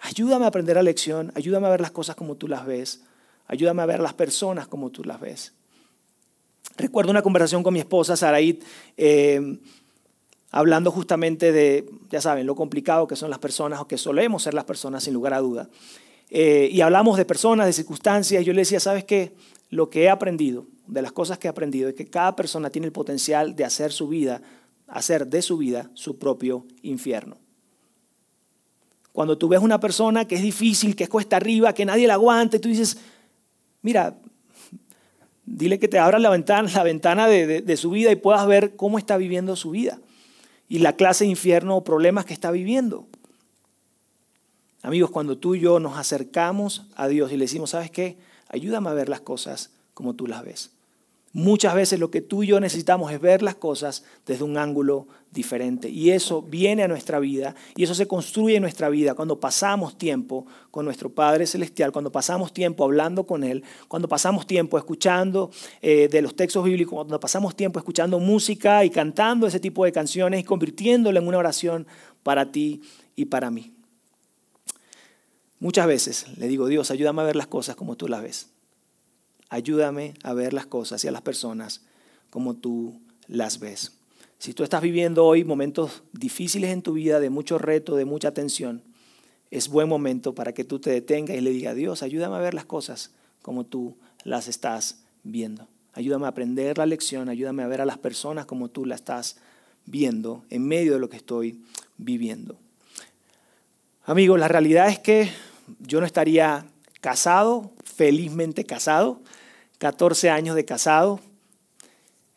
Ayúdame 0.00 0.44
a 0.44 0.48
aprender 0.48 0.76
la 0.76 0.82
lección, 0.82 1.32
ayúdame 1.34 1.66
a 1.66 1.70
ver 1.70 1.80
las 1.80 1.90
cosas 1.90 2.16
como 2.16 2.36
tú 2.36 2.48
las 2.48 2.66
ves, 2.66 3.02
ayúdame 3.46 3.82
a 3.82 3.86
ver 3.86 4.00
las 4.00 4.14
personas 4.14 4.68
como 4.68 4.90
tú 4.90 5.04
las 5.04 5.20
ves. 5.20 5.54
Recuerdo 6.78 7.10
una 7.10 7.22
conversación 7.22 7.64
con 7.64 7.74
mi 7.74 7.80
esposa, 7.80 8.16
Saraid, 8.16 8.62
eh, 8.96 9.58
hablando 10.52 10.92
justamente 10.92 11.50
de, 11.50 11.90
ya 12.08 12.20
saben, 12.20 12.46
lo 12.46 12.54
complicado 12.54 13.08
que 13.08 13.16
son 13.16 13.30
las 13.30 13.40
personas 13.40 13.80
o 13.80 13.88
que 13.88 13.98
solemos 13.98 14.44
ser 14.44 14.54
las 14.54 14.64
personas 14.64 15.02
sin 15.02 15.12
lugar 15.12 15.34
a 15.34 15.40
duda. 15.40 15.68
Eh, 16.30 16.68
y 16.70 16.80
hablamos 16.80 17.16
de 17.16 17.24
personas, 17.24 17.66
de 17.66 17.72
circunstancias. 17.72 18.44
Yo 18.44 18.52
le 18.52 18.60
decía, 18.60 18.78
¿sabes 18.78 19.04
qué? 19.04 19.34
Lo 19.70 19.90
que 19.90 20.04
he 20.04 20.08
aprendido, 20.08 20.66
de 20.86 21.02
las 21.02 21.12
cosas 21.12 21.38
que 21.38 21.48
he 21.48 21.50
aprendido, 21.50 21.88
es 21.88 21.96
que 21.96 22.06
cada 22.06 22.36
persona 22.36 22.70
tiene 22.70 22.86
el 22.86 22.92
potencial 22.92 23.56
de 23.56 23.64
hacer 23.64 23.90
su 23.90 24.06
vida, 24.06 24.40
hacer 24.86 25.26
de 25.26 25.42
su 25.42 25.58
vida 25.58 25.90
su 25.94 26.16
propio 26.16 26.64
infierno. 26.82 27.38
Cuando 29.12 29.36
tú 29.36 29.48
ves 29.48 29.60
una 29.60 29.80
persona 29.80 30.26
que 30.26 30.36
es 30.36 30.42
difícil, 30.42 30.94
que 30.94 31.04
es 31.04 31.10
cuesta 31.10 31.36
arriba, 31.36 31.72
que 31.72 31.84
nadie 31.84 32.06
la 32.06 32.14
aguante, 32.14 32.60
tú 32.60 32.68
dices, 32.68 32.98
mira, 33.82 34.16
Dile 35.50 35.78
que 35.78 35.88
te 35.88 35.98
abra 35.98 36.18
la 36.18 36.28
ventana, 36.28 36.70
la 36.74 36.82
ventana 36.82 37.26
de, 37.26 37.76
su 37.78 37.90
vida 37.90 38.12
y 38.12 38.16
puedas 38.16 38.46
ver 38.46 38.76
cómo 38.76 38.98
está 38.98 39.16
viviendo 39.16 39.56
su 39.56 39.70
vida 39.70 39.98
y 40.68 40.80
la 40.80 40.94
clase 40.94 41.24
de 41.24 41.30
infierno 41.30 41.76
o 41.76 41.84
problemas 41.84 42.26
que 42.26 42.34
está 42.34 42.50
viviendo. 42.50 43.06
Amigos, 44.82 45.10
cuando 45.10 45.38
tú 45.38 45.54
y 45.54 45.60
yo 45.60 45.80
nos 45.80 45.96
acercamos 45.96 46.86
a 46.94 47.08
Dios 47.08 47.32
y 47.32 47.38
le 47.38 47.44
decimos, 47.44 47.70
¿sabes 47.70 47.90
qué? 47.90 48.18
Ayúdame 48.48 48.90
a 48.90 48.92
ver 48.92 49.08
las 49.08 49.20
cosas 49.20 49.70
como 49.94 50.14
tú 50.14 50.26
las 50.26 50.44
ves. 50.44 50.70
Muchas 51.34 51.74
veces 51.74 52.00
lo 52.00 52.10
que 52.10 52.22
tú 52.22 52.42
y 52.42 52.46
yo 52.46 52.58
necesitamos 52.58 53.12
es 53.12 53.20
ver 53.20 53.42
las 53.42 53.54
cosas 53.54 54.02
desde 54.24 54.44
un 54.44 54.56
ángulo 54.56 55.06
diferente. 55.30 55.90
Y 55.90 56.10
eso 56.10 56.40
viene 56.40 56.82
a 56.82 56.88
nuestra 56.88 57.18
vida 57.18 57.54
y 57.76 57.84
eso 57.84 57.94
se 57.94 58.08
construye 58.08 58.56
en 58.56 58.62
nuestra 58.62 58.88
vida 58.88 59.14
cuando 59.14 59.38
pasamos 59.38 59.98
tiempo 59.98 60.46
con 60.70 60.86
nuestro 60.86 61.10
Padre 61.10 61.46
Celestial, 61.46 61.92
cuando 61.92 62.10
pasamos 62.10 62.54
tiempo 62.54 62.82
hablando 62.82 63.26
con 63.26 63.44
Él, 63.44 63.62
cuando 63.88 64.08
pasamos 64.08 64.46
tiempo 64.46 64.78
escuchando 64.78 65.50
eh, 65.82 66.08
de 66.08 66.22
los 66.22 66.34
textos 66.34 66.64
bíblicos, 66.64 66.94
cuando 66.94 67.20
pasamos 67.20 67.54
tiempo 67.54 67.78
escuchando 67.78 68.18
música 68.18 68.84
y 68.86 68.90
cantando 68.90 69.46
ese 69.46 69.60
tipo 69.60 69.84
de 69.84 69.92
canciones 69.92 70.40
y 70.40 70.44
convirtiéndolo 70.44 71.18
en 71.18 71.28
una 71.28 71.38
oración 71.38 71.86
para 72.22 72.50
ti 72.50 72.80
y 73.16 73.26
para 73.26 73.50
mí. 73.50 73.74
Muchas 75.60 75.86
veces 75.86 76.26
le 76.38 76.48
digo, 76.48 76.68
Dios, 76.68 76.90
ayúdame 76.90 77.20
a 77.20 77.26
ver 77.26 77.36
las 77.36 77.48
cosas 77.48 77.76
como 77.76 77.96
tú 77.96 78.08
las 78.08 78.22
ves. 78.22 78.48
Ayúdame 79.48 80.14
a 80.22 80.34
ver 80.34 80.52
las 80.52 80.66
cosas 80.66 81.04
y 81.04 81.08
a 81.08 81.12
las 81.12 81.22
personas 81.22 81.82
como 82.30 82.54
tú 82.54 83.00
las 83.26 83.58
ves. 83.60 83.92
Si 84.38 84.54
tú 84.54 84.62
estás 84.62 84.82
viviendo 84.82 85.24
hoy 85.24 85.44
momentos 85.44 86.02
difíciles 86.12 86.70
en 86.70 86.82
tu 86.82 86.92
vida, 86.92 87.18
de 87.18 87.30
mucho 87.30 87.58
reto, 87.58 87.96
de 87.96 88.04
mucha 88.04 88.32
tensión, 88.32 88.82
es 89.50 89.68
buen 89.68 89.88
momento 89.88 90.34
para 90.34 90.52
que 90.52 90.64
tú 90.64 90.78
te 90.78 90.90
detengas 90.90 91.36
y 91.36 91.40
le 91.40 91.50
digas, 91.50 91.74
Dios, 91.74 92.02
ayúdame 92.02 92.36
a 92.36 92.40
ver 92.40 92.54
las 92.54 92.66
cosas 92.66 93.12
como 93.42 93.64
tú 93.64 93.96
las 94.24 94.46
estás 94.46 95.02
viendo. 95.22 95.66
Ayúdame 95.94 96.26
a 96.26 96.28
aprender 96.28 96.78
la 96.78 96.86
lección, 96.86 97.28
ayúdame 97.28 97.62
a 97.62 97.66
ver 97.66 97.80
a 97.80 97.86
las 97.86 97.98
personas 97.98 98.46
como 98.46 98.68
tú 98.68 98.84
las 98.84 99.00
estás 99.00 99.38
viendo 99.86 100.44
en 100.50 100.68
medio 100.68 100.92
de 100.92 101.00
lo 101.00 101.08
que 101.08 101.16
estoy 101.16 101.60
viviendo. 101.96 102.58
Amigos, 104.04 104.38
la 104.38 104.48
realidad 104.48 104.88
es 104.88 104.98
que 104.98 105.30
yo 105.80 106.00
no 106.00 106.06
estaría 106.06 106.66
casado, 107.00 107.72
felizmente 107.84 108.64
casado, 108.64 109.20
14 109.78 110.30
años 110.30 110.56
de 110.56 110.64
casado. 110.64 111.20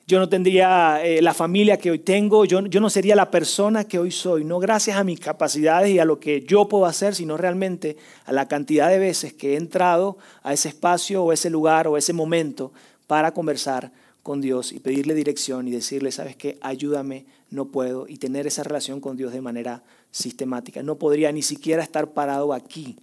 Yo 0.07 0.19
no 0.19 0.29
tendría 0.29 1.03
eh, 1.03 1.21
la 1.21 1.33
familia 1.33 1.77
que 1.77 1.91
hoy 1.91 1.99
tengo, 1.99 2.45
yo, 2.45 2.65
yo 2.65 2.81
no 2.81 2.89
sería 2.89 3.15
la 3.15 3.31
persona 3.31 3.85
que 3.85 3.97
hoy 3.97 4.11
soy, 4.11 4.43
no 4.43 4.59
gracias 4.59 4.97
a 4.97 5.03
mis 5.03 5.19
capacidades 5.19 5.91
y 5.91 5.99
a 5.99 6.05
lo 6.05 6.19
que 6.19 6.41
yo 6.41 6.67
puedo 6.67 6.85
hacer, 6.85 7.15
sino 7.15 7.37
realmente 7.37 7.97
a 8.25 8.33
la 8.33 8.47
cantidad 8.47 8.89
de 8.89 8.99
veces 8.99 9.33
que 9.33 9.53
he 9.53 9.57
entrado 9.57 10.17
a 10.43 10.53
ese 10.53 10.69
espacio 10.69 11.23
o 11.23 11.31
ese 11.31 11.49
lugar 11.49 11.87
o 11.87 11.97
ese 11.97 12.13
momento 12.13 12.73
para 13.07 13.33
conversar 13.33 13.91
con 14.21 14.41
Dios 14.41 14.73
y 14.73 14.79
pedirle 14.79 15.13
dirección 15.13 15.67
y 15.67 15.71
decirle, 15.71 16.11
sabes 16.11 16.35
qué, 16.35 16.57
ayúdame, 16.61 17.25
no 17.49 17.65
puedo, 17.65 18.07
y 18.07 18.17
tener 18.17 18.47
esa 18.47 18.63
relación 18.63 18.99
con 18.99 19.17
Dios 19.17 19.33
de 19.33 19.41
manera 19.41 19.83
sistemática. 20.11 20.83
No 20.83 20.97
podría 20.97 21.31
ni 21.31 21.41
siquiera 21.41 21.83
estar 21.83 22.11
parado 22.11 22.53
aquí 22.53 22.97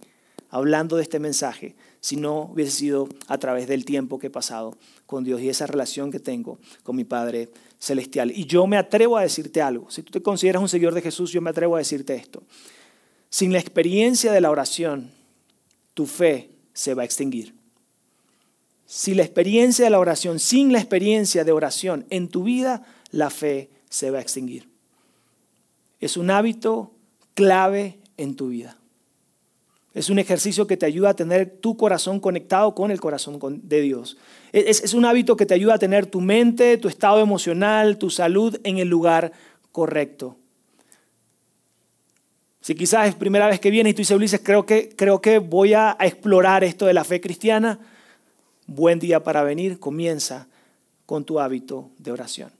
hablando 0.49 0.97
de 0.97 1.03
este 1.03 1.19
mensaje 1.19 1.75
si 2.01 2.15
no 2.15 2.43
hubiese 2.53 2.71
sido 2.71 3.09
a 3.27 3.37
través 3.37 3.67
del 3.67 3.85
tiempo 3.85 4.19
que 4.19 4.27
he 4.27 4.31
pasado 4.31 4.77
con 5.05 5.23
Dios 5.23 5.41
y 5.41 5.49
esa 5.49 5.67
relación 5.67 6.11
que 6.11 6.19
tengo 6.19 6.59
con 6.83 6.95
mi 6.95 7.03
Padre 7.03 7.49
Celestial. 7.79 8.31
Y 8.31 8.45
yo 8.45 8.67
me 8.67 8.77
atrevo 8.77 9.17
a 9.17 9.21
decirte 9.21 9.61
algo. 9.61 9.89
Si 9.89 10.03
tú 10.03 10.11
te 10.11 10.21
consideras 10.21 10.61
un 10.61 10.69
seguidor 10.69 10.93
de 10.93 11.01
Jesús, 11.01 11.31
yo 11.31 11.41
me 11.41 11.49
atrevo 11.49 11.75
a 11.75 11.79
decirte 11.79 12.15
esto. 12.15 12.43
Sin 13.29 13.53
la 13.53 13.59
experiencia 13.59 14.31
de 14.31 14.41
la 14.41 14.49
oración, 14.49 15.11
tu 15.93 16.05
fe 16.05 16.49
se 16.73 16.93
va 16.93 17.03
a 17.03 17.05
extinguir. 17.05 17.53
Si 18.85 19.13
la 19.13 19.23
experiencia 19.23 19.85
de 19.85 19.91
la 19.91 19.99
oración, 19.99 20.39
sin 20.39 20.71
la 20.71 20.79
experiencia 20.79 21.43
de 21.43 21.51
oración 21.51 22.05
en 22.09 22.27
tu 22.27 22.43
vida, 22.43 22.83
la 23.11 23.29
fe 23.29 23.69
se 23.89 24.09
va 24.09 24.17
a 24.17 24.21
extinguir. 24.21 24.67
Es 25.99 26.17
un 26.17 26.31
hábito 26.31 26.91
clave 27.35 27.99
en 28.17 28.35
tu 28.35 28.47
vida. 28.47 28.78
Es 29.99 30.09
un 30.09 30.17
ejercicio 30.17 30.65
que 30.65 30.77
te 30.77 30.85
ayuda 30.85 31.09
a 31.09 31.13
tener 31.13 31.57
tu 31.59 31.75
corazón 31.75 32.21
conectado 32.21 32.73
con 32.73 32.89
el 32.89 33.01
corazón 33.01 33.37
de 33.63 33.81
Dios. 33.81 34.15
Es, 34.53 34.93
un 34.93 35.03
hábito 35.03 35.35
que 35.35 35.45
te 35.45 35.53
ayuda 35.53 35.73
a 35.73 35.77
tener 35.77 36.05
tu 36.05 36.21
mente, 36.21 36.77
tu 36.77 36.87
estado 36.87 37.19
emocional, 37.19 37.97
tu 37.97 38.09
salud 38.09 38.57
en 38.63 38.77
el 38.77 38.87
lugar 38.87 39.33
correcto. 39.73 40.37
Si 42.61 42.75
quizás 42.75 43.09
es 43.09 43.15
primera 43.15 43.47
vez 43.47 43.59
que 43.59 43.71
vienes 43.71 43.91
y 43.91 43.93
tú 43.93 43.97
dices, 43.97 44.15
Ulises, 44.15 44.39
creo 44.41 44.65
que, 44.65 44.87
creo 44.95 45.19
que 45.19 45.39
voy 45.39 45.73
a 45.73 45.97
explorar 45.99 46.63
esto 46.63 46.85
de 46.85 46.93
la 46.93 47.03
fe 47.03 47.19
cristiana, 47.19 47.77
buen 48.67 48.99
día 48.99 49.21
para 49.21 49.43
venir, 49.43 49.81
comienza 49.81 50.47
con 51.05 51.25
tu 51.25 51.41
hábito 51.41 51.89
de 51.97 52.13
oración. 52.13 52.53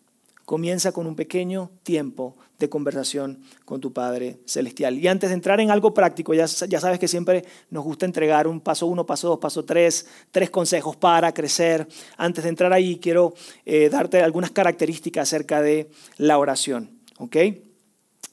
Comienza 0.43 0.91
con 0.91 1.07
un 1.07 1.15
pequeño 1.15 1.71
tiempo 1.83 2.35
de 2.59 2.69
conversación 2.69 3.39
con 3.65 3.79
tu 3.79 3.93
Padre 3.93 4.39
Celestial. 4.45 4.97
Y 4.97 5.07
antes 5.07 5.29
de 5.29 5.33
entrar 5.33 5.59
en 5.61 5.71
algo 5.71 5.93
práctico, 5.93 6.33
ya, 6.33 6.45
ya 6.45 6.79
sabes 6.79 6.99
que 6.99 7.07
siempre 7.07 7.45
nos 7.69 7.83
gusta 7.83 8.05
entregar 8.05 8.47
un 8.47 8.59
paso 8.59 8.85
uno, 8.85 9.05
paso 9.05 9.29
dos, 9.29 9.39
paso 9.39 9.63
tres, 9.63 10.05
tres 10.31 10.49
consejos 10.49 10.95
para 10.97 11.33
crecer. 11.33 11.87
Antes 12.17 12.43
de 12.43 12.49
entrar 12.49 12.73
ahí, 12.73 12.99
quiero 12.99 13.33
eh, 13.65 13.89
darte 13.89 14.21
algunas 14.21 14.51
características 14.51 15.29
acerca 15.29 15.61
de 15.61 15.89
la 16.17 16.37
oración. 16.37 16.99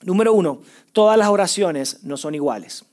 Número 0.03 0.33
uno, 0.33 0.61
todas 0.93 1.17
las 1.17 1.29
oraciones 1.29 2.03
no 2.03 2.17
son 2.17 2.35
iguales. 2.35 2.85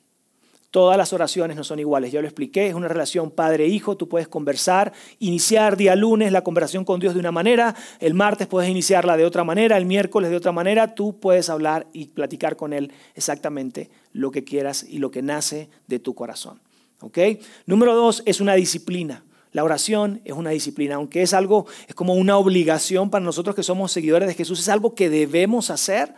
Todas 0.73 0.97
las 0.97 1.13
oraciones 1.13 1.55
no 1.55 1.63
son 1.63 1.77
iguales, 1.77 2.11
ya 2.11 2.19
lo 2.19 2.25
expliqué, 2.25 2.65
es 2.65 2.73
una 2.73 2.87
relación 2.87 3.29
padre-hijo, 3.29 3.95
tú 3.95 4.09
puedes 4.09 4.27
conversar, 4.27 4.91
iniciar 5.19 5.77
día 5.77 5.95
lunes 5.95 6.31
la 6.31 6.43
conversación 6.43 6.83
con 6.83 6.99
Dios 6.99 7.13
de 7.13 7.19
una 7.19 7.31
manera, 7.31 7.75
el 7.99 8.15
martes 8.15 8.47
puedes 8.47 8.71
iniciarla 8.71 9.15
de 9.15 9.23
otra 9.23 9.43
manera, 9.43 9.77
el 9.77 9.85
miércoles 9.85 10.31
de 10.31 10.35
otra 10.35 10.51
manera, 10.51 10.95
tú 10.95 11.19
puedes 11.19 11.51
hablar 11.51 11.85
y 11.93 12.05
platicar 12.05 12.55
con 12.55 12.73
Él 12.73 12.91
exactamente 13.13 13.91
lo 14.13 14.31
que 14.31 14.43
quieras 14.43 14.83
y 14.89 14.97
lo 14.97 15.11
que 15.11 15.21
nace 15.21 15.69
de 15.85 15.99
tu 15.99 16.15
corazón. 16.15 16.59
¿ok? 17.01 17.19
Número 17.67 17.93
dos, 17.93 18.23
es 18.25 18.41
una 18.41 18.55
disciplina. 18.55 19.23
La 19.51 19.63
oración 19.63 20.21
es 20.25 20.33
una 20.33 20.49
disciplina, 20.49 20.95
aunque 20.95 21.21
es 21.21 21.35
algo, 21.35 21.67
es 21.87 21.93
como 21.93 22.15
una 22.15 22.35
obligación 22.37 23.11
para 23.11 23.23
nosotros 23.23 23.55
que 23.55 23.61
somos 23.61 23.91
seguidores 23.91 24.27
de 24.27 24.33
Jesús, 24.33 24.59
es 24.59 24.69
algo 24.69 24.95
que 24.95 25.11
debemos 25.11 25.69
hacer 25.69 26.15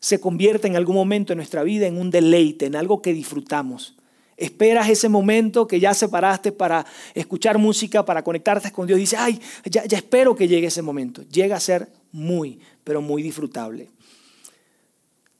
se 0.00 0.20
convierte 0.20 0.66
en 0.66 0.76
algún 0.76 0.96
momento 0.96 1.32
en 1.32 1.38
nuestra 1.38 1.62
vida 1.62 1.86
en 1.86 1.98
un 1.98 2.10
deleite, 2.10 2.66
en 2.66 2.76
algo 2.76 3.00
que 3.00 3.12
disfrutamos, 3.12 3.96
Esperas 4.36 4.88
ese 4.88 5.08
momento 5.08 5.66
que 5.66 5.78
ya 5.78 5.94
separaste 5.94 6.50
para 6.50 6.84
escuchar 7.14 7.56
música, 7.58 8.04
para 8.04 8.24
conectarte 8.24 8.72
con 8.72 8.86
Dios. 8.86 8.98
Dices, 8.98 9.18
ay, 9.18 9.40
ya, 9.64 9.84
ya 9.84 9.96
espero 9.96 10.34
que 10.34 10.48
llegue 10.48 10.66
ese 10.66 10.82
momento. 10.82 11.22
Llega 11.22 11.56
a 11.56 11.60
ser 11.60 11.88
muy, 12.10 12.58
pero 12.82 13.00
muy 13.00 13.22
disfrutable. 13.22 13.90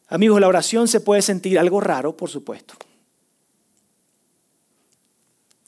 Amigos, 0.07 0.41
la 0.41 0.49
oración 0.49 0.87
se 0.87 1.01
puede 1.01 1.23
sentir 1.23 1.59
algo 1.59 1.81
raro, 1.81 2.17
por 2.17 2.31
supuesto. 2.31 2.75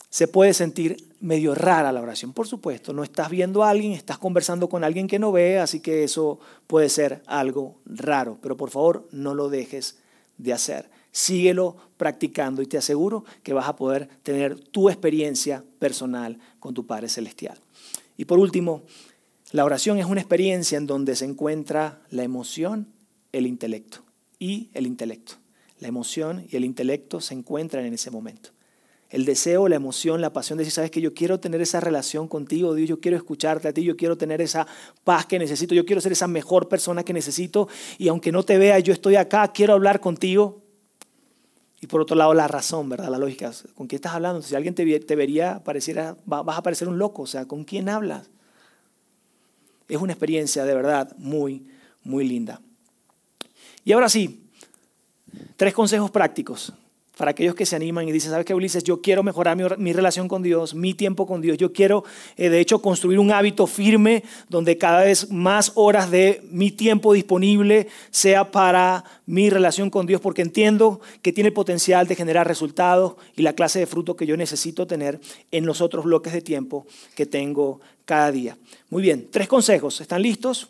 Se 0.08 0.28
puede 0.28 0.54
sentir 0.54 0.96
medio 1.26 1.54
rara 1.54 1.92
la 1.92 2.00
oración, 2.00 2.32
por 2.32 2.46
supuesto. 2.46 2.92
No 2.92 3.02
estás 3.02 3.28
viendo 3.30 3.64
a 3.64 3.70
alguien, 3.70 3.92
estás 3.92 4.18
conversando 4.18 4.68
con 4.68 4.84
alguien 4.84 5.08
que 5.08 5.18
no 5.18 5.32
ve, 5.32 5.58
así 5.58 5.80
que 5.80 6.04
eso 6.04 6.38
puede 6.66 6.88
ser 6.88 7.22
algo 7.26 7.80
raro. 7.84 8.38
Pero 8.40 8.56
por 8.56 8.70
favor, 8.70 9.08
no 9.10 9.34
lo 9.34 9.48
dejes 9.48 9.98
de 10.38 10.52
hacer. 10.52 10.88
Síguelo 11.10 11.76
practicando 11.96 12.62
y 12.62 12.66
te 12.66 12.78
aseguro 12.78 13.24
que 13.42 13.54
vas 13.54 13.68
a 13.68 13.76
poder 13.76 14.08
tener 14.22 14.58
tu 14.58 14.88
experiencia 14.88 15.64
personal 15.78 16.38
con 16.60 16.74
tu 16.74 16.86
Padre 16.86 17.08
Celestial. 17.08 17.58
Y 18.16 18.26
por 18.26 18.38
último, 18.38 18.82
la 19.52 19.64
oración 19.64 19.98
es 19.98 20.06
una 20.06 20.20
experiencia 20.20 20.78
en 20.78 20.86
donde 20.86 21.16
se 21.16 21.24
encuentra 21.24 22.02
la 22.10 22.22
emoción, 22.22 22.92
el 23.32 23.46
intelecto 23.46 24.04
y 24.38 24.70
el 24.74 24.86
intelecto. 24.86 25.34
La 25.78 25.88
emoción 25.88 26.46
y 26.50 26.56
el 26.56 26.64
intelecto 26.64 27.20
se 27.20 27.34
encuentran 27.34 27.84
en 27.84 27.94
ese 27.94 28.10
momento. 28.10 28.50
El 29.08 29.24
deseo, 29.24 29.68
la 29.68 29.76
emoción, 29.76 30.20
la 30.20 30.32
pasión 30.32 30.58
de 30.58 30.62
decir, 30.62 30.74
sabes 30.74 30.90
que 30.90 31.00
yo 31.00 31.14
quiero 31.14 31.38
tener 31.38 31.60
esa 31.60 31.78
relación 31.78 32.26
contigo, 32.26 32.74
Dios, 32.74 32.88
yo 32.88 33.00
quiero 33.00 33.16
escucharte 33.16 33.68
a 33.68 33.72
ti, 33.72 33.84
yo 33.84 33.96
quiero 33.96 34.18
tener 34.18 34.40
esa 34.40 34.66
paz 35.04 35.26
que 35.26 35.38
necesito, 35.38 35.74
yo 35.74 35.84
quiero 35.86 36.00
ser 36.00 36.12
esa 36.12 36.26
mejor 36.26 36.68
persona 36.68 37.04
que 37.04 37.12
necesito 37.12 37.68
y 37.98 38.08
aunque 38.08 38.32
no 38.32 38.42
te 38.42 38.58
vea, 38.58 38.80
yo 38.80 38.92
estoy 38.92 39.14
acá, 39.14 39.52
quiero 39.52 39.74
hablar 39.74 40.00
contigo. 40.00 40.62
Y 41.80 41.86
por 41.86 42.00
otro 42.00 42.16
lado, 42.16 42.34
la 42.34 42.48
razón, 42.48 42.88
¿verdad? 42.88 43.08
La 43.10 43.18
lógica. 43.18 43.52
¿Con 43.74 43.86
quién 43.86 43.98
estás 43.98 44.14
hablando? 44.14 44.42
Si 44.42 44.54
alguien 44.54 44.74
te, 44.74 44.84
vería, 45.14 45.62
pareciera, 45.62 46.16
vas 46.24 46.58
a 46.58 46.62
parecer 46.62 46.88
un 46.88 46.98
loco. 46.98 47.22
O 47.22 47.26
sea, 47.26 47.46
¿con 47.46 47.64
quién 47.64 47.90
hablas? 47.90 48.30
Es 49.86 49.98
una 49.98 50.14
experiencia 50.14 50.64
de 50.64 50.74
verdad 50.74 51.14
muy, 51.18 51.66
muy 52.02 52.26
linda. 52.26 52.62
Y 53.84 53.92
ahora 53.92 54.08
sí, 54.08 54.48
tres 55.56 55.74
consejos 55.74 56.10
prácticos 56.10 56.72
para 57.16 57.30
aquellos 57.30 57.54
que 57.54 57.64
se 57.64 57.74
animan 57.74 58.06
y 58.06 58.12
dicen, 58.12 58.30
¿sabes 58.30 58.44
qué, 58.44 58.54
Ulises? 58.54 58.84
Yo 58.84 59.00
quiero 59.00 59.22
mejorar 59.22 59.56
mi, 59.78 59.92
relación 59.94 60.28
con 60.28 60.42
Dios, 60.42 60.74
mi 60.74 60.92
tiempo 60.92 61.26
con 61.26 61.40
Dios. 61.40 61.56
Yo 61.56 61.72
quiero, 61.72 62.04
eh, 62.36 62.50
de 62.50 62.60
hecho, 62.60 62.82
construir 62.82 63.18
un 63.18 63.32
hábito 63.32 63.66
firme 63.66 64.22
donde 64.50 64.76
cada 64.76 65.02
vez 65.02 65.30
más 65.30 65.72
horas 65.76 66.10
de 66.10 66.42
mi 66.50 66.70
tiempo 66.70 67.14
disponible 67.14 67.88
sea 68.10 68.50
para 68.50 69.04
mi 69.24 69.48
relación 69.48 69.88
con 69.88 70.06
Dios, 70.06 70.20
porque 70.20 70.42
entiendo 70.42 71.00
que 71.22 71.32
tiene 71.32 71.50
potencial 71.50 72.06
de 72.06 72.16
generar 72.16 72.46
resultados 72.46 73.14
y 73.34 73.42
la 73.42 73.54
clase 73.54 73.78
de 73.78 73.86
fruto 73.86 74.14
que 74.14 74.26
yo 74.26 74.36
necesito 74.36 74.86
tener 74.86 75.18
en 75.50 75.64
los 75.64 75.80
otros 75.80 76.04
bloques 76.04 76.34
de 76.34 76.42
tiempo 76.42 76.86
que 77.14 77.24
tengo 77.24 77.80
cada 78.04 78.30
día. 78.30 78.58
Muy 78.90 79.02
bien, 79.02 79.28
tres 79.30 79.48
consejos. 79.48 80.02
¿Están 80.02 80.20
listos? 80.20 80.68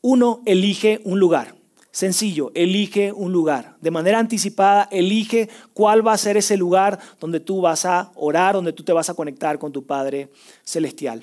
Uno, 0.00 0.40
elige 0.46 1.02
un 1.04 1.20
lugar. 1.20 1.61
Sencillo, 1.92 2.50
elige 2.54 3.12
un 3.12 3.32
lugar. 3.32 3.76
De 3.82 3.90
manera 3.90 4.18
anticipada, 4.18 4.88
elige 4.90 5.50
cuál 5.74 6.04
va 6.04 6.14
a 6.14 6.18
ser 6.18 6.38
ese 6.38 6.56
lugar 6.56 6.98
donde 7.20 7.38
tú 7.38 7.60
vas 7.60 7.84
a 7.84 8.10
orar, 8.14 8.54
donde 8.54 8.72
tú 8.72 8.82
te 8.82 8.94
vas 8.94 9.10
a 9.10 9.14
conectar 9.14 9.58
con 9.58 9.72
tu 9.72 9.84
Padre 9.84 10.30
Celestial. 10.64 11.22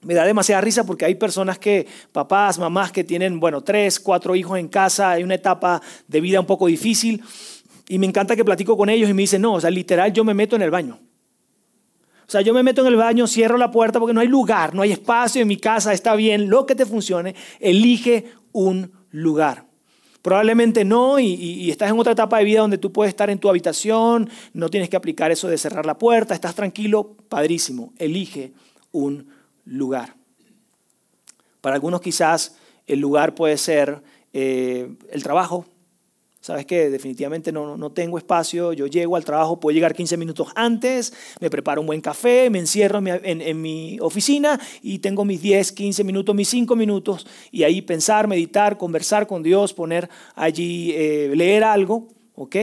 Me 0.00 0.14
da 0.14 0.24
demasiada 0.24 0.62
risa 0.62 0.84
porque 0.84 1.04
hay 1.04 1.16
personas 1.16 1.58
que, 1.58 1.86
papás, 2.12 2.58
mamás 2.58 2.90
que 2.90 3.04
tienen, 3.04 3.38
bueno, 3.38 3.60
tres, 3.60 4.00
cuatro 4.00 4.34
hijos 4.34 4.58
en 4.58 4.68
casa, 4.68 5.10
hay 5.10 5.22
una 5.22 5.34
etapa 5.34 5.82
de 6.08 6.20
vida 6.22 6.40
un 6.40 6.46
poco 6.46 6.66
difícil 6.66 7.22
y 7.86 7.98
me 7.98 8.06
encanta 8.06 8.34
que 8.34 8.44
platico 8.44 8.78
con 8.78 8.88
ellos 8.88 9.10
y 9.10 9.12
me 9.12 9.22
dicen, 9.22 9.42
no, 9.42 9.52
o 9.52 9.60
sea, 9.60 9.68
literal 9.68 10.14
yo 10.14 10.24
me 10.24 10.32
meto 10.32 10.56
en 10.56 10.62
el 10.62 10.70
baño. 10.70 10.98
O 12.26 12.30
sea, 12.30 12.40
yo 12.40 12.54
me 12.54 12.62
meto 12.62 12.80
en 12.80 12.86
el 12.86 12.96
baño, 12.96 13.26
cierro 13.26 13.58
la 13.58 13.70
puerta 13.70 13.98
porque 13.98 14.14
no 14.14 14.20
hay 14.20 14.28
lugar, 14.28 14.74
no 14.74 14.80
hay 14.80 14.92
espacio 14.92 15.42
en 15.42 15.48
mi 15.48 15.58
casa, 15.58 15.92
está 15.92 16.14
bien, 16.14 16.48
lo 16.48 16.64
que 16.64 16.74
te 16.74 16.86
funcione, 16.86 17.34
elige 17.58 18.32
un 18.52 18.92
lugar. 19.10 19.69
Probablemente 20.22 20.84
no 20.84 21.18
y, 21.18 21.70
estás 21.70 21.90
en 21.90 21.98
otra 21.98 22.12
etapa 22.12 22.38
de 22.38 22.44
vida 22.44 22.60
donde 22.60 22.78
tú 22.78 22.92
puedes 22.92 23.10
estar 23.10 23.30
en 23.30 23.38
tu 23.38 23.48
habitación, 23.48 24.28
no 24.52 24.68
tienes 24.68 24.90
que 24.90 24.96
aplicar 24.96 25.30
eso 25.30 25.48
de 25.48 25.56
cerrar 25.56 25.86
la 25.86 25.96
puerta, 25.96 26.34
estás 26.34 26.54
tranquilo, 26.54 27.16
padrísimo, 27.28 27.94
elige 27.98 28.52
un 28.92 29.28
lugar. 29.64 30.14
Para 31.62 31.76
algunos 31.76 32.00
quizás 32.00 32.56
el 32.86 33.00
lugar 33.00 33.34
puede 33.34 33.56
ser 33.56 34.02
eh, 34.32 34.94
el 35.10 35.22
trabajo, 35.22 35.66
¿Sabes 36.42 36.64
qué? 36.64 36.88
Definitivamente 36.88 37.52
no, 37.52 37.76
no 37.76 37.92
tengo 37.92 38.16
espacio, 38.16 38.72
yo 38.72 38.86
llego 38.86 39.16
al 39.16 39.26
trabajo, 39.26 39.60
puedo 39.60 39.74
llegar 39.74 39.94
15 39.94 40.16
minutos 40.16 40.48
antes, 40.54 41.12
me 41.38 41.50
preparo 41.50 41.82
un 41.82 41.86
buen 41.86 42.00
café, 42.00 42.48
me 42.48 42.58
encierro 42.58 42.98
en, 42.98 43.42
en, 43.42 43.60
mi 43.60 43.98
oficina 44.00 44.58
y 44.80 45.00
tengo 45.00 45.26
mis 45.26 45.42
10, 45.42 45.72
15 45.72 46.02
minutos, 46.02 46.34
mis 46.34 46.48
5 46.48 46.74
minutos 46.76 47.26
y 47.50 47.64
ahí 47.64 47.82
pensar, 47.82 48.26
meditar, 48.26 48.78
conversar 48.78 49.26
con 49.26 49.42
Dios, 49.42 49.74
poner 49.74 50.08
allí, 50.34 50.92
eh, 50.92 51.30
leer 51.34 51.62
algo, 51.62 52.08
¿ok? 52.34 52.56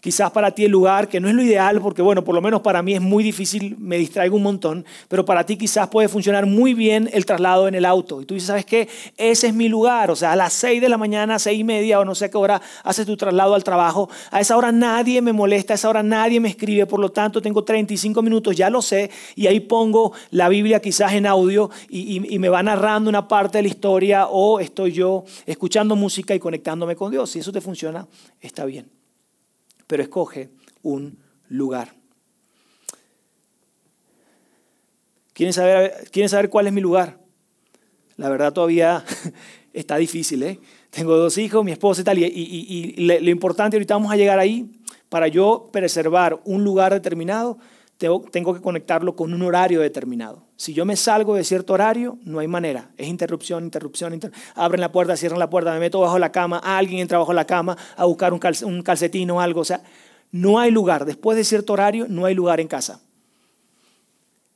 Quizás 0.00 0.30
para 0.30 0.52
ti 0.52 0.64
el 0.64 0.70
lugar, 0.70 1.08
que 1.08 1.18
no 1.18 1.28
es 1.28 1.34
lo 1.34 1.42
ideal, 1.42 1.80
porque 1.80 2.02
bueno, 2.02 2.22
por 2.22 2.32
lo 2.32 2.40
menos 2.40 2.60
para 2.60 2.82
mí 2.82 2.94
es 2.94 3.00
muy 3.00 3.24
difícil, 3.24 3.76
me 3.80 3.98
distraigo 3.98 4.36
un 4.36 4.44
montón, 4.44 4.84
pero 5.08 5.24
para 5.24 5.44
ti 5.44 5.56
quizás 5.56 5.88
puede 5.88 6.06
funcionar 6.06 6.46
muy 6.46 6.72
bien 6.72 7.10
el 7.12 7.26
traslado 7.26 7.66
en 7.66 7.74
el 7.74 7.84
auto. 7.84 8.22
Y 8.22 8.24
tú 8.24 8.34
dices, 8.34 8.46
¿sabes 8.46 8.64
qué? 8.64 8.88
Ese 9.16 9.48
es 9.48 9.54
mi 9.54 9.68
lugar. 9.68 10.12
O 10.12 10.16
sea, 10.16 10.32
a 10.32 10.36
las 10.36 10.52
6 10.52 10.80
de 10.80 10.88
la 10.88 10.98
mañana, 10.98 11.40
seis 11.40 11.58
y 11.58 11.64
media 11.64 11.98
o 11.98 12.04
no 12.04 12.14
sé 12.14 12.30
qué 12.30 12.38
hora 12.38 12.62
haces 12.84 13.06
tu 13.06 13.16
traslado 13.16 13.56
al 13.56 13.64
trabajo. 13.64 14.08
A 14.30 14.40
esa 14.40 14.56
hora 14.56 14.70
nadie 14.70 15.20
me 15.20 15.32
molesta, 15.32 15.74
a 15.74 15.76
esa 15.76 15.88
hora 15.88 16.04
nadie 16.04 16.38
me 16.38 16.50
escribe, 16.50 16.86
por 16.86 17.00
lo 17.00 17.10
tanto 17.10 17.42
tengo 17.42 17.64
35 17.64 18.22
minutos, 18.22 18.56
ya 18.56 18.70
lo 18.70 18.80
sé, 18.80 19.10
y 19.34 19.48
ahí 19.48 19.58
pongo 19.58 20.12
la 20.30 20.48
Biblia 20.48 20.80
quizás 20.80 21.14
en 21.14 21.26
audio 21.26 21.70
y, 21.88 22.34
y 22.34 22.38
me 22.38 22.48
va 22.48 22.62
narrando 22.62 23.10
una 23.10 23.26
parte 23.26 23.58
de 23.58 23.62
la 23.62 23.68
historia 23.68 24.28
o 24.28 24.60
estoy 24.60 24.92
yo 24.92 25.24
escuchando 25.44 25.96
música 25.96 26.36
y 26.36 26.38
conectándome 26.38 26.94
con 26.94 27.10
Dios. 27.10 27.30
Si 27.30 27.40
eso 27.40 27.50
te 27.50 27.60
funciona, 27.60 28.06
está 28.40 28.64
bien 28.64 28.97
pero 29.88 30.04
escoge 30.04 30.50
un 30.82 31.18
lugar. 31.48 31.92
¿Quieren 35.32 35.52
saber, 35.52 36.08
¿Quieren 36.12 36.28
saber 36.28 36.50
cuál 36.50 36.68
es 36.68 36.72
mi 36.72 36.80
lugar? 36.80 37.18
La 38.16 38.28
verdad 38.28 38.52
todavía 38.52 39.04
está 39.72 39.96
difícil. 39.96 40.42
¿eh? 40.44 40.60
Tengo 40.90 41.16
dos 41.16 41.38
hijos, 41.38 41.64
mi 41.64 41.72
esposa 41.72 42.02
y 42.02 42.04
tal, 42.04 42.18
y, 42.18 42.24
y, 42.24 42.94
lo 42.96 43.30
importante, 43.30 43.76
ahorita 43.76 43.94
vamos 43.94 44.12
a 44.12 44.16
llegar 44.16 44.38
ahí, 44.38 44.70
para 45.08 45.28
yo 45.28 45.68
preservar 45.72 46.40
un 46.44 46.64
lugar 46.64 46.92
determinado, 46.92 47.58
tengo, 47.98 48.54
que 48.54 48.60
conectarlo 48.60 49.16
con 49.16 49.34
un 49.34 49.42
horario 49.42 49.80
determinado. 49.80 50.44
Si 50.56 50.72
yo 50.72 50.84
me 50.84 50.94
salgo 50.94 51.34
de 51.34 51.42
cierto 51.42 51.72
horario, 51.72 52.16
no 52.22 52.38
hay 52.38 52.46
manera. 52.46 52.90
Es 52.96 53.08
interrupción, 53.08 53.64
interrupción, 53.64 54.20
abren 54.54 54.80
la 54.80 54.92
puerta, 54.92 55.16
cierran 55.16 55.40
la 55.40 55.50
puerta, 55.50 55.72
me 55.72 55.80
meto 55.80 55.98
bajo 55.98 56.18
la 56.18 56.30
cama, 56.30 56.58
alguien 56.58 57.00
entra 57.00 57.18
bajo 57.18 57.32
la 57.32 57.44
cama 57.44 57.76
a 57.96 58.04
buscar 58.04 58.32
un, 58.32 58.40
un 58.64 58.82
calcetín 58.82 59.30
o 59.32 59.40
algo. 59.40 59.62
O 59.62 59.64
sea, 59.64 59.82
no 60.30 60.60
hay 60.60 60.70
lugar. 60.70 61.06
Después 61.06 61.36
de 61.36 61.42
cierto 61.42 61.72
horario, 61.72 62.06
no 62.08 62.24
hay 62.24 62.34
lugar 62.34 62.60
en 62.60 62.68
casa. 62.68 63.00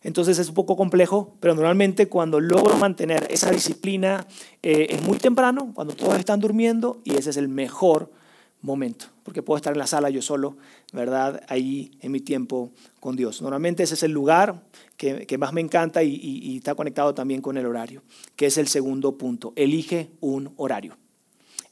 Entonces 0.05 0.39
es 0.39 0.49
un 0.49 0.55
poco 0.55 0.77
complejo, 0.77 1.35
pero 1.41 1.55
normalmente 1.55 2.09
cuando 2.09 2.39
logro 2.39 2.77
mantener 2.77 3.27
esa 3.29 3.51
disciplina 3.51 4.27
eh, 4.63 4.87
es 4.91 5.03
muy 5.03 5.19
temprano, 5.19 5.73
cuando 5.75 5.95
todos 5.95 6.17
están 6.19 6.41
durmiendo, 6.41 7.01
y 7.05 7.17
ese 7.17 7.31
es 7.31 7.37
el 7.37 7.49
mejor 7.49 8.11
momento, 8.63 9.07
porque 9.25 9.43
puedo 9.43 9.57
estar 9.57 9.73
en 9.73 9.79
la 9.79 9.87
sala 9.87 10.09
yo 10.09 10.23
solo, 10.23 10.57
¿verdad? 10.93 11.43
Ahí 11.49 11.91
en 12.01 12.13
mi 12.13 12.21
tiempo 12.21 12.71
con 13.01 13.17
Dios. 13.17 13.43
Normalmente 13.43 13.83
ese 13.83 13.95
es 13.95 14.03
el 14.05 14.13
lugar 14.13 14.63
que, 14.97 15.37
más 15.37 15.53
me 15.53 15.61
encanta 15.61 16.03
y, 16.03 16.15
y, 16.15 16.57
está 16.57 16.75
conectado 16.75 17.13
también 17.13 17.43
con 17.43 17.59
el 17.59 17.67
horario, 17.67 18.03
que 18.37 18.47
es 18.47 18.57
el 18.57 18.69
segundo 18.69 19.19
punto. 19.19 19.53
Elige 19.57 20.11
un 20.21 20.53
horario. 20.57 20.97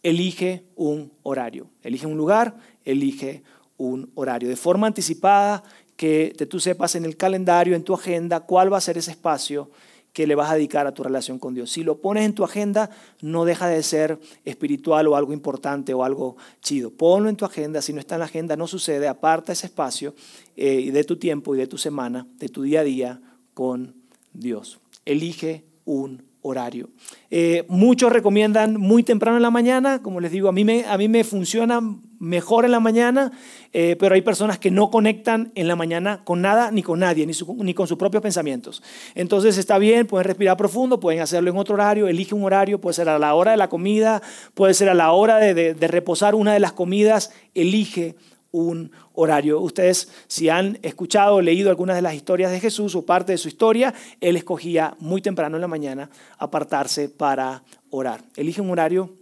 Elige 0.02 0.64
un 0.74 1.12
horario. 1.22 1.68
Elige 1.82 2.06
un 2.06 2.16
lugar, 2.16 2.56
elige 2.84 3.44
un 3.76 4.10
horario. 4.14 4.48
De 4.48 4.56
forma 4.56 4.88
anticipada, 4.88 5.62
que 5.96 6.34
tú 6.48 6.58
sepas 6.58 6.94
en 6.94 7.04
el 7.04 7.16
calendario, 7.16 7.76
en 7.76 7.84
tu 7.84 7.94
agenda, 7.94 8.40
cuál 8.40 8.72
va 8.72 8.78
a 8.78 8.80
ser 8.80 8.98
ese 8.98 9.10
espacio 9.12 9.70
que 10.12 10.26
le 10.26 10.34
vas 10.34 10.50
a 10.50 10.54
dedicar 10.54 10.86
a 10.86 10.94
tu 10.94 11.02
relación 11.02 11.38
con 11.38 11.54
Dios. 11.54 11.70
Si 11.70 11.82
lo 11.82 12.00
pones 12.00 12.24
en 12.24 12.34
tu 12.34 12.44
agenda, 12.44 12.90
no 13.20 13.44
deja 13.44 13.68
de 13.68 13.82
ser 13.82 14.18
espiritual 14.44 15.06
o 15.08 15.16
algo 15.16 15.32
importante 15.32 15.94
o 15.94 16.04
algo 16.04 16.36
chido. 16.60 16.90
Ponlo 16.90 17.28
en 17.28 17.36
tu 17.36 17.44
agenda, 17.44 17.82
si 17.82 17.92
no 17.92 18.00
está 18.00 18.16
en 18.16 18.20
la 18.20 18.24
agenda, 18.26 18.56
no 18.56 18.66
sucede, 18.66 19.08
aparta 19.08 19.52
ese 19.52 19.66
espacio 19.66 20.14
eh, 20.56 20.90
de 20.90 21.04
tu 21.04 21.16
tiempo 21.16 21.54
y 21.54 21.58
de 21.58 21.66
tu 21.66 21.78
semana, 21.78 22.26
de 22.38 22.48
tu 22.48 22.62
día 22.62 22.80
a 22.80 22.84
día 22.84 23.20
con 23.54 23.94
Dios. 24.32 24.80
Elige 25.04 25.64
un 25.84 26.29
horario. 26.42 26.90
Eh, 27.30 27.64
muchos 27.68 28.12
recomiendan 28.12 28.76
muy 28.76 29.02
temprano 29.02 29.36
en 29.36 29.42
la 29.42 29.50
mañana, 29.50 30.02
como 30.02 30.20
les 30.20 30.32
digo, 30.32 30.48
a 30.48 30.52
mí 30.52 30.64
me, 30.64 30.84
a 30.84 30.96
mí 30.96 31.08
me 31.08 31.24
funciona 31.24 31.80
mejor 32.18 32.66
en 32.66 32.70
la 32.70 32.80
mañana, 32.80 33.32
eh, 33.72 33.96
pero 33.98 34.14
hay 34.14 34.20
personas 34.20 34.58
que 34.58 34.70
no 34.70 34.90
conectan 34.90 35.52
en 35.54 35.68
la 35.68 35.74
mañana 35.74 36.22
con 36.24 36.42
nada 36.42 36.70
ni 36.70 36.82
con 36.82 37.00
nadie, 37.00 37.26
ni, 37.26 37.74
con 37.74 37.86
sus 37.86 37.96
propios 37.96 38.22
pensamientos. 38.22 38.82
Entonces 39.14 39.56
está 39.58 39.78
bien, 39.78 40.06
pueden 40.06 40.26
respirar 40.26 40.56
profundo, 40.56 41.00
pueden 41.00 41.20
hacerlo 41.20 41.50
en 41.50 41.56
otro 41.56 41.74
horario, 41.74 42.08
elige 42.08 42.34
un 42.34 42.44
horario, 42.44 42.80
puede 42.80 42.94
ser 42.94 43.08
a 43.08 43.18
la 43.18 43.34
hora 43.34 43.52
de 43.52 43.56
la 43.56 43.68
comida, 43.68 44.22
puede 44.54 44.74
ser 44.74 44.90
a 44.90 44.94
la 44.94 45.12
hora 45.12 45.38
de, 45.38 45.74
de 45.74 45.88
reposar 45.88 46.34
una 46.34 46.52
de 46.52 46.60
las 46.60 46.72
comidas, 46.72 47.32
elige 47.54 48.16
un 48.52 48.92
horario. 49.14 49.60
Ustedes, 49.60 50.08
si 50.26 50.48
han 50.48 50.78
escuchado 50.82 51.36
o 51.36 51.40
leído 51.40 51.70
algunas 51.70 51.96
de 51.96 52.02
las 52.02 52.14
historias 52.14 52.50
de 52.50 52.60
Jesús 52.60 52.94
o 52.94 53.06
parte 53.06 53.32
de 53.32 53.38
su 53.38 53.48
historia, 53.48 53.94
él 54.20 54.36
escogía 54.36 54.96
muy 54.98 55.22
temprano 55.22 55.56
en 55.56 55.60
la 55.60 55.68
mañana 55.68 56.10
apartarse 56.38 57.08
para 57.08 57.62
orar. 57.90 58.24
Elige 58.36 58.60
un 58.60 58.70
horario, 58.70 59.14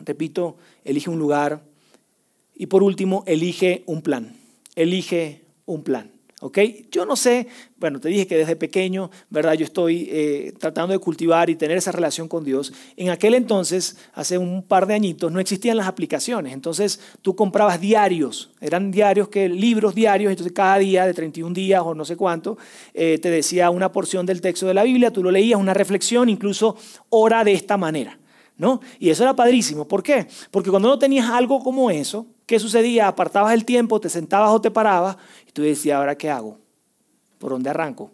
repito, 0.00 0.56
elige 0.84 1.10
un 1.10 1.18
lugar 1.18 1.62
y 2.54 2.66
por 2.66 2.82
último, 2.82 3.22
elige 3.26 3.82
un 3.86 4.02
plan. 4.02 4.34
Elige 4.74 5.44
un 5.66 5.82
plan. 5.82 6.15
¿Ok? 6.46 6.58
Yo 6.92 7.04
no 7.04 7.16
sé, 7.16 7.48
bueno, 7.76 8.00
te 8.00 8.08
dije 8.08 8.28
que 8.28 8.36
desde 8.36 8.54
pequeño, 8.54 9.10
¿verdad? 9.30 9.54
Yo 9.54 9.64
estoy 9.64 10.08
eh, 10.12 10.54
tratando 10.60 10.92
de 10.92 11.00
cultivar 11.00 11.50
y 11.50 11.56
tener 11.56 11.76
esa 11.76 11.90
relación 11.90 12.28
con 12.28 12.44
Dios. 12.44 12.72
En 12.96 13.10
aquel 13.10 13.34
entonces, 13.34 13.96
hace 14.14 14.38
un 14.38 14.62
par 14.62 14.86
de 14.86 14.94
añitos, 14.94 15.32
no 15.32 15.40
existían 15.40 15.76
las 15.76 15.88
aplicaciones. 15.88 16.52
Entonces, 16.52 17.00
tú 17.20 17.34
comprabas 17.34 17.80
diarios, 17.80 18.50
eran 18.60 18.92
diarios, 18.92 19.28
que 19.28 19.48
libros 19.48 19.96
diarios, 19.96 20.30
entonces 20.30 20.52
cada 20.52 20.78
día 20.78 21.04
de 21.04 21.14
31 21.14 21.52
días 21.52 21.82
o 21.84 21.96
no 21.96 22.04
sé 22.04 22.16
cuánto, 22.16 22.56
eh, 22.94 23.18
te 23.18 23.28
decía 23.28 23.70
una 23.70 23.90
porción 23.90 24.24
del 24.24 24.40
texto 24.40 24.66
de 24.66 24.74
la 24.74 24.84
Biblia, 24.84 25.10
tú 25.10 25.24
lo 25.24 25.32
leías, 25.32 25.58
una 25.58 25.74
reflexión, 25.74 26.28
incluso 26.28 26.76
ora 27.08 27.42
de 27.42 27.54
esta 27.54 27.76
manera. 27.76 28.20
¿No? 28.58 28.80
Y 28.98 29.10
eso 29.10 29.22
era 29.22 29.36
padrísimo. 29.36 29.86
¿Por 29.86 30.02
qué? 30.02 30.28
Porque 30.50 30.70
cuando 30.70 30.88
no 30.88 30.98
tenías 30.98 31.28
algo 31.28 31.62
como 31.62 31.90
eso, 31.90 32.26
¿qué 32.46 32.58
sucedía? 32.58 33.08
Apartabas 33.08 33.52
el 33.52 33.64
tiempo, 33.64 34.00
te 34.00 34.08
sentabas 34.08 34.50
o 34.50 34.60
te 34.60 34.70
parabas 34.70 35.16
tú 35.56 35.62
decías, 35.62 35.96
¿ahora 35.96 36.18
qué 36.18 36.28
hago? 36.28 36.58
¿Por 37.38 37.50
dónde 37.50 37.70
arranco? 37.70 38.10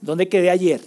¿Dónde 0.00 0.26
quedé 0.26 0.48
ayer? 0.48 0.80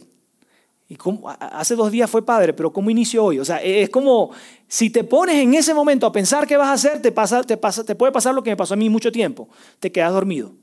Y 0.90 0.98
hace 1.40 1.76
dos 1.76 1.92
días 1.92 2.10
fue 2.10 2.26
padre, 2.26 2.54
pero 2.54 2.74
¿cómo 2.74 2.90
inicio 2.90 3.24
hoy? 3.24 3.38
O 3.38 3.46
sea, 3.46 3.58
es 3.58 3.88
como 3.92 4.32
si 4.68 4.90
te 4.90 5.04
pones 5.04 5.36
en 5.36 5.54
ese 5.54 5.76
momento 5.76 6.08
a 6.08 6.12
pensar 6.12 6.48
qué 6.48 6.58
vas 6.58 6.70
a 6.70 6.74
hacer, 6.74 7.04
te, 7.04 7.12
pasa, 7.12 7.44
te, 7.44 7.56
pasa, 7.56 7.84
te 7.84 7.94
puede 7.94 8.12
pasar 8.12 8.34
lo 8.34 8.42
que 8.42 8.50
me 8.50 8.58
pasó 8.58 8.74
a 8.74 8.78
mí 8.78 8.90
mucho 8.90 9.12
tiempo. 9.12 9.48
Te 9.80 9.92
quedas 9.92 10.12
dormido. 10.12 10.54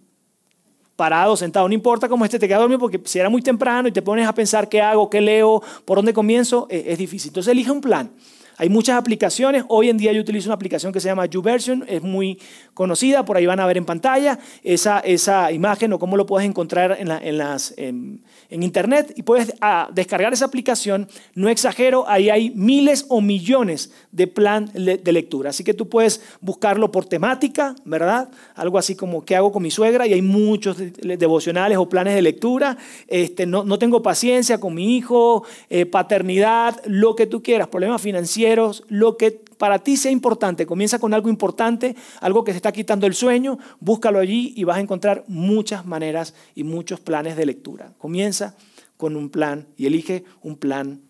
Parado, 0.97 1.37
sentado, 1.37 1.69
no 1.69 1.75
importa 1.75 2.09
cómo 2.09 2.25
esté, 2.25 2.41
te 2.41 2.49
quedas 2.49 2.61
dormido 2.61 2.81
porque 2.81 3.01
si 3.05 3.21
era 3.21 3.29
muy 3.29 3.43
temprano 3.43 3.87
y 3.87 3.93
te 3.93 4.03
pones 4.03 4.27
a 4.27 4.35
pensar 4.35 4.69
qué 4.69 4.81
hago, 4.81 5.09
qué 5.09 5.21
leo, 5.21 5.63
por 5.85 5.99
dónde 5.99 6.13
comienzo, 6.13 6.67
es, 6.69 6.83
es 6.85 6.99
difícil. 6.99 7.29
Entonces 7.29 7.53
elige 7.53 7.71
un 7.71 7.81
plan. 7.81 8.11
Hay 8.59 8.71
muchas 8.71 8.97
aplicaciones. 8.97 9.65
Hoy 9.69 9.91
en 9.91 9.99
día 9.99 10.13
yo 10.13 10.21
utilizo 10.21 10.49
una 10.49 10.55
aplicación 10.55 10.91
que 10.91 11.01
se 11.01 11.09
llama 11.09 11.27
YouVersion. 11.27 11.85
Es 11.87 12.03
muy 12.03 12.41
conocida. 12.73 13.25
Por 13.25 13.37
ahí 13.37 13.45
van 13.45 13.61
a 13.61 13.67
ver 13.67 13.77
en 13.77 13.85
pantalla 13.85 14.39
esa, 14.63 15.01
esa 15.01 15.53
imagen 15.53 15.93
o 15.93 15.99
cómo 15.99 16.17
lo 16.17 16.25
puedes 16.25 16.49
encontrar 16.49 16.97
en, 16.99 17.11
en 17.11 18.63
Internet. 18.63 19.13
Y 19.15 19.23
puedes 19.25 19.53
ah, 19.61 19.91
descargar 19.93 20.33
esa 20.33 20.47
aplicación. 20.47 21.07
No 21.35 21.51
exagero, 21.51 22.09
ahí 22.09 22.31
hay 22.31 22.51
miles 22.51 23.05
o 23.11 23.21
millones 23.21 23.93
de 24.11 24.27
plan 24.27 24.71
de 24.73 25.13
lectura. 25.13 25.51
Así 25.51 25.63
que 25.63 25.75
tú 25.75 25.91
puedes 25.91 26.23
buscarlo 26.41 26.91
por 26.91 27.05
temática, 27.05 27.75
¿verdad? 27.85 28.31
Algo 28.55 28.79
así 28.79 28.97
como 28.97 29.23
qué 29.23 29.37
hago 29.37 29.53
con 29.53 29.63
mi 29.63 29.71
suegra. 29.71 30.07
Y 30.07 30.15
hay 30.15 30.23
muchos 30.23 30.79
devocionales 30.79 31.77
o 31.77 31.91
planes 31.91 32.15
de 32.15 32.23
lectura. 32.23 32.79
Este, 33.07 33.45
no, 33.45 33.65
no 33.65 33.79
tengo 33.79 34.03
paciencia 34.03 34.59
con 34.59 34.75
mi 34.75 34.97
hijo, 34.97 35.45
eh, 35.69 35.85
paternidad, 35.85 36.81
lo 36.87 37.15
que 37.15 37.27
tú 37.27 37.43
quieras, 37.43 37.69
problemas 37.69 38.01
financieros 38.01 38.46
lo 38.89 39.17
que 39.17 39.31
para 39.59 39.79
ti 39.79 39.97
sea 39.97 40.11
importante. 40.11 40.67
Comienza 40.67 40.99
con 40.99 41.15
algo 41.15 41.29
importante, 41.29 41.97
algo 42.21 42.45
que 42.45 42.53
te 42.53 42.57
está 42.57 42.73
quitando 42.73 43.07
el 43.07 43.15
sueño, 43.15 43.59
búscalo 43.81 44.19
allí 44.19 44.53
y 44.57 44.65
vas 44.65 44.77
a 44.77 44.81
encontrar 44.81 45.25
muchas 45.27 45.87
maneras 45.87 46.35
y 46.55 46.65
muchos 46.65 47.01
planes 47.01 47.37
de 47.37 47.47
lectura. 47.47 47.93
Comienza 47.99 48.57
con 48.97 49.17
un 49.17 49.31
plan 49.31 49.67
y 49.77 49.87
elige 49.87 50.25
un 50.43 50.57
plan 50.57 51.01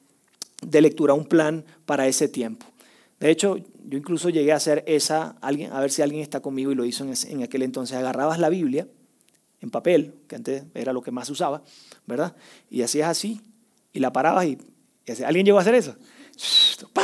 de 0.62 0.80
lectura, 0.80 1.14
un 1.14 1.26
plan 1.26 1.64
para 1.84 2.06
ese 2.06 2.28
tiempo. 2.28 2.66
De 3.20 3.30
hecho, 3.30 3.56
yo 3.56 3.98
incluso 3.98 4.28
llegué 4.28 4.52
a 4.52 4.56
hacer 4.56 4.84
esa, 4.86 5.36
alguien, 5.40 5.72
a 5.72 5.80
ver 5.80 5.90
si 5.90 6.02
alguien 6.02 6.22
está 6.22 6.40
conmigo 6.40 6.72
y 6.72 6.74
lo 6.74 6.84
hizo 6.84 7.04
en, 7.04 7.14
en 7.28 7.42
aquel 7.42 7.62
entonces. 7.62 7.96
Agarrabas 7.96 8.38
la 8.38 8.48
Biblia 8.48 8.88
en 9.60 9.70
papel, 9.70 10.14
que 10.28 10.36
antes 10.36 10.64
era 10.74 10.92
lo 10.92 11.02
que 11.02 11.10
más 11.10 11.30
usaba, 11.30 11.62
¿verdad? 12.06 12.36
Y 12.70 12.82
hacías 12.82 13.08
así 13.08 13.40
y 13.92 14.00
la 14.00 14.12
parabas 14.12 14.46
y, 14.46 14.58
y 15.06 15.22
¿alguien 15.22 15.46
llegó 15.46 15.58
a 15.58 15.62
hacer 15.62 15.74
eso? 15.74 15.96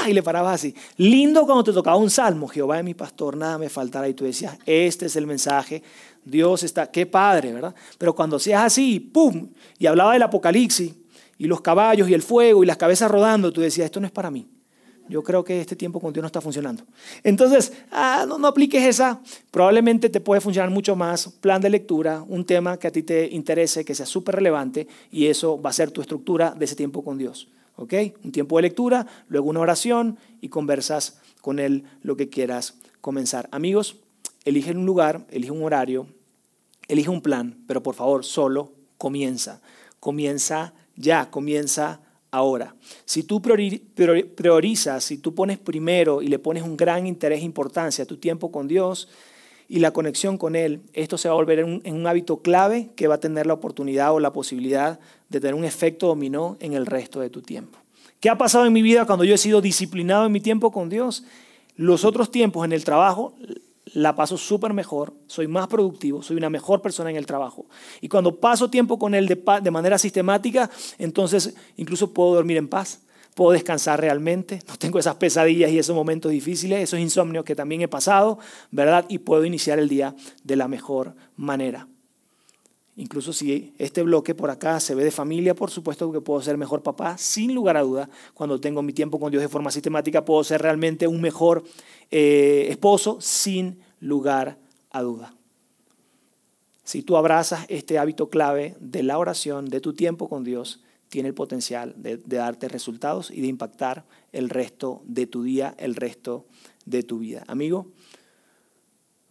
Y 0.06 0.12
le 0.12 0.22
parabas 0.22 0.54
así. 0.56 0.74
Lindo 0.96 1.44
cuando 1.44 1.64
te 1.64 1.72
tocaba 1.72 1.96
un 1.96 2.10
salmo, 2.10 2.48
Jehová 2.48 2.78
es 2.78 2.84
mi 2.84 2.94
pastor, 2.94 3.36
nada 3.36 3.58
me 3.58 3.68
faltará. 3.68 4.08
Y 4.08 4.14
tú 4.14 4.24
decías, 4.24 4.58
este 4.66 5.06
es 5.06 5.16
el 5.16 5.26
mensaje, 5.26 5.82
Dios 6.24 6.62
está, 6.62 6.90
qué 6.90 7.06
padre, 7.06 7.52
¿verdad? 7.52 7.74
Pero 7.98 8.14
cuando 8.14 8.38
seas 8.38 8.64
así, 8.64 9.00
¡pum! 9.00 9.48
Y 9.78 9.86
hablaba 9.86 10.12
del 10.12 10.22
apocalipsis, 10.22 10.94
y 11.38 11.46
los 11.46 11.60
caballos, 11.60 12.08
y 12.08 12.14
el 12.14 12.22
fuego, 12.22 12.62
y 12.62 12.66
las 12.66 12.76
cabezas 12.76 13.10
rodando, 13.10 13.52
tú 13.52 13.60
decías, 13.60 13.86
esto 13.86 14.00
no 14.00 14.06
es 14.06 14.12
para 14.12 14.30
mí. 14.30 14.46
Yo 15.08 15.22
creo 15.22 15.42
que 15.42 15.60
este 15.60 15.74
tiempo 15.74 15.98
con 15.98 16.12
Dios 16.12 16.22
no 16.22 16.28
está 16.28 16.40
funcionando. 16.40 16.84
Entonces, 17.24 17.72
ah, 17.90 18.24
no, 18.26 18.38
no 18.38 18.46
apliques 18.46 18.82
esa. 18.84 19.20
Probablemente 19.50 20.08
te 20.08 20.20
puede 20.20 20.40
funcionar 20.40 20.70
mucho 20.70 20.94
más. 20.94 21.28
Plan 21.40 21.60
de 21.60 21.68
lectura, 21.68 22.24
un 22.28 22.44
tema 22.44 22.78
que 22.78 22.86
a 22.86 22.92
ti 22.92 23.02
te 23.02 23.28
interese, 23.28 23.84
que 23.84 23.94
sea 23.94 24.06
súper 24.06 24.36
relevante, 24.36 24.86
y 25.10 25.26
eso 25.26 25.60
va 25.60 25.70
a 25.70 25.72
ser 25.72 25.90
tu 25.90 26.00
estructura 26.00 26.54
de 26.56 26.64
ese 26.64 26.76
tiempo 26.76 27.02
con 27.02 27.18
Dios. 27.18 27.48
¿Ok? 27.82 27.94
Un 28.24 28.32
tiempo 28.32 28.56
de 28.56 28.62
lectura, 28.62 29.06
luego 29.28 29.50
una 29.50 29.60
oración 29.60 30.18
y 30.40 30.48
conversas 30.48 31.20
con 31.40 31.58
Él 31.58 31.84
lo 32.02 32.16
que 32.16 32.28
quieras 32.28 32.78
comenzar. 33.00 33.48
Amigos, 33.52 33.96
elige 34.44 34.72
un 34.72 34.86
lugar, 34.86 35.26
elige 35.30 35.50
un 35.50 35.62
horario, 35.62 36.06
elige 36.88 37.10
un 37.10 37.20
plan, 37.20 37.58
pero 37.66 37.82
por 37.82 37.94
favor, 37.94 38.24
solo 38.24 38.72
comienza. 38.98 39.60
Comienza 40.00 40.74
ya, 40.96 41.30
comienza 41.30 42.00
ahora. 42.30 42.74
Si 43.04 43.22
tú 43.24 43.42
priorizas, 43.42 45.04
si 45.04 45.18
tú 45.18 45.34
pones 45.34 45.58
primero 45.58 46.22
y 46.22 46.28
le 46.28 46.38
pones 46.38 46.62
un 46.62 46.76
gran 46.76 47.06
interés 47.06 47.40
e 47.40 47.44
importancia 47.44 48.04
a 48.04 48.06
tu 48.06 48.16
tiempo 48.16 48.50
con 48.50 48.68
Dios, 48.68 49.08
y 49.72 49.78
la 49.78 49.92
conexión 49.92 50.36
con 50.36 50.54
Él, 50.54 50.82
esto 50.92 51.16
se 51.16 51.28
va 51.28 51.32
a 51.32 51.36
volver 51.36 51.60
en 51.60 51.80
un, 51.82 52.06
hábito 52.06 52.42
clave 52.42 52.90
que 52.94 53.08
va 53.08 53.14
a 53.14 53.20
tener 53.20 53.46
la 53.46 53.54
oportunidad 53.54 54.12
o 54.12 54.20
la 54.20 54.30
posibilidad 54.30 55.00
de 55.32 55.40
tener 55.40 55.54
un 55.54 55.64
efecto 55.64 56.06
dominó 56.06 56.56
en 56.60 56.74
el 56.74 56.86
resto 56.86 57.20
de 57.20 57.30
tu 57.30 57.42
tiempo. 57.42 57.78
¿Qué 58.20 58.30
ha 58.30 58.38
pasado 58.38 58.66
en 58.66 58.72
mi 58.72 58.82
vida 58.82 59.04
cuando 59.04 59.24
yo 59.24 59.34
he 59.34 59.38
sido 59.38 59.60
disciplinado 59.60 60.26
en 60.26 60.32
mi 60.32 60.40
tiempo 60.40 60.70
con 60.70 60.88
Dios? 60.88 61.24
Los 61.74 62.04
otros 62.04 62.30
tiempos 62.30 62.64
en 62.64 62.72
el 62.72 62.84
trabajo 62.84 63.34
la 63.94 64.14
paso 64.14 64.38
súper 64.38 64.72
mejor, 64.72 65.12
soy 65.26 65.48
más 65.48 65.66
productivo, 65.66 66.22
soy 66.22 66.36
una 66.36 66.48
mejor 66.48 66.80
persona 66.80 67.10
en 67.10 67.16
el 67.16 67.26
trabajo. 67.26 67.66
Y 68.00 68.08
cuando 68.08 68.36
paso 68.36 68.70
tiempo 68.70 68.98
con 68.98 69.14
Él 69.14 69.26
de, 69.26 69.42
de 69.60 69.70
manera 69.70 69.98
sistemática, 69.98 70.70
entonces 70.98 71.54
incluso 71.76 72.12
puedo 72.12 72.34
dormir 72.34 72.58
en 72.58 72.68
paz 72.68 73.00
puedo 73.34 73.52
descansar 73.52 74.00
realmente, 74.00 74.60
no 74.68 74.76
tengo 74.76 74.98
esas 74.98 75.14
pesadillas 75.16 75.70
y 75.70 75.78
esos 75.78 75.96
momentos 75.96 76.30
difíciles, 76.30 76.82
esos 76.82 77.00
insomnios 77.00 77.44
que 77.44 77.54
también 77.54 77.80
he 77.80 77.88
pasado, 77.88 78.38
¿verdad? 78.70 79.06
Y 79.08 79.18
puedo 79.18 79.44
iniciar 79.44 79.78
el 79.78 79.88
día 79.88 80.14
de 80.44 80.56
la 80.56 80.68
mejor 80.68 81.14
manera. 81.36 81.88
Incluso 82.96 83.32
si 83.32 83.72
este 83.78 84.02
bloque 84.02 84.34
por 84.34 84.50
acá 84.50 84.78
se 84.78 84.94
ve 84.94 85.02
de 85.04 85.10
familia, 85.10 85.54
por 85.54 85.70
supuesto 85.70 86.12
que 86.12 86.20
puedo 86.20 86.42
ser 86.42 86.58
mejor 86.58 86.82
papá, 86.82 87.16
sin 87.16 87.54
lugar 87.54 87.76
a 87.78 87.82
duda. 87.82 88.10
Cuando 88.34 88.60
tengo 88.60 88.82
mi 88.82 88.92
tiempo 88.92 89.18
con 89.18 89.30
Dios 89.30 89.42
de 89.42 89.48
forma 89.48 89.70
sistemática, 89.70 90.24
puedo 90.24 90.44
ser 90.44 90.60
realmente 90.60 91.06
un 91.06 91.22
mejor 91.22 91.64
eh, 92.10 92.66
esposo, 92.68 93.18
sin 93.20 93.80
lugar 94.00 94.58
a 94.90 95.02
duda. 95.02 95.34
Si 96.84 97.02
tú 97.02 97.16
abrazas 97.16 97.64
este 97.68 97.98
hábito 97.98 98.28
clave 98.28 98.76
de 98.80 99.02
la 99.02 99.16
oración, 99.16 99.70
de 99.70 99.80
tu 99.80 99.94
tiempo 99.94 100.28
con 100.28 100.44
Dios, 100.44 100.82
tiene 101.08 101.28
el 101.28 101.34
potencial 101.34 101.94
de, 101.96 102.16
darte 102.18 102.68
resultados 102.68 103.30
y 103.30 103.40
de 103.40 103.46
impactar 103.46 104.04
el 104.32 104.50
resto 104.50 105.02
de 105.04 105.26
tu 105.26 105.42
día, 105.42 105.74
el 105.78 105.94
resto 105.94 106.46
de 106.84 107.02
tu 107.02 107.18
vida. 107.18 107.44
Amigo, 107.46 107.86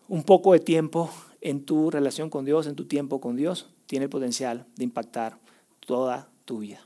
un 0.07 0.23
poco 0.23 0.53
de 0.53 0.59
tiempo 0.59 1.11
en 1.41 1.65
tu 1.65 1.91
relación 1.91 2.29
con 2.29 2.45
Dios, 2.45 2.67
en 2.67 2.75
tu 2.75 2.85
tiempo 2.85 3.19
con 3.19 3.35
Dios, 3.35 3.69
tiene 3.87 4.05
el 4.05 4.09
potencial 4.09 4.65
de 4.75 4.83
impactar 4.83 5.37
toda 5.79 6.29
tu 6.45 6.59
vida. 6.59 6.81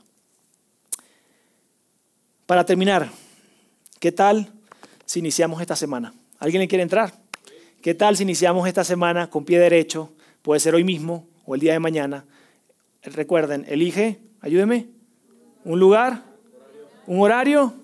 Para 2.46 2.64
terminar, 2.64 3.10
¿qué 4.00 4.12
tal 4.12 4.52
si 5.04 5.20
iniciamos 5.20 5.60
esta 5.60 5.76
semana? 5.76 6.14
¿Alguien 6.38 6.60
le 6.60 6.68
quiere 6.68 6.82
entrar? 6.82 7.12
¿Qué 7.82 7.94
tal 7.94 8.16
si 8.16 8.22
iniciamos 8.22 8.66
esta 8.66 8.84
semana 8.84 9.30
con 9.30 9.44
pie 9.44 9.58
derecho? 9.58 10.12
Puede 10.42 10.60
ser 10.60 10.74
hoy 10.74 10.84
mismo 10.84 11.28
o 11.44 11.54
el 11.54 11.60
día 11.60 11.72
de 11.72 11.78
mañana. 11.78 12.24
Recuerden, 13.02 13.64
elige 13.68 14.20
Ayúdeme. 14.46 14.86
Un 15.64 15.80
lugar, 15.80 16.22
un 17.08 17.20
horario 17.20 17.74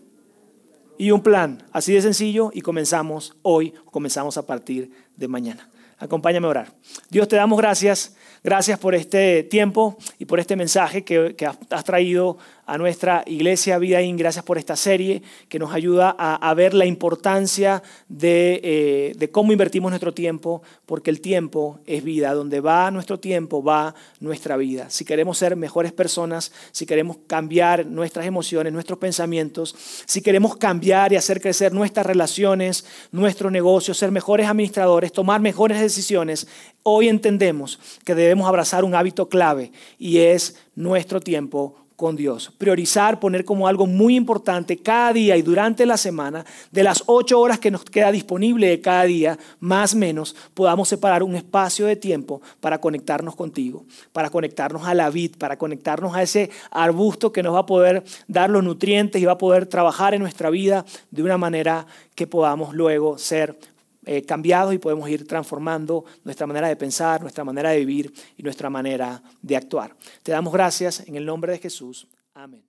y 0.97 1.11
un 1.11 1.21
plan. 1.21 1.65
Así 1.73 1.93
de 1.93 2.01
sencillo 2.01 2.53
y 2.55 2.61
comenzamos 2.61 3.37
hoy, 3.43 3.75
comenzamos 3.91 4.37
a 4.37 4.47
partir 4.47 4.93
de 5.17 5.27
mañana. 5.27 5.69
Acompáñame 6.03 6.49
a 6.49 6.51
orar. 6.51 6.75
Dios, 7.11 7.29
te 7.29 7.37
damos 7.37 7.57
gracias. 7.57 8.17
Gracias 8.45 8.77
por 8.81 8.97
este 8.97 9.45
tiempo 9.45 9.97
y 10.19 10.25
por 10.25 10.41
este 10.41 10.57
mensaje 10.57 11.05
que, 11.05 11.47
has 11.71 11.85
traído 11.85 12.39
a 12.67 12.77
nuestra 12.77 13.23
iglesia 13.27 13.79
Vida 13.79 14.03
In. 14.03 14.17
Gracias 14.17 14.45
por 14.45 14.59
esta 14.59 14.75
serie 14.75 15.23
que 15.49 15.61
nos 15.61 15.73
ayuda 15.73 16.11
a, 16.19 16.55
ver 16.55 16.75
la 16.75 16.85
importancia 16.85 17.85
de, 18.09 18.61
eh, 18.65 19.13
de, 19.17 19.31
cómo 19.31 19.53
invertimos 19.53 19.93
nuestro 19.93 20.13
tiempo, 20.13 20.61
porque 20.87 21.11
el 21.11 21.21
tiempo 21.21 21.79
es 21.87 22.03
vida. 22.03 22.35
Donde 22.35 22.59
va 22.59 22.91
nuestro 22.91 23.21
tiempo, 23.21 23.63
va 23.63 23.95
nuestra 24.19 24.57
vida. 24.57 24.91
Si 24.91 25.05
queremos 25.05 25.39
ser 25.39 25.55
mejores 25.55 25.93
personas, 25.93 26.51
si 26.73 26.85
queremos 26.85 27.19
cambiar 27.29 27.87
nuestras 27.87 28.27
emociones, 28.27 28.73
nuestros 28.73 28.99
pensamientos, 28.99 29.77
si 30.05 30.21
queremos 30.21 30.57
cambiar 30.57 31.13
y 31.13 31.17
hacer 31.17 31.41
crecer 31.41 31.73
nuestras 31.73 32.07
relaciones, 32.07 32.85
nuestro 33.13 33.53
negocio, 33.53 33.95
ser 33.95 34.11
mejores 34.11 34.49
administradores, 34.49 35.13
tomar 35.13 35.41
mejores 35.41 35.81
decisiones, 35.81 36.49
hoy 36.83 37.09
entendemos 37.09 37.79
que 38.05 38.15
debemos 38.15 38.49
abrazar 38.49 38.85
un 38.85 38.95
hábito 38.95 39.29
clave 39.29 39.73
y 39.99 40.19
es 40.19 40.57
nuestro 40.75 41.21
tiempo 41.21 41.77
con 42.03 42.17
Dios. 42.17 42.53
Priorizar, 42.59 43.21
poner 43.21 43.45
como 43.45 43.69
algo 43.69 43.87
muy 43.87 44.17
importante 44.17 44.77
cada 44.77 45.13
día 45.13 45.37
y 45.37 45.43
durante 45.43 45.87
la 45.87 45.97
semana, 45.97 46.45
de 46.73 46.83
las 46.83 47.05
ocho 47.07 47.39
horas 47.39 47.61
que 47.61 47.71
nos 47.71 47.85
queda 47.85 48.11
disponible 48.11 48.67
de 48.67 48.81
cada 48.81 49.05
día, 49.05 49.39
más 49.61 49.95
o 49.95 49.99
menos, 49.99 50.35
podamos 50.53 50.89
separar 50.89 51.23
un 51.23 51.37
espacio 51.37 51.87
de 51.87 51.95
tiempo 51.95 52.43
para 52.59 52.81
conectarnos 52.81 53.37
contigo, 53.37 53.85
para 54.13 54.31
conectarnos 54.31 54.85
a 54.85 54.95
la 54.95 55.11
vid, 55.11 55.37
para 55.37 55.57
conectarnos 55.57 56.17
a 56.17 56.23
ese 56.23 56.51
arbusto 56.73 57.31
que 57.31 57.45
nos 57.45 57.55
va 57.55 57.61
a 57.61 57.67
poder 57.67 58.03
dar 58.27 58.51
los 58.51 58.65
nutrientes 58.65 59.23
y 59.23 59.25
va 59.25 59.33
a 59.33 59.39
poder 59.39 59.67
trabajar 59.67 60.13
en 60.13 60.23
nuestra 60.23 60.51
vida 60.51 60.85
de 61.13 61.23
una 61.23 61.39
manera 61.39 61.87
que 62.17 62.27
podamos 62.27 62.75
luego 62.75 63.17
ser 63.17 63.57
eh, 64.05 64.23
cambiados 64.23 64.75
y 64.75 64.79
podemos 64.79 65.09
ir 65.09 65.27
transformando 65.27 66.05
nuestra 66.25 66.47
manera 66.47 66.69
de 66.69 66.77
pensar, 66.77 67.21
nuestra 67.21 67.45
manera 67.45 67.71
de 67.71 67.79
vivir 67.79 68.13
y 68.37 68.43
nuestra 68.43 68.69
manera 68.69 69.23
de 69.41 69.57
actuar. 69.57 69.95
Te 70.23 70.33
damos 70.33 70.53
gracias 70.53 71.01
en 71.07 71.17
el 71.17 71.25
nombre 71.25 71.53
de 71.53 71.59
Jesús. 71.59 72.09
Amén. 72.35 72.63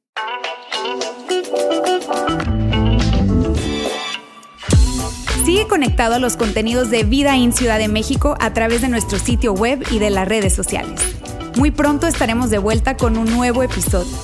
Sigue 5.45 5.67
conectado 5.67 6.15
a 6.15 6.19
los 6.19 6.37
contenidos 6.37 6.89
de 6.89 7.03
Vida 7.03 7.35
en 7.35 7.51
Ciudad 7.51 7.77
de 7.77 7.87
México 7.87 8.35
a 8.39 8.53
través 8.53 8.81
de 8.81 8.89
nuestro 8.89 9.19
sitio 9.19 9.53
web 9.53 9.83
y 9.91 9.99
de 9.99 10.09
las 10.09 10.27
redes 10.27 10.53
sociales. 10.53 11.01
Muy 11.57 11.71
pronto 11.71 12.07
estaremos 12.07 12.49
de 12.49 12.57
vuelta 12.57 12.95
con 12.97 13.17
un 13.17 13.25
nuevo 13.25 13.61
episodio. 13.61 14.17